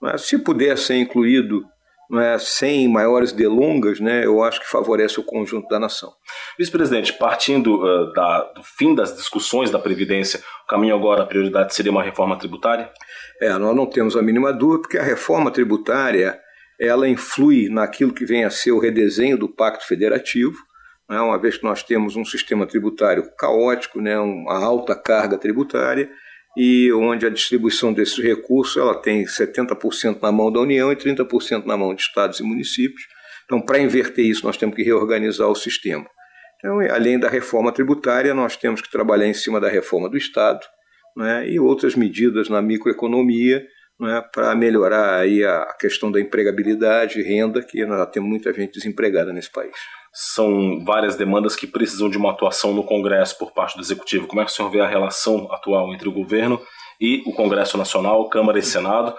mas 0.00 0.22
se 0.22 0.38
puder 0.38 0.76
ser 0.78 0.96
incluído 0.96 1.64
é, 2.12 2.38
sem 2.38 2.86
maiores 2.88 3.32
delongas, 3.32 3.98
né, 3.98 4.24
eu 4.24 4.42
acho 4.42 4.60
que 4.60 4.68
favorece 4.70 5.18
o 5.18 5.24
conjunto 5.24 5.66
da 5.68 5.80
nação. 5.80 6.12
Vice-presidente, 6.58 7.14
partindo 7.14 7.82
uh, 7.82 8.12
da, 8.12 8.42
do 8.52 8.62
fim 8.62 8.94
das 8.94 9.16
discussões 9.16 9.70
da 9.70 9.78
Previdência, 9.78 10.40
o 10.64 10.68
caminho 10.68 10.94
agora, 10.94 11.22
a 11.22 11.26
prioridade 11.26 11.74
seria 11.74 11.90
uma 11.90 12.02
reforma 12.02 12.38
tributária? 12.38 12.90
É, 13.40 13.50
nós 13.54 13.74
não 13.74 13.86
temos 13.86 14.16
a 14.16 14.22
mínima 14.22 14.52
dúvida, 14.52 14.82
porque 14.82 14.98
a 14.98 15.02
reforma 15.02 15.50
tributária 15.50 16.38
ela 16.86 17.08
influi 17.08 17.68
naquilo 17.68 18.12
que 18.12 18.24
vem 18.24 18.44
a 18.44 18.50
ser 18.50 18.72
o 18.72 18.78
redesenho 18.78 19.38
do 19.38 19.48
Pacto 19.48 19.86
Federativo, 19.86 20.56
né, 21.08 21.20
uma 21.20 21.38
vez 21.38 21.56
que 21.56 21.64
nós 21.64 21.82
temos 21.82 22.16
um 22.16 22.24
sistema 22.24 22.66
tributário 22.66 23.30
caótico, 23.38 24.00
né, 24.00 24.18
uma 24.18 24.58
alta 24.58 24.94
carga 24.94 25.38
tributária, 25.38 26.10
e 26.56 26.92
onde 26.92 27.26
a 27.26 27.30
distribuição 27.30 27.92
desses 27.92 28.18
recursos 28.18 28.76
ela 28.76 28.94
tem 28.94 29.24
70% 29.24 30.22
na 30.22 30.30
mão 30.30 30.52
da 30.52 30.60
União 30.60 30.92
e 30.92 30.96
30% 30.96 31.64
na 31.66 31.76
mão 31.76 31.94
de 31.94 32.02
estados 32.02 32.38
e 32.38 32.42
municípios. 32.42 33.02
Então, 33.44 33.60
para 33.60 33.78
inverter 33.78 34.24
isso, 34.24 34.46
nós 34.46 34.56
temos 34.56 34.76
que 34.76 34.82
reorganizar 34.82 35.48
o 35.48 35.54
sistema. 35.54 36.06
Então, 36.58 36.80
além 36.80 37.18
da 37.18 37.28
reforma 37.28 37.72
tributária, 37.72 38.32
nós 38.32 38.56
temos 38.56 38.80
que 38.80 38.90
trabalhar 38.90 39.26
em 39.26 39.34
cima 39.34 39.60
da 39.60 39.68
reforma 39.68 40.08
do 40.08 40.16
Estado 40.16 40.60
né, 41.16 41.48
e 41.48 41.58
outras 41.58 41.94
medidas 41.94 42.48
na 42.48 42.62
microeconomia 42.62 43.62
né, 44.04 44.22
para 44.32 44.54
melhorar 44.54 45.20
aí 45.20 45.44
a 45.44 45.74
questão 45.78 46.10
da 46.10 46.20
empregabilidade 46.20 47.20
e 47.20 47.22
renda, 47.22 47.62
que 47.62 47.84
nós 47.84 48.08
temos 48.10 48.28
muita 48.28 48.52
gente 48.52 48.74
desempregada 48.74 49.32
nesse 49.32 49.50
país 49.50 49.74
são 50.16 50.84
várias 50.84 51.16
demandas 51.16 51.56
que 51.56 51.66
precisam 51.66 52.08
de 52.08 52.16
uma 52.16 52.30
atuação 52.30 52.72
no 52.72 52.84
Congresso 52.84 53.36
por 53.36 53.50
parte 53.50 53.74
do 53.74 53.82
Executivo. 53.82 54.28
Como 54.28 54.40
é 54.40 54.44
que 54.44 54.50
o 54.52 54.54
senhor 54.54 54.70
vê 54.70 54.80
a 54.80 54.86
relação 54.86 55.52
atual 55.52 55.92
entre 55.92 56.08
o 56.08 56.12
governo 56.12 56.62
e 57.00 57.20
o 57.26 57.32
Congresso 57.32 57.76
Nacional, 57.76 58.28
Câmara 58.28 58.56
e 58.56 58.62
Senado, 58.62 59.16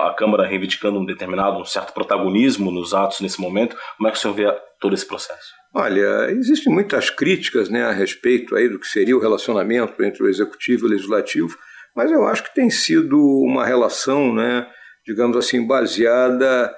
a 0.00 0.14
Câmara 0.14 0.46
reivindicando 0.46 1.00
um 1.00 1.04
determinado, 1.04 1.58
um 1.58 1.64
certo 1.64 1.92
protagonismo 1.92 2.70
nos 2.70 2.94
atos 2.94 3.20
nesse 3.20 3.40
momento. 3.40 3.76
Como 3.96 4.08
é 4.08 4.12
que 4.12 4.18
o 4.18 4.20
senhor 4.20 4.34
vê 4.34 4.56
todo 4.80 4.94
esse 4.94 5.04
processo? 5.04 5.52
Olha, 5.74 6.30
existem 6.30 6.72
muitas 6.72 7.10
críticas 7.10 7.68
né, 7.68 7.84
a 7.84 7.90
respeito 7.90 8.54
aí 8.54 8.68
do 8.68 8.78
que 8.78 8.86
seria 8.86 9.16
o 9.16 9.20
relacionamento 9.20 10.00
entre 10.04 10.22
o 10.22 10.28
Executivo 10.28 10.86
e 10.86 10.88
o 10.88 10.90
Legislativo, 10.92 11.58
mas 11.96 12.12
eu 12.12 12.26
acho 12.26 12.44
que 12.44 12.54
tem 12.54 12.68
sido 12.68 13.18
uma 13.18 13.64
relação, 13.64 14.34
né, 14.34 14.66
digamos 15.06 15.36
assim, 15.36 15.66
baseada 15.66 16.72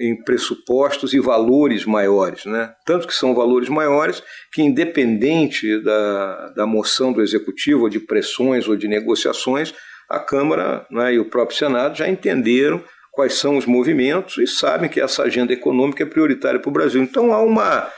em 0.00 0.16
pressupostos 0.24 1.14
e 1.14 1.20
valores 1.20 1.84
maiores, 1.84 2.44
né? 2.44 2.72
Tanto 2.84 3.06
que 3.06 3.14
são 3.14 3.32
valores 3.32 3.68
maiores 3.68 4.22
que, 4.52 4.60
independente 4.60 5.80
da, 5.82 6.48
da 6.48 6.66
moção 6.66 7.12
do 7.12 7.22
executivo, 7.22 7.84
ou 7.84 7.88
de 7.88 8.00
pressões 8.00 8.66
ou 8.66 8.74
de 8.74 8.88
negociações, 8.88 9.72
a 10.10 10.18
Câmara 10.18 10.84
né, 10.90 11.14
e 11.14 11.18
o 11.18 11.24
próprio 11.24 11.56
Senado 11.56 11.96
já 11.96 12.08
entenderam 12.08 12.82
quais 13.12 13.34
são 13.34 13.56
os 13.56 13.66
movimentos 13.66 14.36
e 14.38 14.46
sabem 14.46 14.90
que 14.90 15.00
essa 15.00 15.22
agenda 15.22 15.52
econômica 15.52 16.02
é 16.02 16.06
prioritária 16.06 16.58
para 16.58 16.68
o 16.68 16.72
Brasil. 16.72 17.00
Então 17.00 17.32
há 17.32 17.40
uma, 17.40 17.88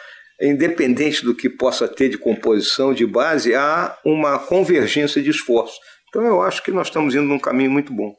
independente 0.40 1.24
do 1.24 1.34
que 1.34 1.48
possa 1.48 1.88
ter 1.88 2.10
de 2.10 2.18
composição, 2.18 2.92
de 2.92 3.06
base, 3.06 3.54
há 3.54 3.96
uma 4.04 4.38
convergência 4.38 5.22
de 5.22 5.30
esforços. 5.30 5.78
Então 6.08 6.22
eu 6.22 6.42
acho 6.42 6.62
que 6.62 6.70
nós 6.70 6.86
estamos 6.88 7.14
indo 7.14 7.24
num 7.24 7.38
caminho 7.38 7.70
muito 7.70 7.92
bom. 7.92 8.14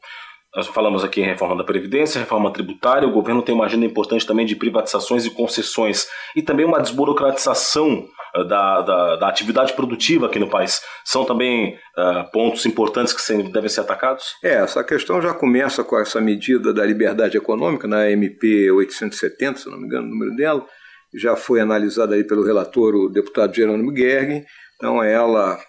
Nós 0.55 0.65
falamos 0.67 1.03
aqui 1.03 1.21
em 1.21 1.25
reforma 1.25 1.55
da 1.55 1.63
Previdência, 1.63 2.19
reforma 2.19 2.51
tributária, 2.51 3.07
o 3.07 3.11
governo 3.11 3.43
tem 3.43 3.53
uma 3.53 3.65
agenda 3.65 3.85
importante 3.85 4.25
também 4.25 4.45
de 4.45 4.55
privatizações 4.55 5.23
e 5.23 5.29
concessões 5.29 6.07
e 6.35 6.41
também 6.41 6.65
uma 6.65 6.81
desburocratização 6.81 8.07
uh, 8.35 8.43
da, 8.43 8.81
da, 8.81 9.15
da, 9.17 9.27
atividade 9.27 9.73
produtiva 9.73 10.25
aqui 10.25 10.39
no 10.39 10.49
país. 10.49 10.81
São 11.05 11.25
também 11.25 11.75
uh, 11.75 12.31
pontos 12.31 12.65
importantes 12.65 13.13
que 13.13 13.43
devem 13.51 13.69
ser 13.69 13.81
atacados? 13.81 14.35
É, 14.43 14.55
essa 14.55 14.83
questão 14.83 15.21
já 15.21 15.33
começa 15.33 15.83
com 15.83 15.99
essa 15.99 16.19
medida 16.19 16.73
da 16.73 16.83
liberdade 16.83 17.38
econômica, 17.38 17.88
na 17.88 18.09
MP 18.09 18.71
870, 18.71 19.59
se 19.59 19.69
não 19.69 19.77
me 19.77 19.85
engano 19.85 20.07
o 20.07 20.09
número 20.09 20.35
dela, 20.35 20.65
já 21.13 21.35
foi 21.35 21.59
analisada 21.59 22.15
aí 22.15 22.23
pelo 22.23 22.43
relator, 22.43 22.95
o 22.95 23.09
deputado 23.09 23.55
Jerônimo 23.55 23.95
Gergen, 23.95 24.43
então 24.75 25.03
ela 25.03 25.59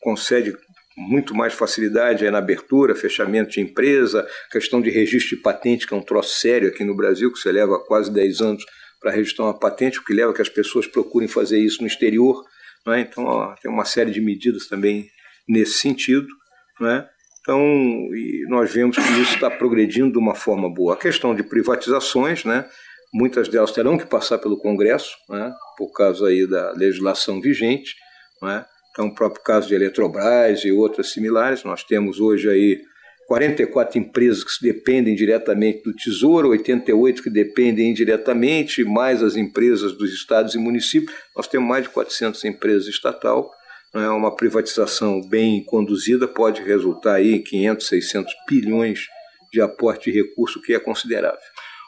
concede 0.00 0.56
muito 0.96 1.34
mais 1.34 1.52
facilidade 1.52 2.28
na 2.30 2.38
abertura, 2.38 2.94
fechamento 2.94 3.50
de 3.50 3.60
empresa, 3.60 4.26
questão 4.50 4.80
de 4.80 4.88
registro 4.88 5.36
de 5.36 5.42
patente, 5.42 5.86
que 5.86 5.92
é 5.92 5.96
um 5.96 6.02
troço 6.02 6.40
sério 6.40 6.68
aqui 6.68 6.84
no 6.84 6.96
Brasil, 6.96 7.30
que 7.30 7.38
você 7.38 7.52
leva 7.52 7.78
quase 7.78 8.10
10 8.10 8.40
anos 8.40 8.64
para 9.00 9.10
registrar 9.10 9.44
uma 9.44 9.58
patente, 9.58 9.98
o 9.98 10.04
que 10.04 10.14
leva 10.14 10.30
a 10.30 10.34
que 10.34 10.42
as 10.42 10.48
pessoas 10.48 10.86
procurem 10.86 11.28
fazer 11.28 11.58
isso 11.58 11.82
no 11.82 11.86
exterior. 11.86 12.42
É? 12.88 13.00
Então, 13.00 13.24
ó, 13.24 13.54
tem 13.56 13.70
uma 13.70 13.84
série 13.84 14.10
de 14.10 14.20
medidas 14.20 14.66
também 14.66 15.08
nesse 15.46 15.74
sentido. 15.74 16.26
É? 16.82 17.04
Então, 17.40 17.60
nós 18.48 18.72
vemos 18.72 18.96
que 18.96 19.20
isso 19.20 19.34
está 19.34 19.50
progredindo 19.50 20.12
de 20.12 20.18
uma 20.18 20.34
forma 20.34 20.72
boa. 20.72 20.94
A 20.94 20.96
questão 20.96 21.34
de 21.34 21.42
privatizações, 21.42 22.44
né? 22.44 22.66
muitas 23.12 23.48
delas 23.48 23.70
terão 23.70 23.98
que 23.98 24.06
passar 24.06 24.38
pelo 24.38 24.58
Congresso, 24.58 25.14
né? 25.28 25.52
por 25.76 25.92
causa 25.92 26.26
aí 26.26 26.46
da 26.46 26.72
legislação 26.72 27.40
vigente. 27.40 27.94
Né? 28.42 28.64
Então, 28.96 29.08
o 29.08 29.14
próprio 29.14 29.44
caso 29.44 29.68
de 29.68 29.74
Eletrobras 29.74 30.64
e 30.64 30.72
outras 30.72 31.12
similares, 31.12 31.62
nós 31.64 31.84
temos 31.84 32.18
hoje 32.18 32.48
aí 32.48 32.80
44 33.28 33.98
empresas 33.98 34.42
que 34.42 34.62
dependem 34.62 35.14
diretamente 35.14 35.82
do 35.82 35.94
Tesouro, 35.94 36.48
88 36.48 37.22
que 37.22 37.28
dependem 37.28 37.90
indiretamente, 37.90 38.84
mais 38.84 39.22
as 39.22 39.36
empresas 39.36 39.92
dos 39.92 40.14
estados 40.14 40.54
e 40.54 40.58
municípios. 40.58 41.14
Nós 41.36 41.46
temos 41.46 41.68
mais 41.68 41.82
de 41.82 41.90
400 41.90 42.42
empresas 42.46 42.88
estatal. 42.88 43.50
É 43.92 44.08
uma 44.08 44.34
privatização 44.34 45.20
bem 45.20 45.62
conduzida 45.62 46.26
pode 46.26 46.62
resultar 46.62 47.16
aí 47.16 47.34
em 47.34 47.42
500, 47.42 47.86
600 47.86 48.34
bilhões 48.48 49.00
de 49.52 49.60
aporte 49.60 50.10
de 50.10 50.22
recurso, 50.22 50.62
que 50.62 50.72
é 50.72 50.78
considerável. 50.78 51.38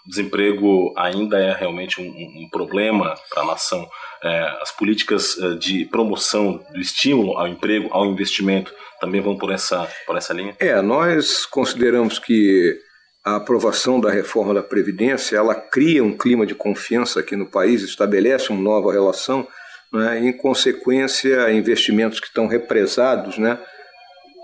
Desemprego 0.08 0.94
ainda 0.96 1.38
é 1.38 1.52
realmente 1.52 2.00
um, 2.00 2.06
um 2.06 2.48
problema 2.50 3.14
para 3.28 3.42
a 3.42 3.46
nação. 3.46 3.86
É, 4.24 4.56
as 4.62 4.72
políticas 4.72 5.38
é, 5.38 5.54
de 5.56 5.84
promoção 5.84 6.64
do 6.72 6.80
estímulo 6.80 7.36
ao 7.36 7.46
emprego, 7.46 7.88
ao 7.92 8.06
investimento, 8.06 8.72
também 9.00 9.20
vão 9.20 9.36
por 9.36 9.52
essa, 9.52 9.86
por 10.06 10.16
essa 10.16 10.32
linha? 10.32 10.56
É, 10.58 10.80
nós 10.80 11.44
consideramos 11.44 12.18
que 12.18 12.78
a 13.22 13.36
aprovação 13.36 14.00
da 14.00 14.10
reforma 14.10 14.54
da 14.54 14.62
Previdência 14.62 15.36
ela 15.36 15.54
cria 15.54 16.02
um 16.02 16.16
clima 16.16 16.46
de 16.46 16.54
confiança 16.54 17.20
aqui 17.20 17.36
no 17.36 17.46
país, 17.46 17.82
estabelece 17.82 18.50
uma 18.50 18.62
nova 18.62 18.90
relação, 18.90 19.46
né, 19.92 20.20
em 20.20 20.32
consequência, 20.32 21.52
investimentos 21.52 22.18
que 22.18 22.28
estão 22.28 22.46
represados 22.46 23.36
né, 23.36 23.58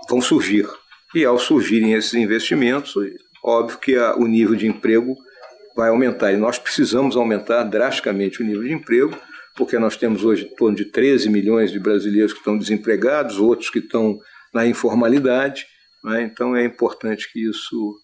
vão 0.07 0.21
surgir. 0.21 0.67
E 1.15 1.25
ao 1.25 1.39
surgirem 1.39 1.93
esses 1.93 2.13
investimentos, 2.13 2.93
óbvio 3.43 3.79
que 3.79 3.95
a, 3.95 4.15
o 4.15 4.27
nível 4.27 4.55
de 4.55 4.67
emprego 4.67 5.15
vai 5.75 5.89
aumentar. 5.89 6.31
E 6.31 6.37
nós 6.37 6.57
precisamos 6.57 7.15
aumentar 7.15 7.63
drasticamente 7.63 8.41
o 8.41 8.45
nível 8.45 8.63
de 8.63 8.73
emprego, 8.73 9.17
porque 9.55 9.77
nós 9.77 9.97
temos 9.97 10.23
hoje 10.23 10.45
em 10.45 10.55
torno 10.55 10.75
de 10.75 10.85
13 10.85 11.29
milhões 11.29 11.71
de 11.71 11.79
brasileiros 11.79 12.33
que 12.33 12.39
estão 12.39 12.57
desempregados, 12.57 13.39
outros 13.39 13.69
que 13.69 13.79
estão 13.79 14.19
na 14.53 14.65
informalidade. 14.65 15.65
Né? 16.03 16.23
Então 16.23 16.55
é 16.55 16.63
importante 16.63 17.31
que 17.31 17.49
isso 17.49 17.95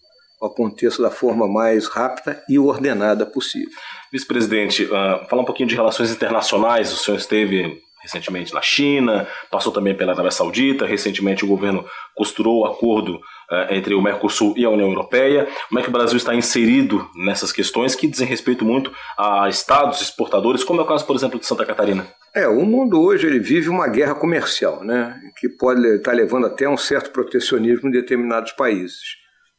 aconteça 0.42 1.00
da 1.00 1.10
forma 1.10 1.46
mais 1.46 1.86
rápida 1.86 2.42
e 2.48 2.58
ordenada 2.58 3.24
possível. 3.24 3.70
Vice-presidente, 4.12 4.84
uh, 4.84 5.28
falar 5.28 5.42
um 5.42 5.44
pouquinho 5.44 5.68
de 5.68 5.76
relações 5.76 6.10
internacionais. 6.10 6.92
O 6.92 6.96
senhor 6.96 7.16
esteve 7.16 7.80
recentemente 8.02 8.52
na 8.52 8.60
China, 8.60 9.26
passou 9.50 9.72
também 9.72 9.94
pela 9.94 10.12
Arábia 10.12 10.30
Saudita, 10.30 10.84
recentemente 10.84 11.44
o 11.44 11.48
governo 11.48 11.84
costurou 12.14 12.60
o 12.60 12.66
acordo 12.66 13.16
uh, 13.16 13.70
entre 13.70 13.94
o 13.94 14.02
Mercosul 14.02 14.54
e 14.56 14.64
a 14.64 14.70
União 14.70 14.88
Europeia. 14.88 15.48
Como 15.68 15.78
é 15.78 15.82
que 15.82 15.88
o 15.88 15.92
Brasil 15.92 16.16
está 16.16 16.34
inserido 16.34 17.08
nessas 17.14 17.52
questões 17.52 17.94
que 17.94 18.06
dizem 18.06 18.26
respeito 18.26 18.64
muito 18.64 18.92
a 19.16 19.48
estados 19.48 20.02
exportadores, 20.02 20.64
como 20.64 20.80
é 20.80 20.84
o 20.84 20.86
caso, 20.86 21.06
por 21.06 21.16
exemplo, 21.16 21.38
de 21.38 21.46
Santa 21.46 21.64
Catarina? 21.64 22.06
É, 22.34 22.48
o 22.48 22.64
mundo 22.64 23.00
hoje 23.00 23.26
ele 23.26 23.38
vive 23.38 23.68
uma 23.68 23.86
guerra 23.88 24.14
comercial, 24.14 24.82
né, 24.82 25.14
que 25.38 25.48
pode 25.48 25.86
estar 25.96 26.12
levando 26.12 26.46
até 26.46 26.68
um 26.68 26.76
certo 26.76 27.10
protecionismo 27.10 27.88
em 27.88 27.92
determinados 27.92 28.52
países. 28.52 29.00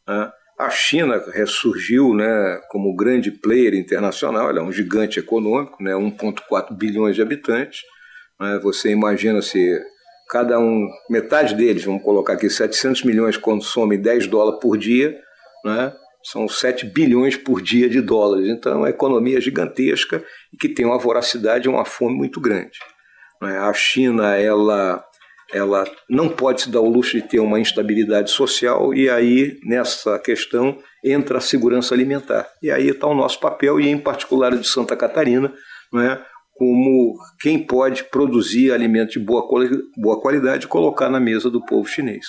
Né? 0.08 0.32
A 0.60 0.70
China 0.70 1.22
ressurgiu 1.32 2.14
né, 2.14 2.62
como 2.70 2.96
grande 2.96 3.32
player 3.32 3.74
internacional, 3.76 4.50
ela 4.50 4.60
é 4.60 4.64
um 4.64 4.72
gigante 4.72 5.20
econômico, 5.20 5.82
né, 5.82 5.94
1,4 5.94 6.76
bilhões 6.76 7.16
de 7.16 7.22
habitantes. 7.22 7.82
Né? 8.44 8.60
Você 8.62 8.89
imagina 8.89 9.41
se 9.41 9.82
cada 10.30 10.60
um, 10.60 10.89
metade 11.10 11.56
deles, 11.56 11.86
vamos 11.86 12.04
colocar 12.04 12.34
aqui 12.34 12.50
700 12.50 13.04
milhões 13.04 13.38
consomem 13.38 14.00
10 14.00 14.28
dólares 14.28 14.60
por 14.60 14.78
dia, 14.78 15.18
né? 15.64 15.94
são 16.24 16.48
7 16.48 16.86
bilhões 16.88 17.38
por 17.38 17.62
dia 17.62 17.89
de 17.89 18.02
dólares. 18.02 18.50
Então 18.50 18.74
é 18.74 18.76
uma 18.76 18.89
economia 18.89 19.39
gigantesca 19.39 20.24
e 20.52 20.58
que 20.58 20.68
tem 20.68 20.86
uma 20.86 20.98
voracidade 20.98 21.68
e 21.68 21.70
uma 21.70 21.86
fome 21.86 22.16
muito 22.16 22.41
grande. 22.41 22.80
Né? 23.41 23.58
A 23.58 23.74
China, 23.74 24.36
ela, 24.36 25.04
ela 25.54 25.86
não 26.10 26.28
pode 26.28 26.64
se 26.64 26.70
dar 26.70 26.82
o 26.82 26.89
luxo 26.89 27.16
de 27.16 27.28
ter 27.28 27.39
uma 27.39 27.60
instabilidade 27.60 28.32
social 28.32 28.94
e 28.94 29.10
aí 29.10 29.58
nessa 29.64 30.20
questão 30.20 30.78
entra 31.04 31.38
a 31.38 31.41
segurança 31.41 31.94
alimentar. 31.94 32.50
E 32.62 32.72
aí 32.72 32.89
está 32.89 33.08
o 33.08 33.16
nosso 33.16 33.39
papel 33.39 33.80
e 33.80 33.88
em 33.88 33.98
particular 33.98 34.58
de 34.58 34.68
Santa 34.68 34.96
Catarina, 34.96 35.54
não 35.91 36.02
é? 36.02 36.26
Como 36.54 37.18
quem 37.39 37.60
pode 37.66 38.04
produzir 38.06 38.72
alimentos 38.72 39.14
de 39.14 39.20
boa, 39.20 39.47
boa 39.97 40.22
qualidade 40.22 40.66
e 40.66 40.70
colocar 40.70 41.10
na 41.10 41.20
mesa 41.20 41.49
do 41.49 41.66
povo 41.66 41.88
chinês. 41.88 42.28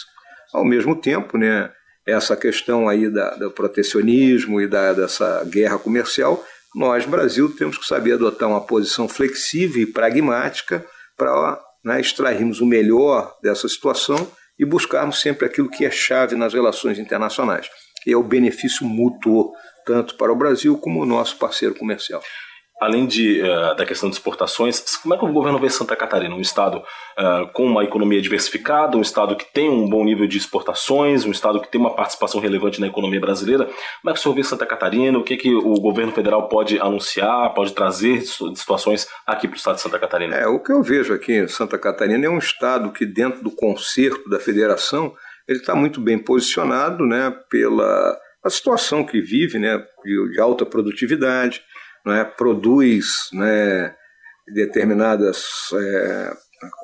Ao 0.52 0.64
mesmo 0.64 0.96
tempo, 0.96 1.36
né, 1.36 1.70
essa 2.06 2.36
questão 2.36 2.88
aí 2.88 3.10
da, 3.10 3.34
do 3.34 3.50
protecionismo 3.50 4.60
e 4.60 4.66
da, 4.66 4.92
dessa 4.92 5.44
guerra 5.44 5.78
comercial 5.78 6.44
nós, 6.74 7.06
Brasil, 7.06 7.54
temos 7.54 7.78
que 7.78 7.86
saber 7.86 8.14
adotar 8.14 8.48
uma 8.48 8.60
posição 8.60 9.08
flexível 9.08 9.80
e 9.80 9.86
pragmática 9.86 10.84
para 11.16 11.60
né, 11.84 12.00
extrairmos 12.00 12.60
o 12.60 12.66
melhor 12.66 13.32
dessa 13.40 13.68
situação 13.68 14.28
e 14.58 14.64
buscarmos 14.64 15.20
sempre 15.20 15.46
aquilo 15.46 15.70
que 15.70 15.84
é 15.84 15.90
chave 15.90 16.34
nas 16.34 16.52
relações 16.52 16.98
internacionais, 16.98 17.68
que 18.02 18.12
é 18.12 18.16
o 18.16 18.24
benefício 18.24 18.84
mútuo, 18.84 19.52
tanto 19.86 20.16
para 20.16 20.32
o 20.32 20.36
Brasil 20.36 20.76
como 20.76 21.00
o 21.00 21.06
nosso 21.06 21.38
parceiro 21.38 21.76
comercial 21.76 22.22
além 22.84 23.06
de, 23.06 23.40
uh, 23.40 23.74
da 23.74 23.86
questão 23.86 24.08
de 24.08 24.16
exportações, 24.16 24.96
como 24.96 25.14
é 25.14 25.18
que 25.18 25.24
o 25.24 25.32
governo 25.32 25.58
vê 25.58 25.70
Santa 25.70 25.96
Catarina? 25.96 26.34
Um 26.34 26.40
estado 26.40 26.78
uh, 26.78 27.50
com 27.52 27.64
uma 27.64 27.82
economia 27.82 28.20
diversificada, 28.20 28.96
um 28.96 29.00
estado 29.00 29.34
que 29.36 29.46
tem 29.52 29.70
um 29.70 29.88
bom 29.88 30.04
nível 30.04 30.26
de 30.26 30.36
exportações, 30.36 31.24
um 31.24 31.30
estado 31.30 31.60
que 31.60 31.68
tem 31.68 31.80
uma 31.80 31.94
participação 31.94 32.40
relevante 32.40 32.80
na 32.80 32.86
economia 32.86 33.20
brasileira. 33.20 33.64
Como 33.64 34.10
é 34.10 34.12
que 34.12 34.18
o 34.18 34.22
senhor 34.22 34.34
vê 34.34 34.44
Santa 34.44 34.66
Catarina? 34.66 35.18
O 35.18 35.24
que, 35.24 35.36
que 35.36 35.54
o 35.54 35.74
governo 35.80 36.12
federal 36.12 36.48
pode 36.48 36.78
anunciar, 36.78 37.54
pode 37.54 37.72
trazer 37.72 38.18
de 38.18 38.58
situações 38.58 39.08
aqui 39.26 39.48
para 39.48 39.54
o 39.54 39.58
estado 39.58 39.76
de 39.76 39.80
Santa 39.80 39.98
Catarina? 39.98 40.36
É, 40.36 40.46
o 40.46 40.60
que 40.60 40.72
eu 40.72 40.82
vejo 40.82 41.14
aqui 41.14 41.32
em 41.32 41.48
Santa 41.48 41.78
Catarina 41.78 42.26
é 42.26 42.30
um 42.30 42.38
estado 42.38 42.92
que, 42.92 43.06
dentro 43.06 43.42
do 43.42 43.50
concerto 43.50 44.28
da 44.28 44.38
federação, 44.38 45.14
ele 45.48 45.58
está 45.58 45.74
muito 45.74 46.00
bem 46.00 46.18
posicionado 46.18 47.04
né, 47.06 47.34
pela 47.50 48.18
a 48.44 48.50
situação 48.50 49.02
que 49.04 49.22
vive, 49.22 49.58
né, 49.58 49.82
de 50.04 50.38
alta 50.38 50.66
produtividade, 50.66 51.62
né, 52.04 52.24
produz 52.24 53.30
né, 53.32 53.94
determinadas 54.52 55.44
é, 55.74 56.32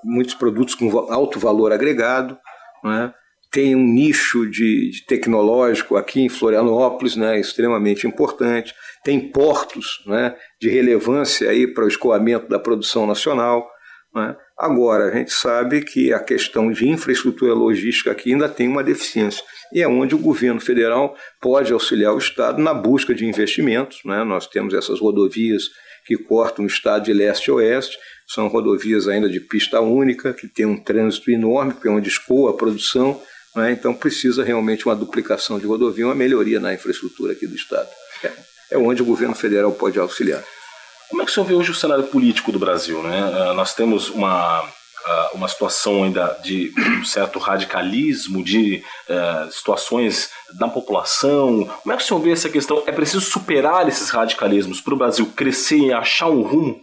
muitos 0.05 0.35
produtos 0.35 0.75
com 0.75 0.89
alto 1.13 1.39
valor 1.39 1.73
agregado, 1.73 2.39
né, 2.83 3.13
tem 3.51 3.75
um 3.75 3.85
nicho 3.85 4.49
de, 4.49 4.91
de, 4.91 5.05
tecnológico 5.07 5.97
aqui 5.97 6.21
em 6.21 6.29
Florianópolis, 6.29 7.17
né, 7.17 7.39
extremamente 7.39 8.07
importante, 8.07 8.73
tem 9.03 9.21
portos 9.31 10.03
né, 10.07 10.37
de 10.61 10.71
relevância 10.71 11.51
aí 11.51 11.67
para 11.67 11.85
o 11.85 11.89
escoamento 11.89 12.49
da 12.49 12.61
produção 12.61 13.07
nacional. 13.07 13.69
Né. 14.15 14.37
Agora, 14.57 15.07
a 15.07 15.11
gente 15.17 15.33
sabe 15.33 15.83
que 15.83 16.13
a 16.13 16.21
questão 16.21 16.71
de 16.71 16.89
infraestrutura 16.89 17.53
logística 17.53 18.13
aqui 18.13 18.33
ainda 18.33 18.49
tem 18.49 18.69
uma 18.69 18.85
deficiência 18.85 19.43
e 19.73 19.83
é 19.83 19.89
onde 19.89 20.15
o 20.15 20.19
governo 20.19 20.61
federal 20.61 21.17
pode 21.41 21.73
auxiliar 21.73 22.15
o 22.15 22.19
Estado 22.19 22.61
na 22.61 22.75
busca 22.75 23.15
de 23.15 23.25
investimentos. 23.25 24.01
Né? 24.05 24.25
Nós 24.25 24.47
temos 24.47 24.75
essas 24.75 25.01
rodovias 25.01 25.65
que 26.07 26.17
cortam 26.17 26.65
o 26.65 26.69
Estado 26.69 27.05
de 27.05 27.13
leste 27.13 27.51
a 27.51 27.55
oeste, 27.55 27.97
são 28.27 28.49
rodovias 28.49 29.09
ainda 29.09 29.29
de 29.29 29.41
pista 29.41 29.81
única, 29.81 30.33
que 30.33 30.49
tem 30.49 30.67
um 30.67 30.77
trânsito 30.77 31.31
enorme, 31.31 31.75
que 31.75 31.89
é 31.89 31.91
onde 31.91 32.09
escoa 32.09 32.51
a 32.51 32.55
produção, 32.55 33.21
né? 33.57 33.73
então 33.73 33.93
precisa 33.93 34.45
realmente 34.45 34.87
uma 34.87 34.97
duplicação 34.97 35.59
de 35.59 35.67
rodovia, 35.67 36.07
uma 36.07 36.15
melhoria 36.15 36.61
na 36.61 36.73
infraestrutura 36.73 37.33
aqui 37.33 37.47
do 37.47 37.57
Estado. 37.57 37.89
É, 38.71 38.79
onde 38.79 39.03
o 39.03 39.05
governo 39.05 39.35
federal 39.35 39.73
pode 39.73 39.99
auxiliar. 39.99 40.45
Como 41.09 41.23
é 41.23 41.25
que 41.25 41.31
o 41.33 41.35
senhor 41.35 41.47
vê 41.47 41.55
hoje 41.55 41.73
o 41.73 41.75
cenário 41.75 42.05
político 42.05 42.53
do 42.53 42.59
Brasil? 42.59 43.03
Né? 43.03 43.25
Uh, 43.25 43.55
nós 43.55 43.75
temos 43.75 44.09
uma 44.09 44.63
uh, 45.07 45.37
uma 45.37 45.49
situação 45.49 46.05
ainda 46.05 46.39
de 46.43 46.73
um 46.79 47.05
certo 47.05 47.39
radicalismo, 47.39 48.43
de 48.43 48.83
uh, 49.09 49.51
situações 49.53 50.31
da 50.59 50.69
população. 50.69 51.65
Como 51.83 51.93
é 51.93 51.97
que 51.97 52.03
o 52.03 52.07
senhor 52.07 52.21
vê 52.21 52.33
essa 52.33 52.49
questão? 52.49 52.83
É 52.87 52.93
preciso 52.93 53.21
superar 53.21 53.89
esses 53.89 54.11
radicalismos 54.11 54.81
para 54.81 54.95
o 54.95 54.99
Brasil 54.99 55.27
crescer 55.37 55.79
e 55.79 55.93
achar 55.93 56.29
um 56.29 56.43
rumo? 56.43 56.81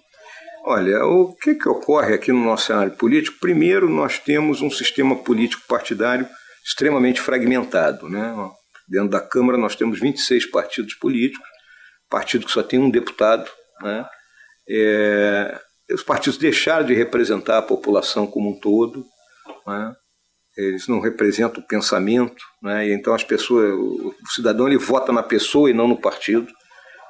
Olha, 0.70 1.06
o 1.06 1.34
que, 1.34 1.56
que 1.56 1.70
ocorre 1.70 2.14
aqui 2.14 2.32
no 2.32 2.44
nosso 2.44 2.66
cenário 2.66 2.92
político? 2.92 3.38
Primeiro, 3.40 3.90
nós 3.90 4.20
temos 4.20 4.62
um 4.62 4.70
sistema 4.70 5.16
político 5.16 5.64
partidário 5.66 6.28
extremamente 6.66 7.22
fragmentado. 7.22 8.10
Né? 8.10 8.36
Dentro 8.90 9.10
da 9.10 9.22
Câmara, 9.22 9.58
nós 9.58 9.78
temos 9.78 9.98
26 9.98 10.52
partidos 10.52 10.94
políticos, 10.96 11.48
partido 12.10 12.46
que 12.46 12.52
só 12.52 12.62
tem 12.62 12.80
um 12.80 12.90
deputado. 12.90 13.50
Né? 13.82 14.06
É, 14.70 15.58
os 15.92 16.04
partidos 16.04 16.38
deixaram 16.38 16.86
de 16.86 16.94
representar 16.94 17.58
a 17.60 17.62
população 17.62 18.28
como 18.28 18.50
um 18.50 18.60
todo, 18.60 19.06
né? 19.66 19.94
eles 20.58 20.88
não 20.88 21.00
representam 21.00 21.62
o 21.62 21.68
pensamento, 21.68 22.44
né? 22.62 22.92
então 22.92 23.14
as 23.14 23.24
pessoas, 23.24 23.72
o 23.74 24.14
cidadão 24.34 24.68
ele 24.68 24.78
vota 24.78 25.12
na 25.14 25.24
pessoa 25.24 25.70
e 25.70 25.74
não 25.74 25.88
no 25.88 26.00
partido. 26.00 26.48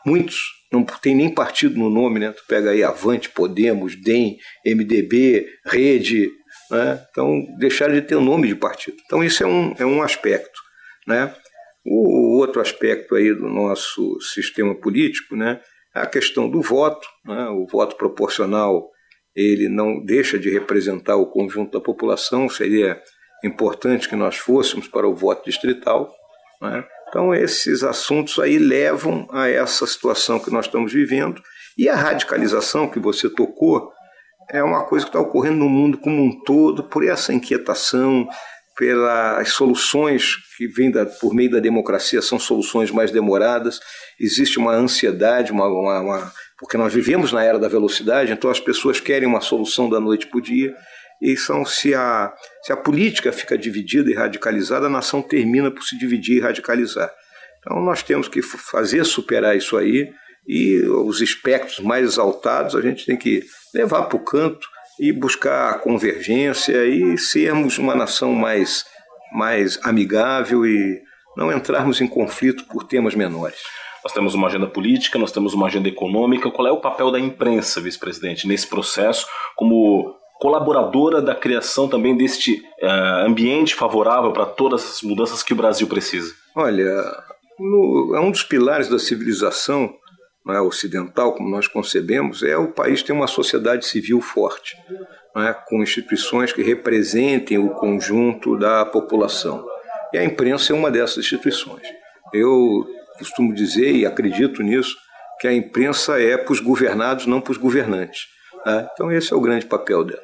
Muitos 0.06 0.58
não 0.72 0.84
tem 0.84 1.16
nem 1.16 1.34
partido 1.34 1.78
no 1.78 1.90
nome, 1.90 2.20
né? 2.20 2.32
Tu 2.32 2.44
pega 2.48 2.72
aí 2.72 2.84
Avante, 2.84 3.30
Podemos, 3.30 3.96
DEM, 3.96 4.38
MDB, 4.66 5.48
Rede, 5.66 6.30
né? 6.70 7.06
Então 7.10 7.46
deixaram 7.58 7.94
de 7.94 8.02
ter 8.02 8.16
o 8.16 8.22
nome 8.22 8.48
de 8.48 8.56
partido. 8.56 8.98
Então 9.06 9.24
isso 9.24 9.44
é 9.44 9.48
um, 9.48 9.74
é 9.78 9.86
um 9.86 10.02
aspecto, 10.02 10.60
né? 11.08 11.34
O 11.86 12.38
outro 12.38 12.62
aspecto 12.62 13.16
aí 13.16 13.34
do 13.34 13.48
nosso 13.48 14.20
sistema 14.20 14.76
político, 14.76 15.36
né? 15.36 15.62
A 15.94 16.06
questão 16.06 16.50
do 16.50 16.62
voto, 16.62 17.08
né? 17.26 17.48
o 17.50 17.66
voto 17.66 17.96
proporcional 17.96 18.90
ele 19.36 19.70
não 19.70 20.04
deixa 20.04 20.40
de 20.40 20.50
representar 20.50 21.16
o 21.16 21.28
conjunto 21.28 21.72
da 21.72 21.84
população, 21.84 22.50
seria 22.50 23.00
importante 23.44 24.10
que 24.10 24.16
nós 24.16 24.36
fôssemos 24.36 24.88
para 24.88 25.08
o 25.08 25.16
voto 25.16 25.46
distrital. 25.46 26.12
Né? 26.60 26.84
Então, 27.08 27.36
esses 27.36 27.84
assuntos 27.84 28.40
aí 28.40 28.58
levam 28.58 29.28
a 29.32 29.48
essa 29.48 29.86
situação 29.86 30.40
que 30.40 30.52
nós 30.52 30.66
estamos 30.66 30.92
vivendo. 30.92 31.40
E 31.78 31.88
a 31.88 31.96
radicalização 31.96 32.90
que 32.90 33.00
você 33.00 33.30
tocou 33.30 33.92
é 34.50 34.64
uma 34.64 34.86
coisa 34.86 35.06
que 35.06 35.10
está 35.10 35.20
ocorrendo 35.20 35.58
no 35.58 35.70
mundo 35.70 36.00
como 36.00 36.24
um 36.24 36.42
todo, 36.44 36.84
por 36.84 37.06
essa 37.06 37.32
inquietação, 37.32 38.28
pelas 38.78 39.50
soluções 39.50 40.36
que 40.56 40.68
vêm 40.68 40.92
da, 40.92 41.06
por 41.06 41.34
meio 41.34 41.50
da 41.50 41.60
democracia, 41.60 42.22
são 42.22 42.38
soluções 42.38 42.92
mais 42.92 43.10
demoradas, 43.10 43.80
existe 44.20 44.60
uma 44.60 44.72
ansiedade, 44.72 45.52
uma, 45.52 45.68
uma, 45.68 46.00
uma, 46.00 46.32
porque 46.60 46.78
nós 46.78 46.94
vivemos 46.94 47.32
na 47.32 47.44
era 47.44 47.58
da 47.58 47.68
velocidade, 47.68 48.32
então 48.32 48.52
as 48.52 48.60
pessoas 48.60 49.00
querem 49.00 49.28
uma 49.28 49.42
solução 49.42 49.90
da 49.90 50.00
noite 50.00 50.28
para 50.28 50.38
o 50.38 50.42
dia, 50.42 50.76
e 51.20 51.36
são, 51.36 51.66
se, 51.66 51.96
a, 51.96 52.32
se 52.62 52.72
a 52.72 52.78
política 52.78 53.32
fica 53.32 53.58
dividida 53.58 54.12
e 54.12 54.14
radicalizada, 54.14 54.86
a 54.86 54.90
nação 54.90 55.24
termina 55.24 55.72
por 55.72 55.82
se 55.82 55.98
dividir 55.98 56.38
e 56.38 56.40
radicalizar. 56.40 57.12
Então 57.60 57.82
nós 57.82 58.04
temos 58.04 58.28
que 58.28 58.44
fazer 58.44 59.04
superar 59.04 59.58
isso 59.58 59.76
aí, 59.76 60.08
e 60.48 60.80
os 60.84 61.20
espectros 61.20 61.80
mais 61.80 62.06
exaltados 62.06 62.76
a 62.76 62.82
gente 62.82 63.06
tem 63.08 63.18
que 63.18 63.44
levar 63.74 64.04
para 64.04 64.18
o 64.18 64.24
canto, 64.24 64.70
e 65.00 65.12
buscar 65.12 65.72
a 65.72 65.80
convergência 65.80 66.86
e 66.86 67.18
sermos 67.18 67.78
uma 67.78 67.96
nação 67.96 68.34
mais, 68.34 68.86
mais 69.32 69.80
amigável 69.84 70.66
e 70.66 71.02
não 71.36 71.52
entrarmos 71.52 72.02
em 72.02 72.08
conflito 72.08 72.66
por 72.66 72.84
temas 72.84 73.14
menores. 73.16 73.60
Nós 74.04 74.14
temos 74.14 74.34
uma 74.34 74.48
agenda 74.48 74.68
política, 74.68 75.20
nós 75.20 75.32
temos 75.32 75.54
uma 75.54 75.68
agenda 75.68 75.90
econômica. 75.90 76.50
Qual 76.50 76.68
é 76.68 76.72
o 76.72 76.80
papel 76.80 77.12
da 77.12 77.20
imprensa, 77.20 77.82
vice-presidente, 77.82 78.48
nesse 78.48 78.66
processo, 78.68 79.28
como 79.56 80.16
colaboradora 80.40 81.22
da 81.22 81.36
criação 81.36 81.88
também 81.88 82.16
deste 82.16 82.54
uh, 82.82 83.26
ambiente 83.26 83.76
favorável 83.76 84.32
para 84.32 84.46
todas 84.46 84.84
as 84.84 85.02
mudanças 85.02 85.44
que 85.44 85.54
o 85.54 85.56
Brasil 85.56 85.88
precisa? 85.88 86.34
Olha, 86.56 86.90
no, 87.60 88.14
é 88.16 88.20
um 88.20 88.32
dos 88.32 88.44
pilares 88.44 88.88
da 88.88 89.00
civilização 89.00 89.94
é, 90.50 90.62
ocidental, 90.62 91.34
como 91.34 91.50
nós 91.50 91.68
concebemos, 91.68 92.44
é 92.44 92.58
o 92.58 92.72
país 92.72 93.04
ter 93.04 93.14
uma 93.14 93.28
sociedade 93.28 93.86
civil 93.86 94.22
forte, 94.22 94.78
é, 95.36 95.54
com 95.68 95.82
instituições 95.82 96.52
que 96.52 96.62
representem 96.62 97.58
o 97.58 97.70
conjunto 97.70 98.58
da 98.58 98.86
população. 98.86 99.66
E 100.14 100.18
a 100.18 100.24
imprensa 100.24 100.74
é 100.74 100.76
uma 100.76 100.90
dessas 100.90 101.18
instituições. 101.18 101.88
Eu 102.34 102.86
costumo 103.18 103.54
dizer, 103.54 103.96
e 103.96 104.06
acredito 104.06 104.62
nisso, 104.64 104.96
que 105.40 105.48
a 105.48 105.54
imprensa 105.54 106.20
é 106.20 106.38
para 106.38 106.52
os 106.52 106.60
governados, 106.60 107.26
não 107.26 107.42
para 107.42 107.52
os 107.52 107.58
governantes. 107.58 108.28
É? 108.66 108.88
Então, 108.94 109.12
esse 109.12 109.32
é 109.32 109.36
o 109.36 109.42
grande 109.42 109.66
papel 109.66 110.04
dela. 110.04 110.24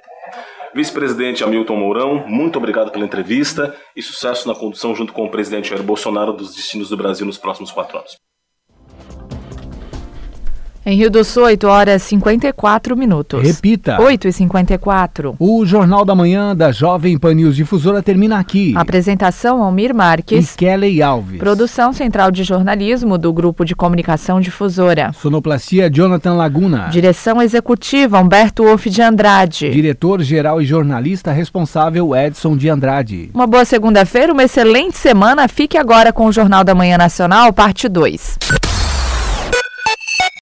Vice-presidente 0.74 1.43
Hamilton 1.43 1.76
Mourão, 1.76 2.28
muito 2.28 2.57
obrigado 2.57 2.91
pela 2.91 3.05
entrevista 3.05 3.76
e 3.95 4.01
sucesso 4.01 4.47
na 4.47 4.55
condução 4.55 4.95
junto 4.95 5.13
com 5.13 5.26
o 5.26 5.30
presidente 5.30 5.69
Jair 5.69 5.84
Bolsonaro 5.84 6.34
dos 6.34 6.55
destinos 6.55 6.89
do 6.89 6.97
Brasil 6.97 7.28
nos 7.28 7.38
próximos 7.38 7.71
quatro 7.71 7.99
anos. 7.99 8.17
Em 10.86 10.97
Rio 10.97 11.09
do 11.09 11.23
Sul, 11.23 11.43
8 11.43 11.65
horas 11.65 12.03
e 12.03 12.07
54 12.07 12.97
minutos. 12.97 13.41
Repita. 13.41 14.01
8 14.01 14.27
e 14.27 14.34
54. 14.34 15.36
O 15.39 15.65
Jornal 15.65 16.03
da 16.03 16.13
Manhã 16.13 16.53
da 16.53 16.73
Jovem 16.73 17.17
Pan 17.17 17.36
News 17.36 17.55
Difusora 17.55 18.03
termina 18.03 18.38
aqui. 18.38 18.73
Apresentação 18.75 19.63
Almir 19.63 19.95
Marques. 19.95 20.53
E 20.53 20.57
Kelly 20.57 21.01
Alves. 21.01 21.39
Produção 21.39 21.93
Central 21.93 22.31
de 22.31 22.43
Jornalismo 22.43 23.17
do 23.17 23.31
Grupo 23.31 23.63
de 23.63 23.73
Comunicação 23.73 24.41
Difusora. 24.41 25.13
Sonoplastia 25.13 25.89
Jonathan 25.89 26.34
Laguna. 26.34 26.89
Direção 26.89 27.41
Executiva 27.41 28.19
Humberto 28.19 28.63
Wolff 28.63 28.89
de 28.89 29.01
Andrade. 29.01 29.69
Diretor-Geral 29.69 30.61
e 30.61 30.65
Jornalista 30.65 31.31
Responsável 31.31 32.13
Edson 32.13 32.57
de 32.57 32.67
Andrade. 32.67 33.31
Uma 33.34 33.47
boa 33.47 33.63
segunda-feira, 33.63 34.34
uma 34.34 34.43
excelente 34.43 34.97
semana. 34.97 35.47
Fique 35.47 35.77
agora 35.77 36.11
com 36.11 36.25
o 36.25 36.31
Jornal 36.34 36.65
da 36.65 36.75
Manhã 36.75 36.97
Nacional, 36.97 37.53
parte 37.53 37.88
2. 37.88 38.82